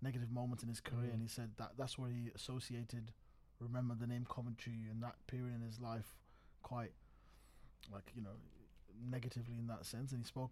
negative 0.00 0.30
moment 0.30 0.62
in 0.62 0.68
his 0.70 0.80
career, 0.80 1.10
Mm. 1.10 1.14
and 1.14 1.22
he 1.22 1.28
said 1.28 1.50
that 1.58 1.72
that's 1.78 1.98
where 1.98 2.08
he 2.10 2.30
associated 2.34 3.12
remember 3.60 3.94
the 3.94 4.06
name 4.06 4.24
Coventry 4.28 4.88
in 4.90 5.00
that 5.00 5.16
period 5.26 5.54
in 5.54 5.60
his 5.60 5.78
life 5.78 6.16
quite 6.62 6.92
like 7.92 8.10
you 8.16 8.22
know 8.22 8.36
negatively 9.10 9.56
in 9.58 9.66
that 9.66 9.84
sense, 9.84 10.12
and 10.12 10.20
he 10.22 10.26
spoke 10.26 10.50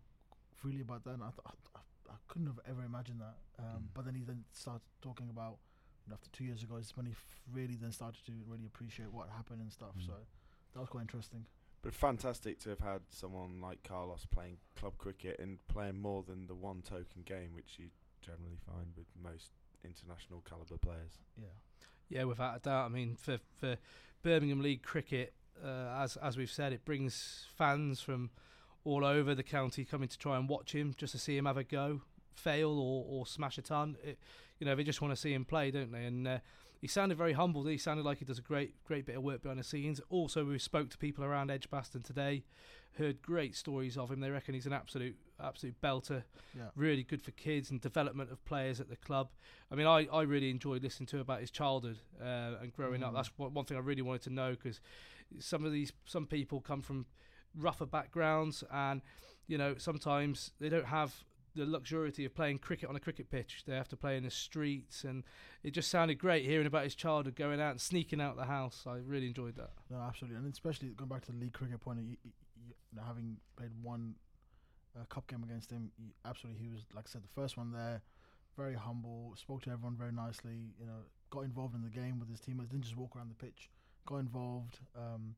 freely 0.54 0.83
about 0.83 1.02
that. 1.04 1.14
And 1.14 1.22
I, 1.22 1.30
th- 1.30 1.46
I, 1.46 1.80
I- 2.10 2.14
I 2.14 2.16
couldn't 2.28 2.46
have 2.48 2.60
ever 2.66 2.82
imagined 2.84 3.20
that. 3.20 3.36
Um, 3.58 3.90
But 3.94 4.04
then 4.04 4.14
he 4.14 4.22
then 4.22 4.44
started 4.52 4.82
talking 5.00 5.28
about 5.30 5.58
you 6.06 6.10
know, 6.10 6.14
after 6.14 6.30
two 6.30 6.44
years 6.44 6.62
ago, 6.62 6.76
is 6.76 6.96
when 6.96 7.06
he 7.06 7.14
really 7.52 7.76
then 7.76 7.92
started 7.92 8.24
to 8.26 8.32
really 8.46 8.66
appreciate 8.66 9.12
what 9.12 9.28
happened 9.28 9.60
and 9.60 9.72
stuff. 9.72 9.94
So 10.00 10.26
that 10.72 10.80
was 10.80 10.88
quite 10.88 11.02
interesting. 11.02 11.46
But 11.82 11.94
fantastic 11.94 12.58
to 12.60 12.70
have 12.70 12.80
had 12.80 13.02
someone 13.10 13.60
like 13.60 13.82
Carlos 13.82 14.26
playing 14.26 14.58
club 14.76 14.98
cricket 14.98 15.38
and 15.38 15.58
playing 15.68 15.98
more 16.00 16.22
than 16.22 16.46
the 16.46 16.54
one 16.54 16.82
token 16.82 17.22
game, 17.22 17.54
which 17.54 17.78
you 17.78 17.90
generally 18.20 18.56
find 18.56 18.94
with 18.96 19.06
most 19.16 19.52
international 19.84 20.42
caliber 20.42 20.76
players. 20.78 21.18
Yeah. 21.36 21.48
Yeah, 22.08 22.24
without 22.24 22.56
a 22.56 22.60
doubt. 22.60 22.86
I 22.86 22.88
mean, 22.88 23.16
for 23.16 23.38
for 23.38 23.78
Birmingham 24.22 24.60
League 24.60 24.82
cricket, 24.82 25.32
uh, 25.62 25.96
as 26.02 26.16
as 26.18 26.36
we've 26.36 26.50
said, 26.50 26.72
it 26.72 26.84
brings 26.84 27.46
fans 27.56 28.00
from 28.00 28.30
all 28.84 29.04
over 29.04 29.34
the 29.34 29.42
county 29.42 29.84
coming 29.84 30.08
to 30.08 30.18
try 30.18 30.36
and 30.36 30.48
watch 30.48 30.72
him, 30.74 30.94
just 30.96 31.12
to 31.12 31.18
see 31.18 31.36
him 31.36 31.46
have 31.46 31.56
a 31.56 31.64
go, 31.64 32.00
fail 32.32 32.70
or, 32.78 33.04
or 33.08 33.26
smash 33.26 33.58
a 33.58 33.62
ton. 33.62 33.96
It, 34.02 34.18
you 34.58 34.66
know, 34.66 34.74
they 34.74 34.84
just 34.84 35.00
want 35.02 35.12
to 35.12 35.20
see 35.20 35.32
him 35.32 35.44
play, 35.44 35.70
don't 35.70 35.92
they? 35.92 36.04
And 36.04 36.26
uh, 36.28 36.38
he 36.80 36.86
sounded 36.86 37.18
very 37.18 37.32
humble. 37.32 37.64
He 37.66 37.78
sounded 37.78 38.04
like 38.04 38.18
he 38.18 38.24
does 38.24 38.38
a 38.38 38.42
great 38.42 38.82
great 38.84 39.06
bit 39.06 39.16
of 39.16 39.22
work 39.22 39.42
behind 39.42 39.58
the 39.58 39.64
scenes. 39.64 40.00
Also, 40.10 40.44
we 40.44 40.58
spoke 40.58 40.90
to 40.90 40.98
people 40.98 41.24
around 41.24 41.50
Edgbaston 41.50 42.02
today, 42.02 42.44
heard 42.98 43.20
great 43.22 43.54
stories 43.54 43.96
of 43.96 44.10
him. 44.10 44.20
They 44.20 44.30
reckon 44.30 44.54
he's 44.54 44.66
an 44.66 44.72
absolute 44.72 45.16
absolute 45.42 45.80
belter 45.80 46.22
Yeah. 46.54 46.68
really 46.76 47.02
good 47.02 47.22
for 47.22 47.30
kids 47.30 47.70
and 47.70 47.80
development 47.80 48.30
of 48.30 48.44
players 48.44 48.78
at 48.80 48.90
the 48.90 48.96
club. 48.96 49.30
I 49.72 49.74
mean, 49.74 49.86
I, 49.86 50.06
I 50.12 50.22
really 50.22 50.50
enjoyed 50.50 50.82
listening 50.82 51.06
to 51.08 51.20
about 51.20 51.40
his 51.40 51.50
childhood 51.50 51.96
uh, 52.20 52.56
and 52.60 52.74
growing 52.74 53.02
up. 53.02 53.12
Mm. 53.12 53.14
That's 53.14 53.30
one, 53.38 53.54
one 53.54 53.64
thing 53.64 53.78
I 53.78 53.80
really 53.80 54.02
wanted 54.02 54.22
to 54.22 54.30
know 54.30 54.50
because 54.50 54.80
some 55.38 55.64
of 55.64 55.72
these 55.72 55.92
some 56.04 56.26
people 56.26 56.60
come 56.60 56.82
from 56.82 57.06
rougher 57.56 57.86
backgrounds 57.86 58.62
and 58.72 59.02
you 59.46 59.58
know 59.58 59.74
sometimes 59.76 60.52
they 60.60 60.68
don't 60.68 60.86
have 60.86 61.24
the 61.54 61.64
luxuriety 61.64 62.24
of 62.24 62.34
playing 62.34 62.58
cricket 62.58 62.88
on 62.88 62.96
a 62.96 63.00
cricket 63.00 63.30
pitch. 63.30 63.64
They 63.66 63.74
have 63.74 63.88
to 63.88 63.96
play 63.96 64.16
in 64.16 64.24
the 64.24 64.30
streets, 64.30 65.04
and 65.04 65.24
it 65.62 65.72
just 65.72 65.90
sounded 65.90 66.16
great 66.16 66.44
hearing 66.44 66.66
about 66.66 66.84
his 66.84 66.94
childhood 66.94 67.34
going 67.34 67.61
out 67.61 67.72
and 67.72 67.80
sneaking 67.80 68.20
out 68.20 68.36
the 68.36 68.44
house. 68.44 68.84
I 68.86 68.98
really 68.98 69.26
enjoyed 69.26 69.57
that. 69.57 69.70
No, 69.90 69.98
absolutely, 69.98 70.38
and 70.38 70.53
especially 70.53 70.88
going 70.90 71.09
back 71.09 71.24
to 71.26 71.32
the 71.32 71.38
league 71.38 71.53
cricket 71.53 71.80
point, 71.80 71.98
you, 72.01 72.16
you, 72.22 72.30
you 72.66 72.96
know, 72.96 73.03
having 73.07 73.36
played 73.57 73.70
one 73.82 74.14
uh, 74.98 75.05
cup 75.09 75.26
game 75.26 75.42
against 75.42 75.70
him, 75.70 75.90
absolutely, 76.24 76.62
he 76.62 76.68
was 76.68 76.80
like 76.94 77.07
I 77.09 77.11
said, 77.11 77.22
the 77.22 77.40
first 77.40 77.57
one 77.57 77.72
there, 77.72 78.01
very 78.57 78.74
humble, 78.74 79.34
spoke 79.36 79.62
to 79.62 79.70
everyone 79.70 79.96
very 79.96 80.12
nicely. 80.12 80.72
You 80.78 80.86
know, 80.86 81.03
got 81.30 81.44
involved 81.44 81.74
in 81.74 81.82
the 81.82 81.90
game 81.90 82.18
with 82.20 82.30
his 82.30 82.40
teammates, 82.40 82.70
didn't 82.70 82.84
just 82.84 82.96
walk 82.96 83.16
around 83.16 83.30
the 83.30 83.44
pitch, 83.44 83.70
got 84.07 84.18
involved. 84.18 84.78
Um, 84.96 85.34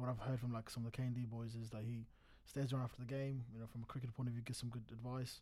what 0.00 0.08
I've 0.08 0.18
heard 0.18 0.40
from 0.40 0.52
like 0.52 0.68
some 0.70 0.84
of 0.86 0.92
the 0.92 0.96
K 0.96 1.02
and 1.04 1.14
D 1.14 1.24
boys 1.24 1.54
is 1.54 1.70
that 1.70 1.82
he 1.84 2.06
stays 2.44 2.72
around 2.72 2.84
after 2.84 3.00
the 3.00 3.06
game. 3.06 3.44
You 3.52 3.60
know, 3.60 3.66
from 3.66 3.82
a 3.82 3.86
cricket 3.86 4.14
point 4.14 4.28
of 4.28 4.34
view, 4.34 4.42
gets 4.42 4.58
some 4.60 4.68
good 4.70 4.84
advice, 4.92 5.40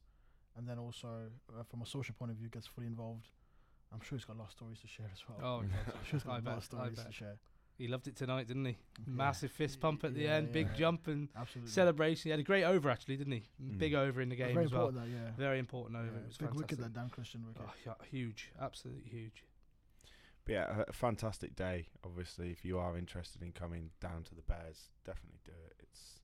and 0.57 0.69
then 0.69 0.79
also 0.79 1.09
uh, 1.51 1.63
from 1.71 1.83
a 1.83 1.87
social 1.87 2.15
point 2.19 2.31
of 2.31 2.37
view, 2.37 2.49
gets 2.49 2.67
fully 2.67 2.87
involved. 2.87 3.29
I'm 3.93 4.01
sure 4.01 4.19
he's 4.19 4.25
got 4.25 4.37
a 4.37 4.39
lot 4.41 4.47
of 4.47 4.53
stories 4.53 4.81
to 4.81 4.89
share 4.89 5.11
as 5.13 5.23
well. 5.29 5.39
Oh, 5.41 5.61
God. 5.63 5.71
I'm 5.87 6.05
sure 6.05 6.19
he's 6.19 6.23
got 6.25 6.33
I 6.33 6.39
a 6.39 6.43
lot 6.51 6.59
of 6.59 6.65
stories 6.65 6.99
to 7.05 7.13
share. 7.13 7.37
He 7.77 7.89
loved 7.89 8.07
it 8.07 8.15
tonight, 8.17 8.47
didn't 8.47 8.65
he? 8.67 8.77
Massive 9.07 9.51
fist 9.51 9.81
pump 9.81 10.05
at 10.05 10.15
the 10.15 10.23
Yeah, 10.23 10.35
end, 10.35 10.53
big 10.53 10.69
yeah. 10.69 10.77
jump 10.77 11.09
and 11.09 11.29
Absolutely. 11.37 11.71
celebration. 11.73 12.23
He 12.25 12.31
had 12.31 12.39
a 12.39 12.45
great 12.45 12.63
over 12.65 12.89
actually, 12.89 13.17
didn't 13.17 13.33
he? 13.33 13.43
Mm. 13.63 13.79
Big 13.79 13.95
over 13.95 14.21
in 14.21 14.29
the 14.29 14.37
game 14.37 14.55
Very 14.55 14.67
as 14.67 14.73
well. 14.73 14.87
important, 14.89 15.13
that, 15.13 15.19
yeah. 15.25 15.31
Very 15.37 15.59
important 15.59 15.97
over. 15.99 16.07
Yeah, 16.07 16.19
It 16.21 16.27
was 16.27 16.37
big 16.37 16.49
fantastic. 16.51 16.71
wicket, 16.71 16.79
that 16.85 16.93
Dan 16.93 17.09
Christian 17.11 17.45
wicket. 17.47 17.63
Oh, 17.67 17.73
hu- 17.85 18.17
huge, 18.17 18.53
absolutely 18.61 19.11
huge. 19.11 19.43
But 20.45 20.53
yeah, 20.53 20.79
a- 20.81 20.91
a 20.91 20.93
fantastic 20.93 21.57
day. 21.57 21.89
Obviously, 22.05 22.51
if 22.51 22.65
you 22.65 22.79
are 22.79 22.97
interested 22.99 23.43
in 23.43 23.53
coming 23.53 23.91
down 24.01 24.25
to 24.25 24.35
the 24.35 24.43
Bears, 24.43 24.91
definitely 25.05 25.41
do 25.45 25.53
it. 25.67 25.77
It's 25.83 26.21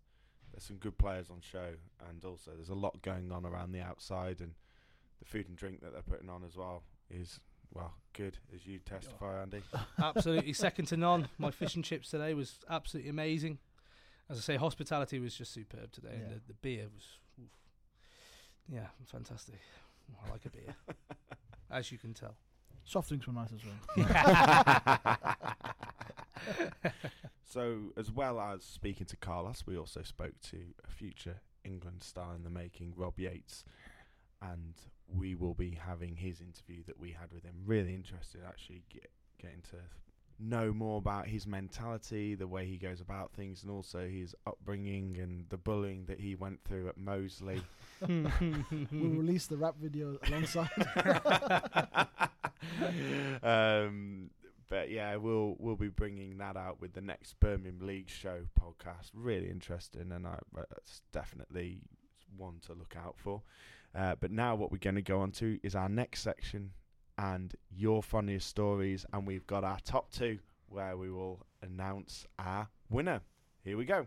there's 0.53 0.64
some 0.64 0.77
good 0.77 0.99
players 0.99 1.31
on 1.31 1.41
show, 1.41 1.75
and 2.09 2.25
also 2.25 2.51
there's 2.55 2.68
a 2.68 2.75
lot 2.75 3.03
going 3.03 3.31
on 3.33 3.47
around 3.47 3.73
the 3.73 3.81
outside, 3.81 4.41
and 4.41 4.55
the 5.21 5.25
food 5.25 5.49
and 5.49 5.57
drink 5.57 5.81
that 5.81 5.93
they're 5.93 6.03
putting 6.03 6.29
on 6.29 6.43
as 6.45 6.57
well 6.57 6.83
is 7.11 7.41
well 7.73 7.95
good, 8.14 8.39
as 8.55 8.66
you 8.66 8.79
testify, 8.81 9.41
Andy. 9.43 9.62
absolutely 10.03 10.53
second 10.53 10.87
to 10.87 10.97
none. 10.97 11.29
My 11.39 11.51
fish 11.51 11.77
and 11.77 11.85
chips 11.85 12.11
today 12.11 12.35
was 12.35 12.59
absolutely 12.68 13.11
amazing. 13.11 13.59
As 14.29 14.39
I 14.39 14.41
say, 14.41 14.57
hospitality 14.57 15.18
was 15.18 15.35
just 15.35 15.53
superb 15.53 15.93
today, 15.93 16.14
and 16.14 16.31
the, 16.31 16.41
the 16.49 16.55
beer 16.55 16.87
was, 16.93 17.05
oof. 17.41 17.51
yeah, 18.68 18.87
fantastic. 19.07 19.61
I 20.27 20.31
like 20.31 20.45
a 20.45 20.51
beer, 20.51 20.75
as 21.71 21.91
you 21.93 21.99
can 21.99 22.12
tell. 22.14 22.37
Soft 22.91 23.09
drinks 23.09 23.28
were 23.28 23.32
nice 23.32 23.51
as 23.53 23.61
well. 23.64 23.76
so, 27.45 27.93
as 27.97 28.11
well 28.11 28.41
as 28.41 28.64
speaking 28.64 29.07
to 29.07 29.16
Carlos, 29.16 29.62
we 29.64 29.78
also 29.78 30.03
spoke 30.03 30.41
to 30.51 30.57
a 30.84 30.91
future 30.91 31.36
England 31.64 32.03
star 32.03 32.34
in 32.34 32.43
the 32.43 32.51
making, 32.51 32.95
Rob 32.97 33.16
Yates, 33.20 33.62
and 34.43 34.74
we 35.07 35.36
will 35.36 35.55
be 35.55 35.78
having 35.86 36.16
his 36.16 36.41
interview 36.41 36.82
that 36.88 36.99
we 36.99 37.12
had 37.12 37.32
with 37.32 37.45
him. 37.45 37.62
Really 37.64 37.95
interested, 37.95 38.41
actually, 38.45 38.82
get, 38.93 39.09
getting 39.41 39.62
to 39.70 39.76
know 40.41 40.72
more 40.72 40.99
about 40.99 41.28
his 41.28 41.47
mentality, 41.47 42.34
the 42.34 42.49
way 42.49 42.66
he 42.66 42.76
goes 42.76 43.01
about 43.01 43.30
things, 43.34 43.62
and 43.62 43.70
also 43.70 44.09
his 44.09 44.34
upbringing 44.49 45.16
and 45.20 45.45
the 45.51 45.59
bullying 45.59 46.07
that 46.07 46.18
he 46.18 46.34
went 46.34 46.59
through 46.64 46.88
at 46.88 46.97
Moseley. 46.97 47.62
we'll 48.09 48.30
release 48.91 49.47
the 49.47 49.57
rap 49.57 49.76
video 49.80 50.18
alongside. 50.26 50.70
um, 53.43 54.31
but 54.69 54.91
yeah, 54.91 55.17
we'll 55.17 55.57
we'll 55.59 55.77
be 55.77 55.89
bringing 55.89 56.39
that 56.39 56.57
out 56.57 56.81
with 56.81 56.93
the 56.95 57.01
next 57.01 57.39
Birmingham 57.41 57.87
League 57.87 58.09
Show 58.09 58.43
podcast. 58.59 59.11
Really 59.15 59.51
interesting, 59.51 60.13
and 60.13 60.27
I, 60.27 60.39
uh, 60.57 60.63
it's 60.77 61.03
definitely 61.13 61.81
one 62.37 62.61
to 62.67 62.73
look 62.75 62.95
out 62.97 63.17
for. 63.19 63.43
Uh, 63.95 64.15
but 64.21 64.31
now, 64.31 64.55
what 64.55 64.71
we're 64.71 64.79
going 64.79 64.95
to 64.95 65.03
go 65.03 65.21
on 65.21 65.33
to 65.33 65.59
is 65.63 65.75
our 65.75 65.89
next 65.89 66.23
section 66.23 66.71
and 67.19 67.55
your 67.71 68.03
funniest 68.03 68.49
stories, 68.49 69.05
and 69.13 69.27
we've 69.27 69.47
got 69.47 69.65
our 69.65 69.79
top 69.85 70.11
two 70.13 70.39
where 70.69 70.97
we 70.97 71.11
will 71.11 71.45
announce 71.63 72.27
our 72.39 72.69
winner. 72.89 73.21
Here 73.65 73.77
we 73.77 73.85
go. 73.85 74.05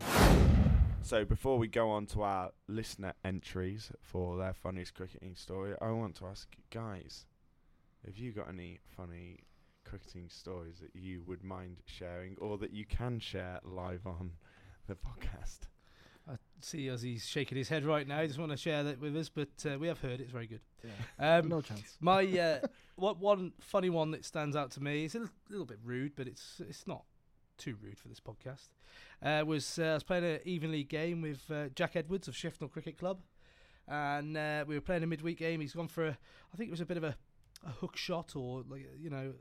So 1.02 1.22
before 1.22 1.58
we 1.58 1.68
go 1.68 1.90
on 1.90 2.06
to 2.06 2.22
our 2.22 2.52
listener 2.66 3.12
entries 3.22 3.92
for 4.00 4.38
their 4.38 4.54
funniest 4.54 4.94
cricketing 4.94 5.36
story, 5.36 5.74
I 5.80 5.90
want 5.90 6.16
to 6.16 6.26
ask 6.26 6.48
you 6.56 6.62
guys, 6.70 7.26
have 8.06 8.18
you 8.18 8.32
got 8.32 8.48
any 8.48 8.80
funny 8.96 9.38
cricketing 9.84 10.28
stories 10.28 10.80
that 10.80 10.94
you 10.94 11.22
would 11.26 11.42
mind 11.42 11.78
sharing 11.86 12.36
or 12.38 12.58
that 12.58 12.72
you 12.72 12.84
can 12.84 13.18
share 13.18 13.60
live 13.64 14.06
on 14.06 14.32
the 14.86 14.94
podcast? 14.94 15.60
I 16.28 16.36
see 16.60 16.88
as 16.88 17.02
he's 17.02 17.26
shaking 17.26 17.58
his 17.58 17.68
head 17.68 17.84
right 17.84 18.06
now. 18.06 18.20
He 18.22 18.26
doesn't 18.26 18.40
want 18.40 18.52
to 18.52 18.58
share 18.58 18.82
that 18.84 18.98
with 18.98 19.16
us, 19.16 19.28
but 19.28 19.48
uh, 19.66 19.78
we 19.78 19.88
have 19.88 20.00
heard 20.00 20.20
it's 20.20 20.30
very 20.30 20.46
good. 20.46 20.60
Yeah. 20.82 21.36
Um, 21.38 21.48
no 21.48 21.60
chance. 21.60 21.98
My 22.00 22.24
uh, 22.24 22.66
what 22.96 23.18
one 23.18 23.52
funny 23.60 23.90
one 23.90 24.10
that 24.12 24.24
stands 24.24 24.56
out 24.56 24.70
to 24.72 24.82
me 24.82 25.04
is 25.04 25.14
a 25.14 25.18
little, 25.20 25.34
little 25.50 25.66
bit 25.66 25.78
rude, 25.84 26.12
but 26.16 26.26
it's 26.26 26.62
it's 26.66 26.86
not 26.86 27.04
too 27.58 27.76
rude 27.82 27.98
for 27.98 28.08
this 28.08 28.20
podcast. 28.20 28.68
Uh, 29.22 29.44
was 29.44 29.78
uh, 29.78 29.84
I 29.84 29.94
was 29.94 30.02
playing 30.02 30.24
an 30.24 30.40
even 30.44 30.72
league 30.72 30.88
game 30.88 31.20
with 31.20 31.50
uh, 31.50 31.68
Jack 31.74 31.96
Edwards 31.96 32.26
of 32.26 32.34
Shifnal 32.34 32.70
Cricket 32.70 32.98
Club, 32.98 33.20
and 33.86 34.36
uh, 34.36 34.64
we 34.66 34.74
were 34.74 34.80
playing 34.80 35.02
a 35.02 35.06
midweek 35.06 35.38
game. 35.38 35.60
He's 35.60 35.74
gone 35.74 35.88
for 35.88 36.06
a, 36.06 36.18
I 36.52 36.56
think 36.56 36.68
it 36.68 36.72
was 36.72 36.80
a 36.80 36.86
bit 36.86 36.96
of 36.96 37.04
a, 37.04 37.16
a 37.66 37.70
hook 37.70 37.96
shot 37.96 38.36
or 38.36 38.64
like 38.68 38.88
you 39.00 39.10
know. 39.10 39.32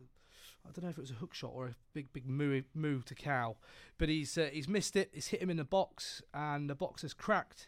I 0.66 0.72
don't 0.72 0.86
know 0.86 0.90
if 0.92 0.98
it 0.98 1.02
was 1.02 1.12
a 1.12 1.16
hook 1.16 1.34
shot 1.34 1.52
or 1.54 1.68
a 1.68 1.76
big, 1.94 2.14
big 2.14 2.26
moo, 2.26 2.62
moo 2.74 3.02
to 3.02 3.14
cow, 3.14 3.58
but 3.98 4.08
he's 4.08 4.38
uh, 4.38 4.50
he's 4.50 4.70
missed 4.70 4.96
it. 4.96 5.10
It's 5.12 5.28
hit 5.28 5.42
him 5.42 5.50
in 5.50 5.58
the 5.58 5.66
box, 5.66 6.22
and 6.34 6.70
the 6.70 6.76
box 6.76 7.02
has 7.02 7.14
cracked, 7.14 7.68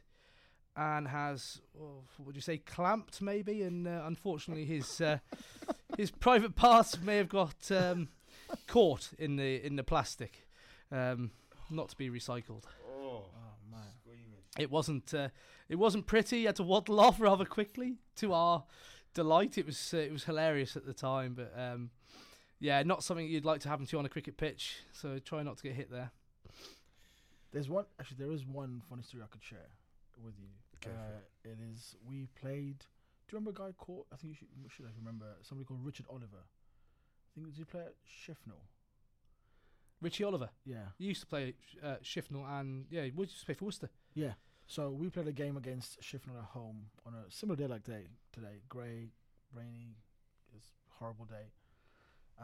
and 0.77 1.09
has 1.09 1.61
oh, 1.77 2.03
what 2.15 2.27
would 2.27 2.35
you 2.37 2.41
say 2.41 2.57
clamped 2.57 3.21
maybe, 3.21 3.63
and 3.63 3.85
uh, 3.85 4.03
unfortunately 4.05 4.63
his 4.63 5.01
uh, 5.01 5.17
his 5.97 6.09
private 6.09 6.55
parts 6.55 6.97
may 7.01 7.17
have 7.17 7.27
got 7.27 7.69
um, 7.69 8.07
caught 8.67 9.09
in 9.19 9.35
the 9.35 9.65
in 9.65 9.75
the 9.75 9.83
plastic, 9.83 10.47
um, 10.91 11.31
not 11.69 11.89
to 11.89 11.97
be 11.97 12.09
recycled. 12.09 12.63
Oh, 12.87 13.25
man. 13.69 13.81
It 14.57 14.71
wasn't 14.71 15.13
uh, 15.13 15.29
it 15.69 15.75
wasn't 15.75 16.07
pretty. 16.07 16.39
He 16.39 16.43
had 16.45 16.55
to 16.57 16.63
waddle 16.63 16.99
off 16.99 17.19
rather 17.19 17.45
quickly. 17.45 17.97
To 18.17 18.31
our 18.31 18.63
delight, 19.15 19.57
it 19.57 19.65
was 19.65 19.93
uh, 19.93 19.97
it 19.97 20.11
was 20.11 20.25
hilarious 20.25 20.77
at 20.77 20.85
the 20.85 20.93
time, 20.93 21.33
but 21.33 21.51
um, 21.57 21.89
yeah, 22.59 22.83
not 22.83 23.03
something 23.03 23.27
you'd 23.27 23.45
like 23.45 23.61
to 23.61 23.69
happen 23.69 23.87
to 23.87 23.91
you 23.91 23.99
on 23.99 24.05
a 24.05 24.09
cricket 24.09 24.37
pitch. 24.37 24.77
So 24.93 25.17
try 25.17 25.41
not 25.41 25.57
to 25.57 25.63
get 25.63 25.73
hit 25.73 25.89
there. 25.89 26.11
There's 27.51 27.69
one. 27.69 27.85
Actually, 27.99 28.17
there 28.19 28.31
is 28.31 28.45
one 28.45 28.83
funny 28.87 29.01
story 29.01 29.23
I 29.23 29.27
could 29.27 29.43
share 29.43 29.71
with 30.23 30.35
you. 30.37 30.49
Go 30.81 30.91
uh, 30.91 31.49
it 31.49 31.57
is 31.73 31.95
we 32.07 32.27
played. 32.39 32.79
Do 33.27 33.35
you 33.35 33.39
remember 33.39 33.49
a 33.49 33.67
guy 33.67 33.73
called? 33.75 34.05
I 34.13 34.17
think 34.17 34.33
you 34.33 34.35
should, 34.35 34.47
you 34.55 34.69
should 34.69 34.85
have 34.85 34.95
remember 34.99 35.25
somebody 35.41 35.65
called 35.65 35.79
Richard 35.83 36.05
Oliver. 36.09 36.43
I 36.43 37.29
think 37.33 37.47
did 37.47 37.55
he 37.57 37.63
play 37.63 37.81
at 37.81 37.95
Shifnal? 38.07 38.61
Richie 40.01 40.23
Oliver. 40.23 40.49
Yeah. 40.65 40.89
He 40.97 41.05
used 41.05 41.21
to 41.21 41.27
play 41.27 41.55
uh, 41.83 41.95
Shifnal 42.03 42.47
and 42.59 42.85
yeah, 42.89 43.03
he 43.03 43.11
used 43.17 43.39
to 43.39 43.45
play 43.45 43.55
for 43.55 43.65
Worcester. 43.65 43.89
Yeah. 44.13 44.33
So 44.67 44.89
we 44.89 45.09
played 45.09 45.27
a 45.27 45.31
game 45.31 45.57
against 45.57 46.01
Shifnal 46.01 46.37
at 46.39 46.49
home 46.53 46.87
on 47.05 47.13
a 47.13 47.31
similar 47.31 47.55
day 47.55 47.67
like 47.67 47.83
day 47.83 48.07
today. 48.33 48.61
Grey, 48.67 49.09
rainy, 49.53 49.95
it's 50.55 50.71
horrible 50.99 51.25
day. 51.25 51.53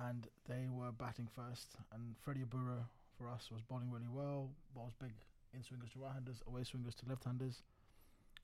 And 0.07 0.28
they 0.47 0.67
were 0.72 0.91
batting 0.91 1.28
first 1.36 1.76
and 1.91 2.15
Freddie 2.24 2.41
Abura 2.41 2.86
for 3.17 3.28
us 3.28 3.49
was 3.51 3.61
bowling 3.63 3.91
really 3.91 4.07
well. 4.07 4.49
Balls 4.76 4.93
big 5.01 5.13
in 5.53 5.63
swingers 5.63 5.89
to 5.93 5.99
right 5.99 6.13
handers, 6.13 6.41
away 6.47 6.63
swingers 6.63 6.95
to 6.95 7.09
left 7.09 7.24
handers. 7.24 7.63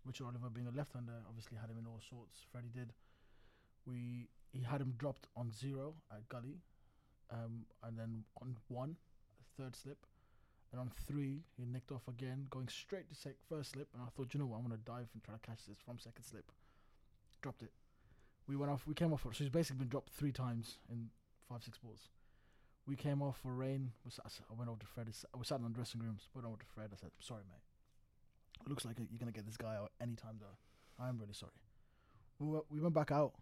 Richard 0.05 0.25
Oliver 0.25 0.49
being 0.49 0.67
a 0.67 0.75
left 0.75 0.93
hander 0.93 1.21
obviously 1.28 1.57
had 1.57 1.69
him 1.69 1.78
in 1.78 1.86
all 1.86 2.01
sorts. 2.09 2.39
Freddie 2.51 2.73
did. 2.73 2.93
We 3.86 4.28
he 4.51 4.63
had 4.63 4.82
him 4.82 4.95
dropped 4.97 5.28
on 5.38 5.51
zero 5.51 5.93
at 6.11 6.28
gully. 6.30 6.57
Um, 7.30 7.65
and 7.84 7.97
then 7.97 8.23
on 8.41 8.57
one, 8.69 8.95
third 9.57 9.75
slip. 9.75 9.99
And 10.72 10.82
on 10.82 10.91
three, 11.07 11.43
he 11.55 11.65
nicked 11.65 11.91
off 11.91 12.07
again, 12.07 12.47
going 12.49 12.68
straight 12.68 13.07
to 13.09 13.15
sec- 13.15 13.36
first 13.47 13.72
slip. 13.72 13.88
And 13.93 14.03
I 14.03 14.09
thought, 14.09 14.34
you 14.34 14.39
know 14.39 14.45
what, 14.45 14.57
I'm 14.57 14.68
going 14.68 14.78
to 14.78 14.84
dive 14.86 15.07
and 15.13 15.24
try 15.24 15.34
to 15.34 15.39
catch 15.39 15.65
this 15.65 15.78
from 15.86 15.97
second 15.97 16.24
slip. 16.24 16.51
Dropped 17.41 17.63
it. 17.63 17.72
We 18.47 18.55
went 18.55 18.72
off, 18.72 18.86
we 18.88 18.93
came 18.93 19.13
off, 19.13 19.22
for, 19.22 19.34
so 19.34 19.43
he's 19.43 19.49
basically 19.49 19.80
been 19.80 19.89
dropped 19.89 20.11
three 20.11 20.32
times 20.32 20.80
in 20.89 21.09
five, 21.49 21.63
six 21.63 21.78
balls. 21.78 22.09
We 22.86 22.95
came 22.95 23.22
off 23.22 23.39
for 23.41 23.53
rain. 23.53 23.91
We 24.05 24.11
sat, 24.11 24.26
I 24.49 24.53
went 24.57 24.70
over 24.70 24.80
to 24.80 24.86
Fred. 24.86 25.07
We 25.38 25.43
sat 25.43 25.59
in 25.59 25.63
the 25.63 25.70
dressing 25.70 26.01
rooms. 26.01 26.30
Went 26.34 26.47
over 26.47 26.57
to 26.57 26.65
Fred. 26.65 26.89
I 26.93 26.95
said, 26.95 27.11
sorry, 27.20 27.43
mate. 27.49 27.59
It 28.65 28.70
looks 28.70 28.86
like 28.86 28.97
you're 28.97 29.20
going 29.20 29.32
to 29.32 29.36
get 29.36 29.45
this 29.45 29.57
guy 29.57 29.76
out 29.76 29.91
anytime, 30.01 30.39
though. 30.39 30.57
I'm 31.03 31.18
really 31.18 31.34
sorry. 31.34 31.51
We 32.39 32.80
went 32.80 32.93
back 32.93 33.11
out. 33.11 33.34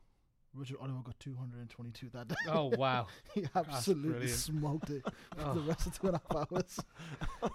Richard 0.56 0.78
Oliver 0.82 1.00
got 1.04 1.20
222 1.20 2.10
that 2.14 2.28
day. 2.30 2.36
Oh, 2.50 2.72
wow. 2.78 3.08
he 3.34 3.46
absolutely 3.56 4.28
smoked 4.28 4.90
it 4.90 5.04
for 5.38 5.46
Oh. 5.46 5.54
the 5.54 5.62
rest 5.62 5.88
of 5.88 6.00
two 6.00 6.08
and 6.08 6.16
a 6.16 6.22
half 6.32 6.48
hours. 6.52 6.80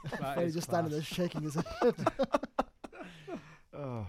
Freddie 0.19 0.43
is 0.43 0.55
just 0.55 0.69
standing 0.69 0.93
there 0.93 1.03
shaking 1.03 1.43
his 1.43 1.55
head. 1.83 1.95
Oh, 3.75 4.07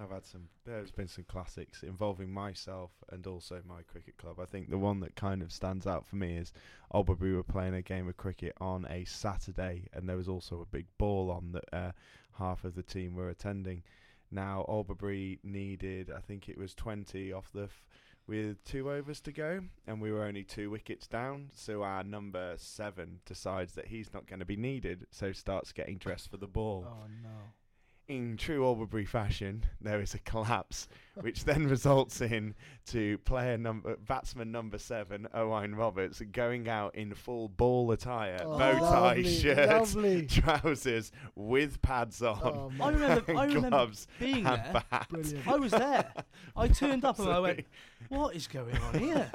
I've 0.00 0.10
had 0.10 0.26
some. 0.26 0.48
There's 0.66 0.90
been 0.90 1.08
some 1.08 1.24
classics 1.28 1.82
involving 1.82 2.32
myself 2.32 2.90
and 3.10 3.26
also 3.26 3.60
my 3.66 3.82
cricket 3.90 4.16
club. 4.18 4.40
I 4.40 4.44
think 4.44 4.68
the 4.68 4.78
one 4.78 5.00
that 5.00 5.14
kind 5.14 5.40
of 5.40 5.52
stands 5.52 5.86
out 5.86 6.06
for 6.06 6.16
me 6.16 6.36
is 6.36 6.52
Albury 6.92 7.34
were 7.34 7.42
playing 7.44 7.74
a 7.74 7.82
game 7.82 8.08
of 8.08 8.16
cricket 8.16 8.54
on 8.60 8.86
a 8.90 9.04
Saturday, 9.04 9.86
and 9.92 10.08
there 10.08 10.16
was 10.16 10.28
also 10.28 10.60
a 10.60 10.66
big 10.66 10.86
ball 10.98 11.30
on 11.30 11.52
that 11.52 11.64
uh, 11.72 11.92
half 12.38 12.64
of 12.64 12.74
the 12.74 12.82
team 12.82 13.14
were 13.14 13.28
attending. 13.30 13.82
Now 14.30 14.64
Albury 14.68 15.38
needed, 15.44 16.10
I 16.14 16.20
think 16.20 16.48
it 16.48 16.58
was 16.58 16.74
20 16.74 17.32
off 17.32 17.50
the. 17.54 17.64
F- 17.64 17.84
with 18.26 18.62
two 18.64 18.90
overs 18.90 19.20
to 19.22 19.32
go, 19.32 19.60
and 19.86 20.00
we 20.00 20.10
were 20.10 20.24
only 20.24 20.44
two 20.44 20.70
wickets 20.70 21.06
down. 21.06 21.50
So 21.54 21.82
our 21.82 22.02
number 22.04 22.54
seven 22.56 23.20
decides 23.26 23.74
that 23.74 23.86
he's 23.86 24.12
not 24.14 24.26
going 24.26 24.40
to 24.40 24.46
be 24.46 24.56
needed, 24.56 25.06
so 25.10 25.32
starts 25.32 25.72
getting 25.72 25.98
dressed 25.98 26.30
for 26.30 26.36
the 26.36 26.46
ball 26.46 26.86
oh 26.88 27.06
no! 27.22 27.52
in 28.08 28.36
true 28.36 28.64
Albury 28.64 29.06
fashion, 29.06 29.64
there 29.80 30.00
is 30.00 30.14
a 30.14 30.18
collapse. 30.18 30.88
Which 31.20 31.44
then 31.44 31.66
results 31.68 32.20
in 32.20 32.54
to 32.86 33.18
player 33.18 33.56
number 33.56 33.96
batsman 33.96 34.50
number 34.52 34.78
seven, 34.78 35.26
Owain 35.34 35.74
Roberts, 35.74 36.20
going 36.32 36.68
out 36.68 36.94
in 36.94 37.14
full 37.14 37.48
ball 37.48 37.90
attire, 37.92 38.38
Oh, 38.44 38.58
bow 38.58 38.72
tie 38.78 38.80
lovely, 39.16 39.24
shirt, 39.24 39.68
lovely. 39.68 40.26
trousers 40.26 41.12
with 41.34 41.80
pads 41.82 42.22
on, 42.22 42.38
Oh, 42.42 42.72
I 42.80 42.90
remember, 42.90 43.36
I 43.36 43.44
remember 43.46 43.68
gloves, 43.70 44.06
being 44.18 44.44
there. 44.44 44.82
bat. 44.90 45.08
I 45.46 45.56
was 45.56 45.70
there. 45.70 46.12
I 46.56 46.68
turned 46.68 47.04
up 47.04 47.18
and 47.18 47.28
I 47.30 47.40
went, 47.40 47.66
"What 48.08 48.34
is 48.36 48.46
going 48.46 48.76
on 48.76 48.98
here?" 48.98 49.30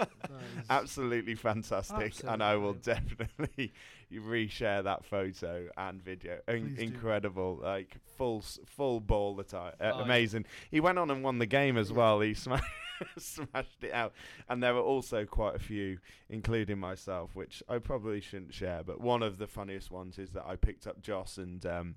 Absolutely 0.69 1.35
fantastic, 1.35 2.13
and 2.25 2.43
I 2.43 2.55
will 2.55 2.69
Absolutely 2.75 3.15
definitely 3.17 3.73
reshare 4.13 4.83
that 4.83 5.05
photo 5.05 5.67
and 5.77 6.03
video. 6.03 6.39
In- 6.47 6.67
Please 6.67 6.77
do. 6.77 6.83
incredible, 6.83 7.59
like 7.61 7.95
full 8.17 8.43
full 8.65 8.99
ball 8.99 9.39
attire, 9.39 9.73
uh, 9.79 9.91
Oh, 9.93 9.97
yeah. 9.99 10.03
amazing. 10.03 10.45
He 10.71 10.79
went 10.79 10.97
on 10.99 11.09
and 11.11 11.23
won 11.23 11.39
the 11.39 11.45
game 11.45 11.68
as 11.77 11.91
well. 11.91 12.19
He 12.21 12.33
sma- 12.33 12.61
smashed 13.17 13.83
it 13.83 13.93
out, 13.93 14.13
and 14.47 14.61
there 14.61 14.73
were 14.73 14.81
also 14.81 15.25
quite 15.25 15.55
a 15.55 15.59
few, 15.59 15.99
including 16.29 16.79
myself, 16.79 17.35
which 17.35 17.63
I 17.69 17.79
probably 17.79 18.21
shouldn't 18.21 18.53
share. 18.53 18.83
But 18.83 19.01
one 19.01 19.23
of 19.23 19.37
the 19.37 19.47
funniest 19.47 19.91
ones 19.91 20.17
is 20.17 20.31
that 20.31 20.45
I 20.45 20.55
picked 20.55 20.87
up 20.87 21.01
Joss 21.01 21.37
and. 21.37 21.65
Um, 21.65 21.95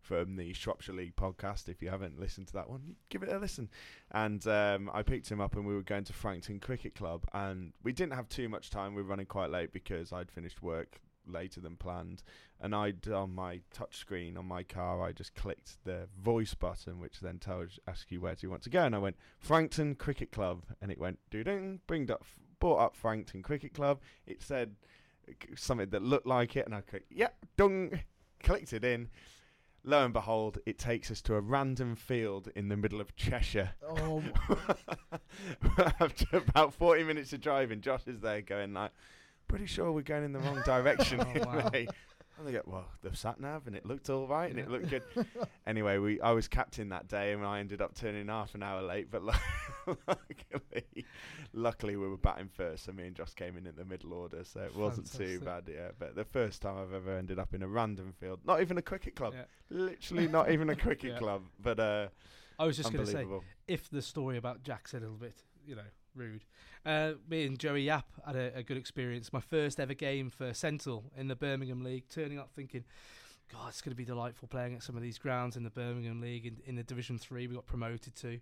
from 0.00 0.36
the 0.36 0.54
Shropshire 0.54 0.94
League 0.94 1.16
podcast. 1.16 1.68
If 1.68 1.82
you 1.82 1.90
haven't 1.90 2.18
listened 2.18 2.46
to 2.46 2.52
that 2.54 2.70
one, 2.70 2.96
give 3.10 3.22
it 3.22 3.28
a 3.28 3.38
listen. 3.38 3.68
And 4.10 4.46
um, 4.46 4.90
I 4.94 5.02
picked 5.02 5.28
him 5.28 5.40
up, 5.40 5.54
and 5.54 5.66
we 5.66 5.74
were 5.74 5.82
going 5.82 6.04
to 6.04 6.12
Frankton 6.14 6.60
Cricket 6.60 6.94
Club, 6.94 7.24
and 7.34 7.72
we 7.82 7.92
didn't 7.92 8.14
have 8.14 8.28
too 8.28 8.48
much 8.48 8.70
time. 8.70 8.94
We 8.94 9.02
were 9.02 9.08
running 9.08 9.26
quite 9.26 9.50
late 9.50 9.72
because 9.72 10.12
I'd 10.12 10.30
finished 10.30 10.62
work 10.62 11.00
later 11.28 11.60
than 11.60 11.76
planned, 11.76 12.22
and 12.60 12.74
I'd 12.74 13.08
on 13.08 13.34
my 13.34 13.60
touch 13.72 13.96
screen 13.96 14.36
on 14.36 14.46
my 14.46 14.62
car, 14.62 15.02
I 15.02 15.12
just 15.12 15.34
clicked 15.34 15.84
the 15.84 16.08
voice 16.20 16.54
button, 16.54 17.00
which 17.00 17.20
then 17.20 17.38
tells 17.38 17.78
asks 17.86 18.10
you 18.10 18.20
where 18.20 18.34
do 18.34 18.46
you 18.46 18.50
want 18.50 18.62
to 18.62 18.70
go, 18.70 18.84
and 18.84 18.94
I 18.94 18.98
went 18.98 19.16
Frankton 19.38 19.94
Cricket 19.94 20.32
Club, 20.32 20.64
and 20.80 20.90
it 20.90 20.98
went 20.98 21.18
doo 21.30 21.44
ding, 21.44 21.80
bringed 21.86 22.10
up, 22.10 22.24
brought 22.60 22.78
up 22.78 22.96
Frankton 22.96 23.42
Cricket 23.42 23.74
Club. 23.74 24.00
It 24.26 24.42
said 24.42 24.76
something 25.56 25.90
that 25.90 26.02
looked 26.02 26.26
like 26.26 26.56
it, 26.56 26.66
and 26.66 26.74
I 26.74 26.80
clicked, 26.80 27.12
yep, 27.12 27.36
dung, 27.56 28.00
clicked 28.42 28.72
it 28.72 28.84
in. 28.84 29.08
Lo 29.84 30.04
and 30.04 30.12
behold, 30.12 30.58
it 30.66 30.78
takes 30.78 31.10
us 31.10 31.22
to 31.22 31.34
a 31.34 31.40
random 31.40 31.94
field 31.94 32.50
in 32.56 32.68
the 32.68 32.76
middle 32.76 33.00
of 33.00 33.14
Cheshire. 33.16 33.70
Oh, 33.88 34.22
After 36.00 36.36
about 36.36 36.74
40 36.74 37.04
minutes 37.04 37.32
of 37.32 37.40
driving, 37.40 37.80
Josh 37.80 38.06
is 38.06 38.20
there 38.20 38.42
going 38.42 38.74
like, 38.74 38.90
pretty 39.48 39.66
sure 39.66 39.90
we're 39.92 40.02
going 40.02 40.24
in 40.24 40.32
the 40.32 40.38
wrong 40.40 40.62
direction. 40.66 41.20
Oh, 41.20 41.40
wow. 41.46 41.70
And 41.72 42.46
they 42.46 42.52
go, 42.52 42.62
well, 42.66 42.84
the 43.02 43.16
sat 43.16 43.40
nav, 43.40 43.66
and 43.66 43.74
it 43.74 43.84
looked 43.84 44.08
all 44.10 44.28
right, 44.28 44.48
and 44.48 44.60
it 44.60 44.70
looked 44.70 44.90
good. 44.90 45.02
anyway, 45.66 45.98
we 45.98 46.20
I 46.20 46.30
was 46.30 46.46
captain 46.46 46.90
that 46.90 47.08
day, 47.08 47.32
and 47.32 47.44
I 47.44 47.58
ended 47.58 47.82
up 47.82 47.96
turning 47.96 48.28
half 48.28 48.54
an 48.54 48.62
hour 48.62 48.80
late. 48.80 49.10
But 49.10 49.22
luckily, 50.06 51.04
luckily 51.52 51.96
we 51.96 52.06
were 52.08 52.16
batting 52.16 52.48
first, 52.48 52.84
so 52.84 52.92
me 52.92 53.06
and 53.08 53.16
Josh 53.16 53.34
came 53.34 53.56
in 53.56 53.66
at 53.66 53.76
the 53.76 53.84
middle 53.84 54.12
order, 54.12 54.44
so 54.44 54.60
it 54.60 54.76
wasn't 54.76 55.12
too 55.12 55.40
bad. 55.40 55.64
Yeah, 55.68 55.88
but 55.98 56.14
the 56.14 56.24
first 56.24 56.62
time 56.62 56.76
I've 56.78 56.92
ever 56.94 57.16
ended 57.16 57.40
up 57.40 57.54
in 57.54 57.62
a 57.62 57.68
random 57.68 58.12
field, 58.20 58.38
not 58.44 58.60
even 58.60 58.78
a 58.78 58.82
cricket 58.82 59.16
club, 59.16 59.34
Yeah. 59.34 59.44
literally 59.70 60.28
not 60.28 60.50
even 60.52 60.70
a 60.70 60.76
cricket 60.76 61.12
Yeah. 61.14 61.18
club, 61.18 61.42
but 61.60 61.80
uh, 61.80 62.08
I 62.58 62.66
was 62.66 62.76
just 62.76 62.92
going 62.92 63.04
to 63.04 63.10
say, 63.10 63.26
if 63.66 63.90
the 63.90 64.02
story 64.02 64.36
about 64.36 64.62
Jack's 64.62 64.94
a 64.94 65.00
little 65.00 65.16
bit, 65.16 65.42
you 65.66 65.74
know, 65.74 65.82
rude. 66.14 66.44
Uh, 66.86 67.12
me 67.28 67.46
and 67.46 67.58
Joey 67.58 67.82
Yap 67.82 68.06
had 68.26 68.36
a, 68.36 68.56
a 68.56 68.62
good 68.62 68.76
experience. 68.76 69.32
My 69.32 69.40
first 69.40 69.80
ever 69.80 69.94
game 69.94 70.30
for 70.30 70.54
Central 70.54 71.04
in 71.16 71.28
the 71.28 71.36
Birmingham 71.36 71.82
League. 71.82 72.04
Turning 72.08 72.38
up 72.38 72.50
thinking, 72.54 72.84
God, 73.52 73.68
it's 73.68 73.80
going 73.80 73.92
to 73.92 73.96
be 73.96 74.04
delightful 74.04 74.48
playing 74.48 74.74
at 74.74 74.82
some 74.82 74.96
of 74.96 75.02
these 75.02 75.18
grounds 75.18 75.56
in 75.56 75.64
the 75.64 75.70
Birmingham 75.70 76.20
League 76.20 76.46
in, 76.46 76.58
in 76.66 76.76
the 76.76 76.82
Division 76.82 77.18
Three. 77.18 77.46
We 77.46 77.54
got 77.54 77.66
promoted 77.66 78.14
to, 78.16 78.40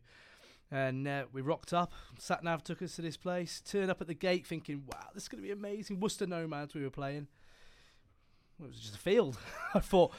and 0.71 1.07
uh, 1.07 1.25
we 1.33 1.41
rocked 1.41 1.73
up. 1.73 1.93
Sat 2.19 2.43
nav 2.43 2.63
took 2.63 2.83
us 2.83 2.97
to 2.97 3.03
this 3.03 3.17
place. 3.17 3.61
Turned 3.61 3.91
up 3.91 4.01
at 4.01 4.07
the 4.07 4.15
gate 4.15 4.47
thinking, 4.47 4.85
wow, 4.87 5.09
this 5.15 5.25
is 5.25 5.29
going 5.29 5.43
to 5.43 5.47
be 5.47 5.53
amazing. 5.53 6.01
Worcester 6.01 6.27
Nomads 6.27 6.75
we 6.75 6.83
were 6.83 6.91
playing. 6.91 7.29
It 8.61 8.67
was 8.67 8.79
just 8.79 8.97
a 8.97 8.99
field. 8.99 9.39
I 9.75 9.81
thought. 9.81 10.13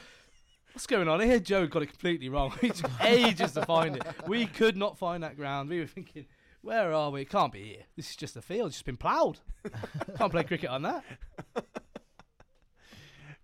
What's 0.72 0.86
going 0.86 1.08
on 1.08 1.20
here? 1.20 1.40
Joe 1.40 1.66
got 1.66 1.82
it 1.82 1.86
completely 1.86 2.28
wrong. 2.28 2.52
It 2.62 2.74
took 2.76 2.90
ages 3.02 3.52
to 3.52 3.64
find 3.64 3.96
it. 3.96 4.04
We 4.26 4.46
could 4.46 4.76
not 4.76 4.98
find 4.98 5.22
that 5.22 5.36
ground. 5.36 5.70
We 5.70 5.80
were 5.80 5.86
thinking, 5.86 6.26
where 6.62 6.92
are 6.92 7.10
we? 7.10 7.22
It 7.22 7.30
can't 7.30 7.52
be 7.52 7.64
here. 7.64 7.82
This 7.96 8.10
is 8.10 8.16
just 8.16 8.36
a 8.36 8.42
field. 8.42 8.68
It's 8.68 8.76
just 8.76 8.84
been 8.86 8.96
ploughed. 8.96 9.40
Can't 10.16 10.30
play 10.32 10.44
cricket 10.44 10.70
on 10.70 10.82
that. 10.82 11.04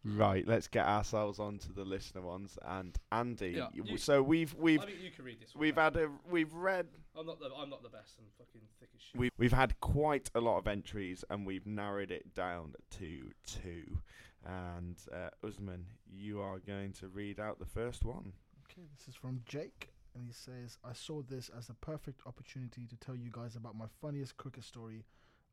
Right, 0.06 0.46
let's 0.46 0.68
get 0.68 0.84
ourselves 0.86 1.38
onto 1.38 1.72
the 1.72 1.84
listener 1.84 2.20
ones. 2.20 2.58
And 2.62 2.94
Andy, 3.10 3.52
Yeah, 3.52 3.68
you- 3.72 3.96
so 3.96 4.22
we've 4.22 4.52
we've 4.54 4.80
I 4.82 4.84
think 4.86 4.98
you 5.02 5.10
can 5.10 5.24
read 5.24 5.40
this. 5.40 5.54
we've 5.56 5.76
had 5.76 5.96
a 5.96 6.10
we've 6.30 6.52
read 6.52 6.86
I'm 7.18 7.24
not 7.24 7.40
the 7.40 7.46
I'm 7.56 7.70
not 7.70 7.82
the 7.82 7.88
best. 7.88 8.16
I'm 8.18 8.26
fucking 8.36 8.60
thick 8.80 8.90
as 8.94 9.00
shit. 9.00 9.18
we've 9.18 9.30
we've 9.38 9.52
had 9.54 9.80
quite 9.80 10.28
a 10.34 10.40
lot 10.40 10.58
of 10.58 10.66
entries, 10.68 11.24
and 11.30 11.46
we've 11.46 11.66
narrowed 11.66 12.10
it 12.10 12.34
down 12.34 12.74
to 12.98 13.30
two. 13.46 13.98
And 14.44 14.96
uh, 15.10 15.30
Usman, 15.46 15.86
you 16.12 16.38
are 16.42 16.58
going 16.58 16.92
to 16.94 17.08
read 17.08 17.40
out 17.40 17.58
the 17.58 17.64
first 17.64 18.04
one. 18.04 18.34
Okay, 18.70 18.82
this 18.98 19.08
is 19.08 19.14
from 19.14 19.40
Jake, 19.46 19.93
and 20.14 20.24
he 20.24 20.32
says, 20.32 20.78
I 20.84 20.92
saw 20.92 21.22
this 21.22 21.50
as 21.56 21.68
a 21.68 21.74
perfect 21.74 22.20
opportunity 22.26 22.86
to 22.86 22.96
tell 22.96 23.16
you 23.16 23.30
guys 23.32 23.56
about 23.56 23.76
my 23.76 23.86
funniest 24.00 24.36
cricket 24.36 24.64
story. 24.64 25.04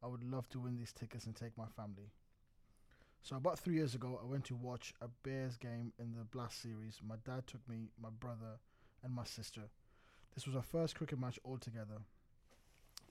I 0.03 0.07
would 0.07 0.24
love 0.24 0.49
to 0.49 0.59
win 0.59 0.78
these 0.78 0.93
tickets 0.93 1.26
and 1.26 1.36
take 1.36 1.57
my 1.57 1.68
family. 1.76 2.12
So, 3.24 3.36
about 3.36 3.59
three 3.59 3.76
years 3.76 3.93
ago, 3.93 4.20
I 4.22 4.26
went 4.26 4.45
to 4.45 4.55
watch 4.55 4.93
a 5.01 5.07
Bears 5.24 5.57
game 5.57 5.93
in 5.99 6.14
the 6.14 6.24
Blast 6.24 6.62
series. 6.62 6.99
My 7.07 7.18
dad 7.24 7.45
took 7.45 7.68
me, 7.70 7.89
my 8.01 8.09
brother, 8.20 8.59
and 9.03 9.14
my 9.14 9.24
sister. 9.24 9.62
This 10.34 10.47
was 10.47 10.55
our 10.55 10.64
first 10.64 10.95
cricket 10.95 11.20
match 11.20 11.39
all 11.43 11.57
together. 11.57 11.99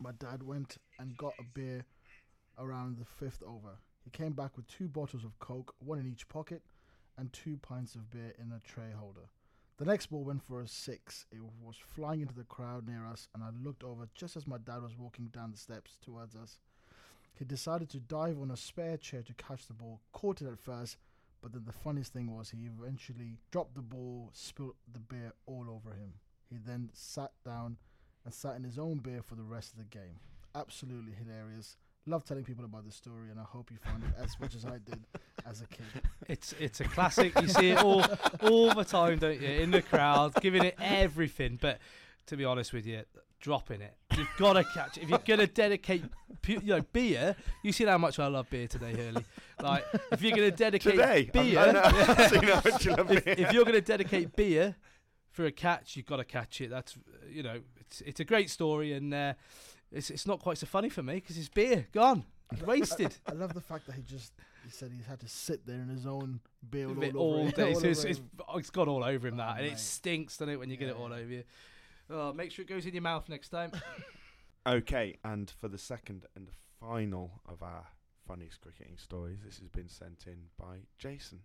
My 0.01 0.13
dad 0.13 0.43
went 0.43 0.79
and 0.99 1.17
got 1.17 1.35
a 1.39 1.45
beer 1.55 1.85
around 2.59 2.99
the 2.99 3.05
fifth 3.05 3.43
over. 3.47 3.79
He 4.05 4.11
came 4.11 4.33
back 4.33 4.57
with 4.57 4.67
two 4.67 4.89
bottles 4.89 5.25
of 5.25 5.39
Coke, 5.39 5.75
one 5.79 5.99
in 5.99 6.07
each 6.11 6.29
pocket, 6.29 6.63
and 7.19 7.33
two 7.33 7.59
pints 7.59 7.95
of 7.95 8.11
beer 8.11 8.33
in 8.41 8.53
a 8.53 8.61
tray 8.61 8.91
holder. 8.99 9.29
The 9.81 9.87
next 9.87 10.09
ball 10.09 10.25
went 10.25 10.43
for 10.43 10.61
a 10.61 10.69
six. 10.69 11.25
It 11.33 11.41
was 11.65 11.77
flying 11.79 12.21
into 12.21 12.35
the 12.35 12.45
crowd 12.45 12.87
near 12.87 13.07
us, 13.07 13.29
and 13.35 13.43
I 13.43 13.49
looked 13.65 13.83
over 13.83 14.11
just 14.15 14.37
as 14.37 14.47
my 14.47 14.59
dad 14.59 14.83
was 14.83 14.99
walking 14.99 15.29
down 15.29 15.53
the 15.53 15.57
steps 15.57 15.93
towards 16.05 16.37
us. 16.37 16.59
He 17.35 17.47
decided 17.47 17.89
to 17.91 17.99
dive 17.99 18.39
on 18.39 18.51
a 18.51 18.59
spare 18.59 18.99
chair 18.99 19.23
to 19.23 19.33
catch 19.33 19.67
the 19.67 19.73
ball, 19.73 20.03
caught 20.13 20.43
it 20.43 20.49
at 20.49 20.59
first, 20.59 20.99
but 21.41 21.55
then 21.55 21.63
the 21.65 21.73
funniest 21.73 22.13
thing 22.13 22.31
was 22.37 22.51
he 22.51 22.67
eventually 22.67 23.39
dropped 23.51 23.75
the 23.75 23.81
ball, 23.81 24.29
spilled 24.35 24.75
the 24.93 24.99
beer 24.99 25.33
all 25.47 25.65
over 25.71 25.97
him. 25.97 26.13
He 26.51 26.59
then 26.59 26.91
sat 26.93 27.33
down 27.43 27.79
and 28.27 28.35
sat 28.35 28.57
in 28.57 28.65
his 28.65 28.79
own 28.79 28.99
beer 28.99 29.23
for 29.23 29.35
the 29.35 29.43
rest 29.43 29.73
of 29.73 29.79
the 29.79 29.85
game. 29.85 30.21
Absolutely 30.55 31.13
hilarious. 31.13 31.79
Love 32.07 32.25
telling 32.25 32.45
people 32.45 32.65
about 32.65 32.85
this 32.85 32.97
story, 32.97 33.31
and 33.31 33.39
I 33.39 33.43
hope 33.45 33.71
you 33.71 33.77
found 33.77 34.03
it 34.03 34.11
as 34.23 34.39
much 34.41 34.55
as 34.55 34.65
I 34.65 34.79
did 34.79 35.05
as 35.47 35.61
a 35.61 35.67
kid. 35.67 35.85
It's 36.29 36.55
it's 36.61 36.81
a 36.81 36.85
classic. 36.85 37.39
You 37.41 37.49
see 37.49 37.71
it 37.71 37.83
all 37.83 38.05
all 38.43 38.73
the 38.73 38.85
time, 38.85 39.19
don't 39.19 39.41
you? 39.41 39.49
In 39.49 39.73
the 39.73 39.83
crowd, 39.83 40.33
giving 40.41 40.65
it 40.65 40.77
everything. 40.81 41.59
But 41.61 41.79
to 42.27 42.37
be 42.37 42.45
honest 42.45 42.73
with 42.73 42.87
you, 42.87 43.03
dropping 43.41 43.81
it. 43.81 43.97
You've 44.17 44.29
got 44.39 44.53
to 44.53 44.65
catch 44.65 44.97
it. 44.97 45.03
If 45.05 45.09
you're 45.09 45.19
gonna 45.27 45.47
dedicate, 45.49 46.05
you 46.47 46.61
know, 46.65 46.83
beer. 46.93 47.35
You 47.65 47.73
see 47.73 47.85
how 47.85 47.99
much 47.99 48.19
I 48.19 48.29
love 48.29 48.49
beer 48.49 48.69
today, 48.69 48.95
Hurley. 48.95 49.25
Like, 49.61 49.85
if 50.13 50.23
you're 50.23 50.37
gonna 50.37 50.51
dedicate 50.51 50.93
Today? 50.93 51.31
Beer, 51.33 51.59
I 51.69 51.73
know, 51.73 51.83
I've 51.83 52.31
seen 52.31 52.43
how 52.45 52.63
much 52.65 52.85
you 52.85 52.93
love 52.93 53.11
if, 53.11 53.25
beer. 53.25 53.35
if 53.37 53.53
you're 53.53 53.65
gonna 53.65 53.81
dedicate 53.81 54.37
beer 54.37 54.77
for 55.31 55.47
a 55.47 55.53
catch, 55.53 55.97
you've 55.97 56.07
got 56.07 56.17
to 56.17 56.25
catch 56.25 56.61
it. 56.61 56.71
That's 56.71 56.97
you 57.29 57.43
know, 57.43 57.61
it's 57.81 58.01
it's 58.03 58.21
a 58.21 58.25
great 58.25 58.51
story, 58.51 58.93
and 58.93 59.13
uh, 59.13 59.35
it's 59.93 60.11
it's 60.11 60.27
not 60.27 60.41
quite 60.41 60.59
so 60.59 60.67
funny 60.67 60.89
for 60.89 61.03
me 61.03 61.15
because 61.15 61.37
his 61.37 61.49
beer 61.49 61.87
gone, 61.93 62.25
wasted. 62.67 63.15
I 63.27 63.33
love 63.33 63.55
the 63.55 63.61
fact 63.61 63.87
that 63.87 63.95
he 63.97 64.03
just 64.03 64.33
he 64.65 64.71
said 64.71 64.93
he 64.93 65.03
had 65.09 65.21
to 65.21 65.29
sit 65.29 65.67
there 65.67 65.81
in 65.81 65.89
his 65.89 66.07
own 66.07 66.41
beer 66.69 66.87
all, 66.87 66.93
of 66.93 67.03
it 67.03 67.09
over 67.15 67.19
all 67.19 67.49
day. 67.51 67.73
All 67.75 67.81
so 67.81 67.89
it's, 67.89 68.05
it's, 68.05 68.21
it's 68.57 68.71
gone 68.71 68.89
all 68.89 69.03
over 69.03 69.29
him 69.29 69.37
that, 69.39 69.49
Oh, 69.49 69.53
and 69.57 69.63
mate. 69.67 69.73
it 69.73 69.79
stinks, 69.79 70.37
doesn't 70.37 70.53
it, 70.55 70.59
when 70.59 70.69
you 70.71 70.77
get 70.77 70.89
it 70.91 70.97
all 70.97 71.13
over 71.13 71.33
you? 71.33 71.45
Oh, 72.11 72.33
make 72.33 72.51
sure 72.51 72.63
it 72.63 72.69
goes 72.69 72.85
in 72.87 72.93
your 72.93 73.03
mouth 73.03 73.29
next 73.29 73.49
time. 73.51 73.73
Okay, 74.67 75.17
and 75.25 75.51
for 75.59 75.69
the 75.69 75.79
second 75.79 76.27
and 76.37 76.47
the 76.47 76.53
final 76.79 77.41
of 77.49 77.63
our 77.63 77.87
funniest 78.29 78.61
cricketing 78.61 78.99
stories, 78.99 79.39
this 79.43 79.59
has 79.59 79.69
been 79.71 79.89
sent 79.89 80.25
in 80.27 80.37
by 80.59 80.81
Jason. 80.99 81.41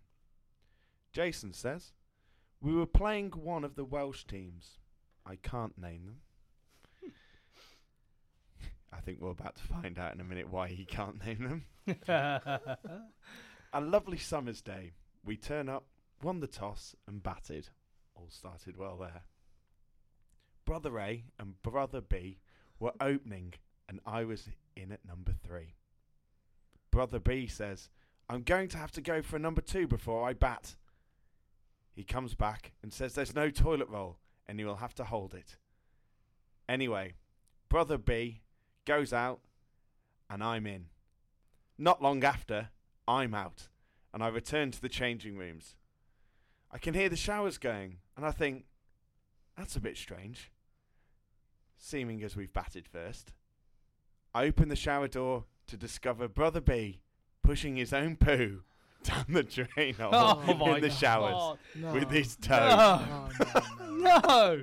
Jason 1.14 1.54
says, 1.54 1.92
We 2.60 2.74
were 2.74 2.84
playing 2.84 3.30
one 3.30 3.64
of 3.64 3.74
the 3.74 3.86
Welsh 3.86 4.24
teams. 4.24 4.76
I 5.24 5.36
can't 5.36 5.78
name 5.78 6.04
them. 6.04 6.16
I 8.92 9.00
think 9.00 9.20
we're 9.20 9.30
about 9.30 9.56
to 9.56 9.62
find 9.62 9.98
out 9.98 10.14
in 10.14 10.20
a 10.20 10.24
minute 10.24 10.50
why 10.50 10.68
he 10.68 10.84
can't 10.84 11.24
name 11.24 11.62
them. 11.86 12.06
A 13.72 13.80
lovely 13.80 14.18
summer's 14.18 14.62
day. 14.62 14.92
We 15.24 15.36
turn 15.36 15.68
up, 15.68 15.84
won 16.22 16.40
the 16.40 16.46
toss, 16.46 16.94
and 17.06 17.22
batted. 17.22 17.68
All 18.14 18.28
started 18.30 18.76
well 18.76 18.96
there. 18.96 19.22
Brother 20.64 20.98
A 20.98 21.24
and 21.38 21.60
Brother 21.62 22.00
B 22.00 22.38
were 22.78 22.94
opening, 23.00 23.54
and 23.88 24.00
I 24.06 24.24
was 24.24 24.48
in 24.76 24.92
at 24.92 25.06
number 25.06 25.32
three. 25.32 25.74
Brother 26.90 27.18
B 27.20 27.46
says, 27.46 27.90
I'm 28.28 28.42
going 28.42 28.68
to 28.68 28.78
have 28.78 28.92
to 28.92 29.00
go 29.00 29.22
for 29.22 29.36
a 29.36 29.40
number 29.40 29.60
two 29.60 29.86
before 29.86 30.28
I 30.28 30.32
bat. 30.32 30.76
He 31.94 32.02
comes 32.02 32.34
back 32.34 32.72
and 32.82 32.92
says 32.92 33.14
there's 33.14 33.34
no 33.34 33.50
toilet 33.50 33.88
roll, 33.88 34.18
and 34.46 34.58
he 34.58 34.64
will 34.64 34.76
have 34.76 34.94
to 34.94 35.04
hold 35.04 35.34
it. 35.34 35.56
Anyway, 36.68 37.14
brother 37.68 37.98
B 37.98 38.40
goes 38.86 39.12
out, 39.12 39.40
and 40.30 40.42
I'm 40.42 40.66
in. 40.66 40.86
Not 41.78 42.02
long 42.02 42.24
after, 42.24 42.70
I'm 43.06 43.34
out, 43.34 43.68
and 44.14 44.22
I 44.22 44.28
return 44.28 44.70
to 44.70 44.80
the 44.80 44.88
changing 44.88 45.36
rooms. 45.36 45.74
I 46.72 46.78
can 46.78 46.94
hear 46.94 47.08
the 47.10 47.16
showers 47.16 47.58
going, 47.58 47.98
and 48.16 48.24
I 48.24 48.30
think, 48.30 48.64
that's 49.58 49.76
a 49.76 49.80
bit 49.80 49.96
strange. 49.98 50.50
Seeming 51.78 52.22
as 52.22 52.34
we've 52.36 52.52
batted 52.52 52.86
first. 52.88 53.32
I 54.34 54.44
open 54.46 54.68
the 54.68 54.76
shower 54.76 55.08
door 55.08 55.44
to 55.66 55.76
discover 55.76 56.28
Brother 56.28 56.60
B 56.60 57.00
pushing 57.42 57.76
his 57.76 57.92
own 57.92 58.16
poo 58.16 58.62
down 59.02 59.24
the 59.28 59.42
drain 59.42 59.94
hole 59.94 60.10
Oh 60.12 60.74
in 60.74 60.80
the 60.80 60.88
God. 60.88 60.96
showers 60.98 61.58
No. 61.76 61.92
with 61.92 62.10
his 62.10 62.36
toe. 62.36 62.56
No. 62.58 63.28
Oh, 63.40 64.62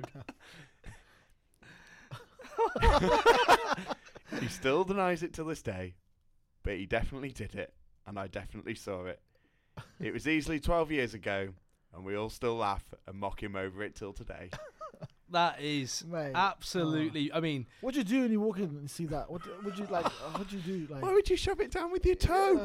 no. 2.78 3.74
No. 4.32 4.38
he 4.40 4.48
still 4.48 4.84
denies 4.84 5.22
it 5.22 5.32
to 5.34 5.44
this 5.44 5.62
day, 5.62 5.94
but 6.62 6.74
he 6.74 6.86
definitely 6.86 7.30
did 7.30 7.54
it, 7.54 7.74
and 8.06 8.18
I 8.18 8.26
definitely 8.26 8.74
saw 8.74 9.04
it. 9.06 9.20
It 10.00 10.12
was 10.12 10.28
easily 10.28 10.60
12 10.60 10.92
years 10.92 11.14
ago, 11.14 11.48
and 11.94 12.04
we 12.04 12.16
all 12.16 12.30
still 12.30 12.56
laugh 12.56 12.84
and 13.06 13.18
mock 13.18 13.42
him 13.42 13.56
over 13.56 13.82
it 13.82 13.94
till 13.94 14.12
today. 14.12 14.50
That 15.30 15.60
is 15.60 16.04
Mate, 16.06 16.30
absolutely. 16.34 17.32
I 17.32 17.40
mean, 17.40 17.66
What'd 17.80 17.96
you 17.96 18.04
do 18.04 18.22
when 18.22 18.30
you 18.30 18.40
walk 18.40 18.58
in 18.58 18.64
and 18.64 18.88
see 18.88 19.06
that? 19.06 19.28
What 19.28 19.42
would 19.64 19.76
you 19.76 19.86
like? 19.86 20.06
uh, 20.06 20.10
What'd 20.36 20.52
you 20.52 20.60
do? 20.60 20.86
Like, 20.94 21.02
Why 21.02 21.12
would 21.12 21.28
you 21.28 21.36
shove 21.36 21.58
it 21.60 21.72
down 21.72 21.90
with 21.90 22.06
your 22.06 22.14
toe? 22.14 22.56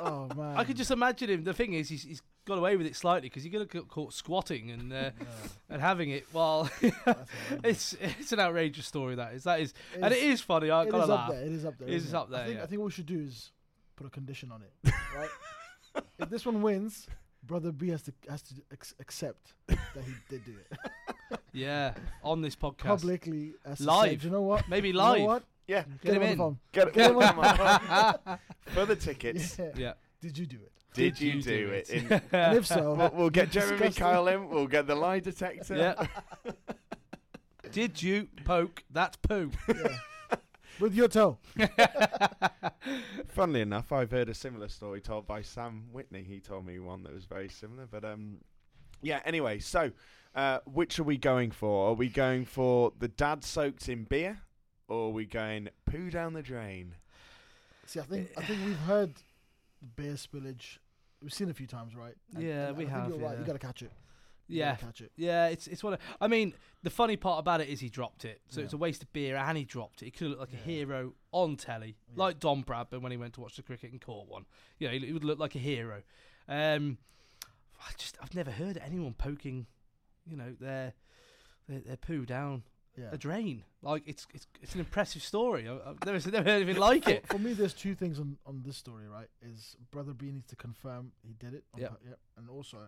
oh, 0.00 0.28
oh, 0.30 0.34
man, 0.34 0.56
I 0.56 0.64
could 0.64 0.76
just 0.78 0.90
imagine 0.90 1.28
him. 1.28 1.44
The 1.44 1.52
thing 1.52 1.74
is, 1.74 1.90
he's, 1.90 2.04
he's 2.04 2.22
got 2.46 2.58
away 2.58 2.76
with 2.76 2.86
it 2.86 2.94
slightly 2.96 3.28
because 3.28 3.44
you're 3.44 3.52
going 3.52 3.66
to 3.66 3.72
get 3.72 3.88
caught 3.88 4.12
squatting 4.12 4.70
and 4.70 4.92
uh, 4.92 5.10
and 5.70 5.80
having 5.80 6.10
it 6.10 6.26
while 6.32 6.68
it's 7.64 7.94
it's 8.00 8.32
an 8.32 8.40
outrageous 8.40 8.86
story. 8.86 9.14
That 9.14 9.34
is 9.34 9.44
that 9.44 9.60
is, 9.60 9.74
and 9.94 10.12
it 10.12 10.18
It's- 10.18 10.40
funny. 10.40 10.70
I 10.70 10.82
It 10.84 10.90
gotta 10.90 11.06
laugh. 11.12 11.30
there. 11.30 11.42
It 11.42 11.52
is 11.52 11.64
up 11.64 11.78
there. 11.78 11.88
It 11.88 11.94
is 11.94 12.04
isn't 12.06 12.16
up 12.16 12.30
there, 12.30 12.40
I 12.42 12.44
think, 12.46 12.56
yeah. 12.58 12.62
I 12.62 12.66
think 12.66 12.78
what 12.80 12.86
we 12.86 12.92
should 12.92 13.06
do 13.06 13.20
is 13.20 13.50
put 13.96 14.06
a 14.06 14.10
condition 14.10 14.50
on 14.52 14.62
it. 14.62 14.92
Right? 15.16 15.28
if 16.18 16.28
this 16.28 16.44
one 16.44 16.60
wins, 16.60 17.06
brother 17.44 17.70
B 17.70 17.88
has 17.90 18.02
to 18.02 18.12
has 18.28 18.42
to 18.42 18.54
ex- 18.72 18.94
accept 18.98 19.54
that 19.68 19.78
he 20.04 20.12
did 20.28 20.44
do 20.44 20.52
it 20.58 21.38
Yeah, 21.52 21.94
on 22.24 22.42
this 22.42 22.56
podcast, 22.56 22.78
publicly. 22.98 23.54
Has 23.64 23.78
to 23.78 23.84
say, 23.84 23.88
Live. 23.90 24.20
"Do 24.20 24.26
you 24.26 24.32
know 24.32 24.42
what? 24.42 24.68
maybe 24.68 24.88
You 24.88 24.94
know 24.94 25.00
live. 25.00 25.22
what? 25.22 25.44
Yeah, 25.68 25.84
Get 26.02 26.14
him 26.16 26.22
on 26.22 26.28
in. 26.28 26.30
the 26.32 26.36
phone. 26.36 26.58
get. 26.72 26.92
Get 26.92 27.10
him 27.12 27.20
come 27.20 27.38
on- 27.38 28.18
on. 28.26 28.38
For 28.66 28.84
the 28.86 28.96
tickets, 28.96 29.56
Yeah. 29.58 29.70
Yeah. 29.76 29.92
Did 30.24 30.38
you 30.38 30.46
do 30.46 30.56
it? 30.56 30.72
did, 30.94 31.20
you 31.20 31.42
do 31.42 31.68
it? 31.68 31.90
In, 31.90 32.10
And 32.32 32.56
if 32.56 32.66
so, 32.66 32.94
we'll, 32.94 33.10
we'll 33.12 33.30
get 33.30 33.50
Jeremy 33.50 33.76
discuss 33.76 33.96
it. 33.98 34.00
Kyle 34.00 34.26
in. 34.28 34.48
We'll 34.48 34.66
get 34.66 34.86
the 34.86 34.94
lie 34.94 35.20
detector. 35.20 35.76
Yeah. 35.76 36.52
Did 37.72 38.02
you 38.02 38.28
poke 38.46 38.84
that 38.90 39.20
poo? 39.20 39.50
Yeah. 39.68 39.96
with 40.80 40.94
your 40.94 41.08
toe. 41.08 41.36
Funnily 43.28 43.60
enough, 43.60 43.92
I've 43.92 44.10
heard 44.10 44.30
a 44.30 44.34
similar 44.34 44.68
story 44.68 45.02
told 45.02 45.26
by 45.26 45.42
Sam 45.42 45.88
Whitney. 45.92 46.24
He 46.26 46.40
told 46.40 46.64
me 46.64 46.78
one 46.78 47.02
that 47.02 47.12
was 47.12 47.26
very 47.26 47.50
similar. 47.50 47.84
But 47.84 48.06
um, 48.06 48.38
yeah. 49.02 49.20
Anyway, 49.26 49.58
so 49.58 49.90
uh, 50.34 50.60
which 50.64 50.98
are 50.98 51.04
we 51.04 51.18
going 51.18 51.50
for? 51.50 51.90
Are 51.90 51.94
we 51.94 52.08
going 52.08 52.46
for 52.46 52.94
the 52.98 53.08
dad 53.08 53.44
soaked 53.44 53.90
in 53.90 54.04
beer, 54.04 54.40
or 54.88 55.08
are 55.08 55.12
we 55.12 55.26
going 55.26 55.68
poo 55.84 56.08
down 56.08 56.32
the 56.32 56.42
drain? 56.42 56.94
See, 57.84 58.00
I 58.00 58.04
think 58.04 58.30
I 58.38 58.42
think 58.42 58.64
we've 58.64 58.78
heard 58.78 59.12
beer 59.84 60.14
spillage. 60.14 60.78
We've 61.22 61.32
seen 61.32 61.48
a 61.50 61.54
few 61.54 61.66
times, 61.66 61.94
right? 61.94 62.14
Yeah, 62.38 62.72
we 62.72 62.86
I 62.86 62.90
have. 62.90 63.08
You're 63.08 63.18
right. 63.18 63.38
You 63.38 63.44
got 63.44 63.52
to 63.54 63.58
catch 63.58 63.82
it. 63.82 63.90
You 64.46 64.58
Yeah, 64.58 64.74
catch 64.76 65.00
it. 65.00 65.10
yeah. 65.16 65.46
It's 65.46 65.66
it's 65.66 65.82
one. 65.82 65.94
Of, 65.94 66.00
I 66.20 66.28
mean, 66.28 66.52
the 66.82 66.90
funny 66.90 67.16
part 67.16 67.38
about 67.38 67.62
it 67.62 67.68
is 67.70 67.80
he 67.80 67.88
dropped 67.88 68.26
it, 68.26 68.42
so 68.50 68.60
Yeah. 68.60 68.64
it's 68.64 68.74
a 68.74 68.76
waste 68.76 69.02
of 69.02 69.10
beer, 69.14 69.36
and 69.36 69.56
he 69.56 69.64
dropped 69.64 70.02
it. 70.02 70.06
He 70.06 70.10
could 70.10 70.28
have 70.28 70.38
looked 70.38 70.52
like 70.52 70.60
a 70.60 70.62
hero 70.64 71.14
on 71.32 71.56
telly, 71.56 71.96
like 72.14 72.40
Don 72.40 72.62
Bradburn 72.62 73.00
when 73.00 73.10
he 73.10 73.16
went 73.16 73.32
to 73.34 73.40
watch 73.40 73.56
the 73.56 73.62
cricket 73.62 73.90
and 73.92 74.00
caught 74.02 74.28
one. 74.28 74.44
You 74.78 74.88
know, 74.88 74.92
he, 74.94 75.06
he 75.06 75.12
would 75.14 75.24
look 75.24 75.38
like 75.38 75.54
a 75.54 75.58
hero. 75.60 76.02
Um, 76.46 76.98
I 77.80 77.90
just 77.96 78.18
I've 78.22 78.34
never 78.34 78.50
heard 78.50 78.76
anyone 78.84 79.14
poking, 79.14 79.66
you 80.26 80.36
know, 80.36 80.54
their 80.60 80.92
their, 81.66 81.80
their 81.80 81.96
poo 81.96 82.26
down 82.26 82.64
Yeah. 82.96 83.08
a 83.12 83.18
drain. 83.18 83.64
Like 83.82 84.04
it's 84.06 84.26
it's 84.32 84.46
it's 84.62 84.74
an 84.74 84.80
impressive 84.80 85.22
story. 85.22 85.68
I, 85.68 85.90
I've 85.90 86.04
never 86.04 86.30
never 86.30 86.50
heard 86.50 86.62
anything 86.62 86.80
like 86.80 87.08
it. 87.08 87.26
For 87.26 87.38
me, 87.38 87.52
there's 87.52 87.74
two 87.74 87.94
things 87.94 88.18
on, 88.18 88.38
on 88.46 88.62
this 88.64 88.76
story, 88.76 89.08
right? 89.08 89.28
Is 89.42 89.76
brother 89.90 90.12
B 90.12 90.30
needs 90.30 90.46
to 90.48 90.56
confirm 90.56 91.12
he 91.22 91.34
did 91.34 91.54
it. 91.54 91.64
Yep. 91.76 92.00
yep. 92.06 92.18
And 92.36 92.48
also, 92.48 92.78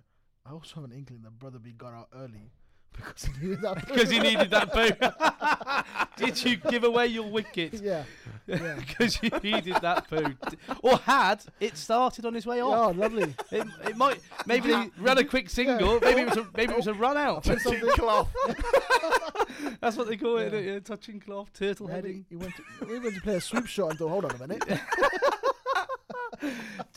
I 0.45 0.53
also 0.53 0.77
have 0.77 0.85
an 0.85 0.93
inkling 0.93 1.23
that 1.23 1.39
brother 1.39 1.59
B 1.59 1.73
got 1.73 1.93
out 1.93 2.09
early 2.15 2.53
because 2.97 3.29
he 3.31 3.41
needed 3.49 3.61
that. 3.63 3.87
Because 3.87 4.11
he 4.11 4.19
needed 4.19 4.51
that 4.51 4.73
poo. 4.73 6.25
Did 6.25 6.43
you 6.45 6.57
give 6.57 6.85
away 6.85 7.07
your 7.09 7.29
wicket? 7.29 7.75
yeah. 7.83 8.05
Yeah. 8.47 8.77
Because 8.77 9.21
you 9.23 9.31
needed 9.43 9.77
that 9.83 10.09
poo. 10.09 10.35
Or 10.83 10.99
had 10.99 11.43
it 11.61 11.77
started 11.77 12.25
on 12.25 12.35
his 12.35 12.47
way 12.47 12.63
off? 12.63 12.89
Oh, 12.89 12.99
lovely. 12.99 13.35
It, 13.51 13.67
it 13.85 13.97
might 13.97 14.21
maybe 14.47 14.75
he 14.75 14.91
ran 14.99 15.19
a 15.19 15.25
quick 15.25 15.51
single. 15.51 16.01
Maybe 16.01 16.23
it 16.23 16.29
was 16.29 16.37
a, 16.39 16.47
maybe 16.57 16.73
it 16.73 16.77
was 16.77 16.87
a 16.87 16.95
run 16.95 17.17
out. 17.17 17.45
Touching 17.45 17.81
cloth. 17.91 18.29
That's 19.81 19.97
what 19.97 20.09
they 20.09 20.17
call 20.17 20.39
it. 20.39 20.53
Yeah. 20.53 20.73
Yeah, 20.73 20.79
touching 20.81 21.21
cloth, 21.21 21.53
turtle 21.53 21.89
Maybe 21.89 21.97
heading. 21.97 22.27
He 22.29 22.37
went 22.37 22.53
to, 22.57 22.87
he 22.87 22.99
went 22.99 23.15
to 23.15 23.21
play 23.21 23.37
a 23.37 23.41
sweep 23.41 23.67
shot 23.67 23.91
and 23.91 23.99
thought, 23.99 24.09
hold 24.09 24.25
on 24.25 24.33
a 24.33 24.39
minute. 24.39 24.65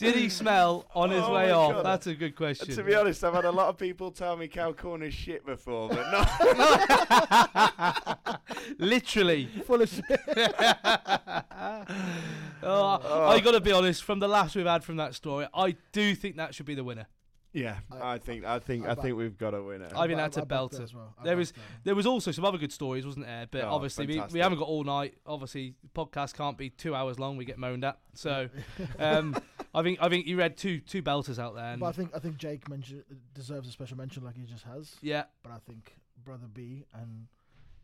Did 0.00 0.16
he 0.16 0.28
smell 0.28 0.86
on 0.94 1.10
his 1.10 1.22
Oh 1.22 1.34
way 1.34 1.50
off? 1.50 1.72
God. 1.72 1.84
That's 1.84 2.06
a 2.06 2.14
good 2.14 2.34
question. 2.34 2.74
To 2.74 2.82
be 2.82 2.94
honest, 2.94 3.22
I've 3.22 3.34
had 3.34 3.44
a 3.44 3.50
lot 3.50 3.68
of 3.68 3.76
people 3.78 4.10
tell 4.10 4.36
me 4.36 4.48
cow 4.48 4.72
corner's 4.72 5.14
shit 5.14 5.44
before, 5.46 5.88
but 5.90 6.10
not. 6.10 6.30
Literally. 8.78 9.46
Full 9.66 9.82
of 9.82 9.88
shit. 9.90 10.04
Oh, 12.62 13.28
I 13.30 13.40
got 13.40 13.52
to 13.52 13.60
be 13.60 13.72
honest. 13.72 14.04
From 14.04 14.18
the 14.18 14.28
laughs 14.28 14.54
we've 14.54 14.66
had 14.66 14.84
from 14.84 14.96
that 14.96 15.14
story, 15.14 15.46
I 15.54 15.76
do 15.92 16.14
think 16.14 16.36
that 16.36 16.54
should 16.54 16.66
be 16.66 16.74
the 16.74 16.84
winner. 16.84 17.06
yeah, 17.54 17.76
I 17.90 18.18
think 18.18 18.44
I 18.44 18.58
think 18.58 18.86
I 18.86 18.90
I 18.92 18.94
think 18.94 19.16
we've 19.16 19.36
got 19.38 19.54
a 19.54 19.62
winner. 19.62 19.86
I 19.96 20.06
think 20.06 20.18
I- 20.18 20.22
that's 20.22 20.36
I 20.36 20.42
a 20.42 20.46
backed 20.46 20.74
belter. 20.74 20.82
as 20.82 20.94
well. 20.94 21.14
There 21.24 21.36
was 21.38 21.52
that. 21.52 21.60
there 21.84 21.94
was 21.94 22.04
also 22.06 22.30
some 22.32 22.44
other 22.44 22.58
good 22.58 22.72
stories, 22.72 23.06
wasn't 23.06 23.24
there? 23.26 23.46
But 23.50 23.64
Oh, 23.64 23.70
obviously 23.70 24.06
we, 24.06 24.20
we 24.30 24.40
haven't 24.40 24.58
got 24.58 24.68
all 24.68 24.84
night. 24.84 25.14
Obviously, 25.26 25.74
the 25.82 25.88
podcast 25.88 26.34
can't 26.34 26.56
be 26.58 26.68
two 26.70 26.94
hours 26.94 27.18
long. 27.18 27.36
We 27.38 27.44
get 27.46 27.58
moaned 27.58 27.82
at. 27.84 27.98
So 28.14 28.48
um, 28.98 29.34
I 29.74 29.82
think 29.82 29.98
I 30.02 30.08
think 30.08 30.26
you 30.26 30.36
read 30.36 30.56
two 30.56 30.80
two 30.80 31.02
belters 31.02 31.38
out 31.38 31.54
there. 31.54 31.64
And 31.64 31.80
But 31.80 31.86
I 31.86 31.92
think 31.92 32.10
I 32.14 32.18
think 32.18 32.36
Jake 32.38 32.68
mention, 32.68 33.04
deserves 33.34 33.68
a 33.68 33.72
special 33.72 33.96
mention 33.96 34.24
like 34.24 34.36
he 34.36 34.44
just 34.44 34.64
has. 34.64 34.96
yeah, 35.00 35.24
But 35.42 35.52
I 35.52 35.58
think 35.66 35.94
brother 36.24 36.46
B 36.52 36.84
and 36.94 37.26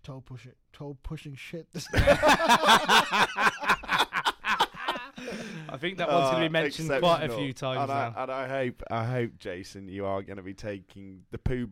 toe 0.02 0.20
pushing 0.20 0.52
toe 0.72 0.96
pushing 1.02 1.34
shit. 1.36 1.68
I 5.68 5.78
think 5.78 5.98
that 5.98 6.08
one's 6.08 6.30
going 6.30 6.36
to 6.40 6.46
Uh, 6.46 6.48
be 6.48 6.48
mentioned 6.48 6.90
quite 7.00 7.24
a 7.24 7.28
few 7.36 7.52
times 7.52 7.80
and 7.80 7.88
now. 7.88 8.14
I, 8.16 8.22
and 8.22 8.30
I 8.32 8.48
hope, 8.48 8.82
I 8.90 9.04
hope, 9.04 9.38
Jason, 9.38 9.88
you 9.88 10.06
are 10.06 10.22
going 10.22 10.36
to 10.36 10.42
be 10.42 10.54
taking 10.54 11.22
the 11.30 11.38
poo. 11.38 11.70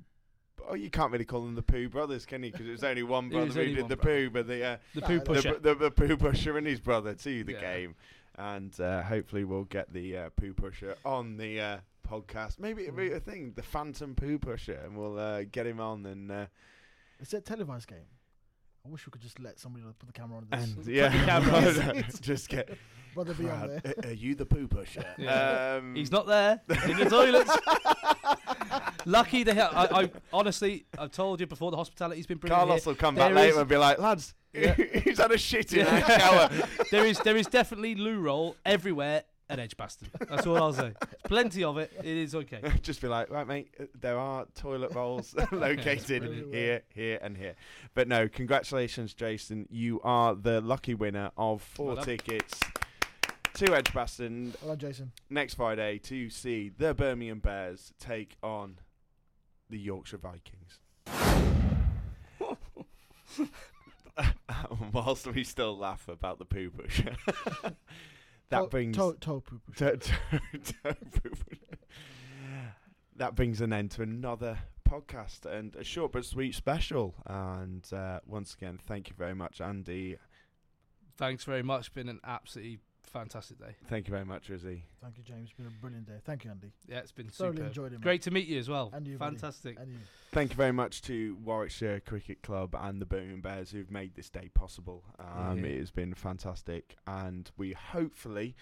Oh, 0.68 0.74
you 0.74 0.90
can't 0.90 1.12
really 1.12 1.24
call 1.26 1.42
them 1.42 1.54
the 1.54 1.62
poo 1.62 1.88
brothers, 1.88 2.24
can 2.26 2.42
you? 2.42 2.50
Because 2.50 2.66
it 2.66 2.70
was 2.72 2.84
only 2.84 3.02
one 3.02 3.28
brother 3.28 3.46
who 3.52 3.74
did 3.74 3.88
the 3.88 3.96
brother. 3.96 4.26
poo, 4.26 4.30
but 4.30 4.46
the 4.48 4.64
uh, 4.64 4.76
the 4.94 5.00
Nah, 5.02 5.06
poo 5.06 5.20
pusher. 5.20 5.54
the, 5.60 5.74
the, 5.74 5.74
the 5.74 5.90
poo 5.90 6.16
pusher 6.16 6.56
and 6.58 6.66
his 6.66 6.80
brother 6.80 7.14
to 7.14 7.44
the 7.44 7.52
Yeah. 7.52 7.60
game, 7.60 7.94
and 8.38 8.78
uh, 8.80 9.02
hopefully 9.02 9.44
we'll 9.44 9.64
get 9.64 9.92
the 9.92 10.16
uh, 10.16 10.30
poo 10.36 10.52
pusher 10.54 10.96
on 11.04 11.36
the 11.36 11.60
uh, 11.60 11.76
podcast. 12.08 12.58
Maybe 12.58 12.82
it'll 12.84 12.96
be 12.96 13.10
Mm. 13.10 13.16
a 13.16 13.20
thing, 13.20 13.52
the 13.56 13.62
Phantom 13.62 14.14
Poo 14.14 14.38
Pusher, 14.38 14.80
and 14.84 14.96
we'll 14.96 15.18
uh, 15.18 15.42
get 15.44 15.66
him 15.66 15.80
on 15.80 16.04
and. 16.06 16.30
Uh, 16.30 16.46
it's 17.20 17.32
a 17.32 17.40
televised 17.40 17.88
game. 17.88 18.06
I 18.86 18.90
wish 18.90 19.06
we 19.06 19.10
could 19.12 19.22
just 19.22 19.40
let 19.40 19.58
somebody 19.58 19.82
put 19.98 20.06
the 20.06 20.12
camera 20.12 20.38
on 20.38 20.46
this. 20.50 20.74
and 20.74 20.86
yeah, 20.94 21.10
camera 21.24 22.04
just 22.20 22.48
get. 22.50 22.68
brother 23.14 23.32
B 23.32 23.48
on 23.48 23.68
there. 23.82 23.94
are 24.04 24.12
you 24.12 24.34
the 24.34 24.44
poo 24.44 24.68
pusher? 24.68 25.04
Yeah. 25.16 25.76
Um, 25.78 25.94
He's 25.94 26.10
not 26.12 26.26
there 26.26 26.60
in 26.88 26.98
the 26.98 27.04
toilets. 27.08 27.50
Lucky 29.06 29.42
the 29.44 29.54
Ha- 29.54 29.88
I, 29.90 30.02
I 30.04 30.10
honestly, 30.32 30.86
I've 30.98 31.10
told 31.12 31.40
you 31.40 31.46
before. 31.46 31.70
The 31.70 31.76
hospitality's 31.76 32.26
been 32.26 32.38
brilliant. 32.38 32.60
Carlos 32.66 32.84
here. 32.84 32.90
will 32.92 32.96
come 32.98 33.14
back 33.14 33.32
There 33.32 33.42
later 33.44 33.60
and 33.60 33.68
be 33.68 33.76
like, 33.76 33.98
lads, 33.98 34.34
Yeah. 34.54 34.74
he's 35.04 35.18
had 35.18 35.32
a 35.32 35.38
shit 35.38 35.72
in 35.72 35.80
Yeah. 35.80 36.00
that 36.00 36.20
shower. 36.20 36.84
there 36.90 37.04
is 37.04 37.18
there 37.20 37.36
is 37.36 37.46
definitely 37.46 37.94
loo 37.94 38.18
roll 38.20 38.56
everywhere 38.64 39.24
at 39.50 39.58
Edgbaston. 39.58 40.08
That's 40.28 40.46
all 40.46 40.56
I'll 40.56 40.72
say. 40.72 40.92
Plenty 41.24 41.64
of 41.64 41.76
it. 41.76 41.92
It 41.98 42.06
is 42.06 42.34
okay. 42.34 42.60
Just 42.82 43.02
be 43.02 43.08
like, 43.08 43.30
right, 43.30 43.46
mate, 43.46 43.74
uh, 43.78 43.84
there 44.00 44.18
are 44.18 44.46
toilet 44.54 44.94
rolls 44.94 45.34
located 45.52 46.22
Brilliant. 46.22 46.54
here, 46.54 46.82
here, 46.94 47.18
and 47.20 47.36
here. 47.36 47.54
But 47.92 48.08
no, 48.08 48.26
congratulations, 48.26 49.12
Jason. 49.12 49.66
You 49.70 50.00
are 50.02 50.34
the 50.34 50.62
lucky 50.62 50.94
winner 50.94 51.30
of 51.36 51.60
four 51.60 51.94
Well 51.96 52.04
tickets 52.04 52.58
to 53.54 53.74
Edgbaston 53.76 54.54
Well 54.62 54.76
done, 54.76 54.78
Jason. 54.90 55.12
next 55.28 55.54
Friday 55.54 55.98
to 55.98 56.30
see 56.30 56.70
the 56.76 56.94
Birmingham 56.94 57.40
Bears 57.40 57.92
take 58.00 58.36
on 58.42 58.78
the 59.68 59.78
Yorkshire 59.78 60.16
Vikings. 60.18 60.80
Whilst 64.92 65.26
we 65.26 65.44
still 65.44 65.76
laugh 65.76 66.08
about 66.08 66.38
the 66.38 66.44
poo 66.44 66.70
pusher, 66.70 67.16
that 68.48 68.58
toe, 68.58 68.66
brings 68.66 68.96
toe, 68.96 69.12
toe 69.14 69.40
poo 69.40 69.60
poo. 69.66 69.72
Toe- 69.74 69.96
toe- 69.96 70.38
toe 70.62 70.94
poo 71.12 71.30
poo. 71.30 71.56
that 73.16 73.34
brings 73.34 73.60
an 73.60 73.72
end 73.72 73.90
to 73.92 74.02
another 74.02 74.58
podcast 74.88 75.46
and 75.46 75.74
a 75.76 75.84
short 75.84 76.12
but 76.12 76.24
sweet 76.24 76.54
special. 76.54 77.14
And 77.26 77.86
uh, 77.92 78.20
once 78.26 78.54
again, 78.54 78.78
thank 78.80 79.08
you 79.08 79.14
very 79.16 79.34
much, 79.34 79.60
Andy. 79.60 80.16
Thanks 81.16 81.44
very 81.44 81.62
much. 81.62 81.92
Been 81.94 82.08
an 82.08 82.20
absolutely 82.24 82.78
fantastic 83.14 83.58
day. 83.58 83.76
Thank 83.88 84.06
you 84.08 84.10
very 84.12 84.24
much, 84.24 84.48
Rizzy. 84.50 84.82
Thank 85.00 85.16
you, 85.16 85.22
James. 85.24 85.44
It's 85.50 85.52
been 85.56 85.66
a 85.66 85.80
brilliant 85.80 86.06
day. 86.06 86.14
Thank 86.24 86.44
you, 86.44 86.50
Andy. 86.50 86.72
Yeah, 86.88 86.98
it's 86.98 87.12
been 87.12 87.28
Thoroughly 87.28 87.56
super. 87.58 87.66
enjoyed 87.68 87.92
it, 87.92 87.98
mate. 88.00 88.02
Great 88.02 88.22
to 88.22 88.30
meet 88.30 88.46
you 88.48 88.58
as 88.58 88.68
well. 88.68 88.90
And 88.92 89.06
you. 89.06 89.16
Fantastic. 89.16 89.78
And 89.78 89.88
you. 89.92 89.98
Thank 90.32 90.50
you 90.50 90.56
very 90.56 90.72
much 90.72 91.00
to 91.02 91.36
Warwickshire 91.44 92.00
Cricket 92.00 92.42
Club 92.42 92.74
and 92.78 93.00
the 93.00 93.06
Birmingham 93.06 93.40
Bears 93.40 93.70
who've 93.70 93.90
made 93.90 94.14
this 94.16 94.28
day 94.28 94.50
possible. 94.52 95.04
Um, 95.18 95.58
Yeah. 95.60 95.70
It 95.70 95.78
has 95.78 95.90
been 95.92 96.12
fantastic, 96.14 96.96
and 97.06 97.50
we 97.56 97.72
hopefully 97.72 98.56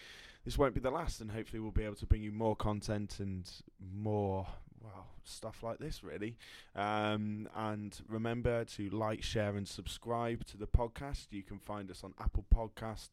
this 0.44 0.58
won't 0.58 0.74
be 0.74 0.80
the 0.80 0.90
last, 0.90 1.20
and 1.20 1.30
hopefully 1.30 1.60
we'll 1.60 1.70
be 1.72 1.84
able 1.84 1.96
to 1.96 2.06
bring 2.06 2.22
you 2.22 2.32
more 2.32 2.54
content 2.54 3.18
and 3.20 3.50
more 3.94 4.46
well 4.82 5.06
stuff 5.24 5.62
like 5.62 5.78
this 5.78 6.02
really. 6.02 6.36
Um, 6.74 7.48
and 7.54 7.98
remember 8.08 8.64
to 8.64 8.90
like, 8.90 9.22
share, 9.22 9.56
and 9.56 9.66
subscribe 9.66 10.44
to 10.46 10.56
the 10.56 10.66
podcast. 10.66 11.28
You 11.30 11.42
can 11.42 11.58
find 11.58 11.90
us 11.90 12.02
on 12.04 12.12
Apple 12.20 12.44
Podcast. 12.54 13.10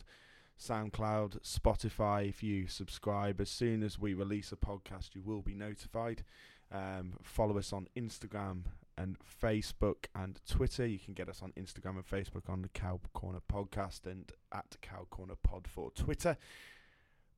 SoundCloud, 0.60 1.41
Spotify. 1.41 2.28
If 2.28 2.43
you 2.43 2.68
subscribe, 2.68 3.39
as 3.39 3.49
soon 3.49 3.82
as 3.82 3.97
we 3.97 4.14
release 4.14 4.51
a 4.51 4.57
podcast, 4.57 5.16
you 5.16 5.22
will 5.22 5.41
be 5.41 5.55
notified. 5.55 6.24
Um, 6.72 7.14
follow 7.24 7.57
us 7.57 7.74
on 7.74 7.88
Instagram 7.97 8.64
and 8.97 9.18
Facebook 9.41 10.05
and 10.14 10.39
Twitter. 10.47 10.86
You 10.86 10.99
can 10.99 11.14
get 11.14 11.30
us 11.30 11.41
on 11.41 11.53
Instagram 11.57 11.95
and 11.95 12.05
Facebook 12.05 12.49
on 12.49 12.62
the 12.62 12.68
Cow 12.70 12.99
Corner 13.14 13.39
Podcast 13.51 14.05
and 14.05 14.32
at 14.53 14.76
Cow 14.82 15.07
Corner 15.10 15.36
Pod 15.41 15.68
for 15.68 15.91
Twitter. 15.91 16.38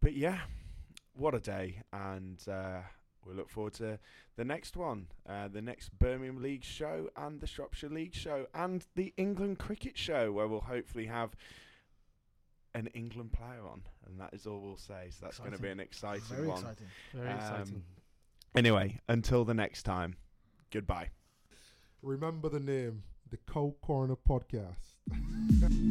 But 0.01 0.13
yeah, 0.13 0.39
what 1.13 1.35
a 1.35 1.39
day. 1.39 1.83
And 1.93 2.43
uh, 2.49 2.79
we 3.25 3.33
look 3.35 3.49
forward 3.49 3.73
to 3.75 3.99
the 4.35 4.45
next 4.45 4.75
one, 4.75 5.07
uh, 5.29 5.47
the 5.47 5.61
next 5.61 5.97
Birmingham 5.97 6.41
League 6.41 6.63
show 6.63 7.09
and 7.15 7.39
the 7.39 7.47
Shropshire 7.47 7.89
League 7.89 8.15
show 8.15 8.47
and 8.55 8.85
the 8.95 9.13
England 9.15 9.59
Cricket 9.59 9.97
show, 9.97 10.31
where 10.31 10.47
we'll 10.47 10.61
hopefully 10.61 11.05
have 11.05 11.35
an 12.75 12.87
England 12.93 13.33
player 13.33 13.67
on. 13.69 13.81
And 14.07 14.19
that 14.19 14.33
is 14.33 14.45
all 14.47 14.59
we'll 14.61 14.77
say. 14.77 15.07
So 15.09 15.25
that's 15.25 15.39
going 15.39 15.51
to 15.51 15.61
be 15.61 15.69
an 15.69 15.79
exciting 15.79 16.21
Very 16.29 16.47
one. 16.47 16.57
exciting. 16.59 16.87
Very 17.13 17.33
exciting. 17.33 17.75
Um, 17.75 17.83
Anyway, 18.53 18.99
until 19.07 19.45
the 19.45 19.53
next 19.53 19.83
time, 19.83 20.17
goodbye. 20.71 21.09
Remember 22.01 22.49
the 22.49 22.59
name, 22.59 23.03
the 23.29 23.37
Cow 23.49 23.73
Corner 23.81 24.17
Podcast. 24.17 24.97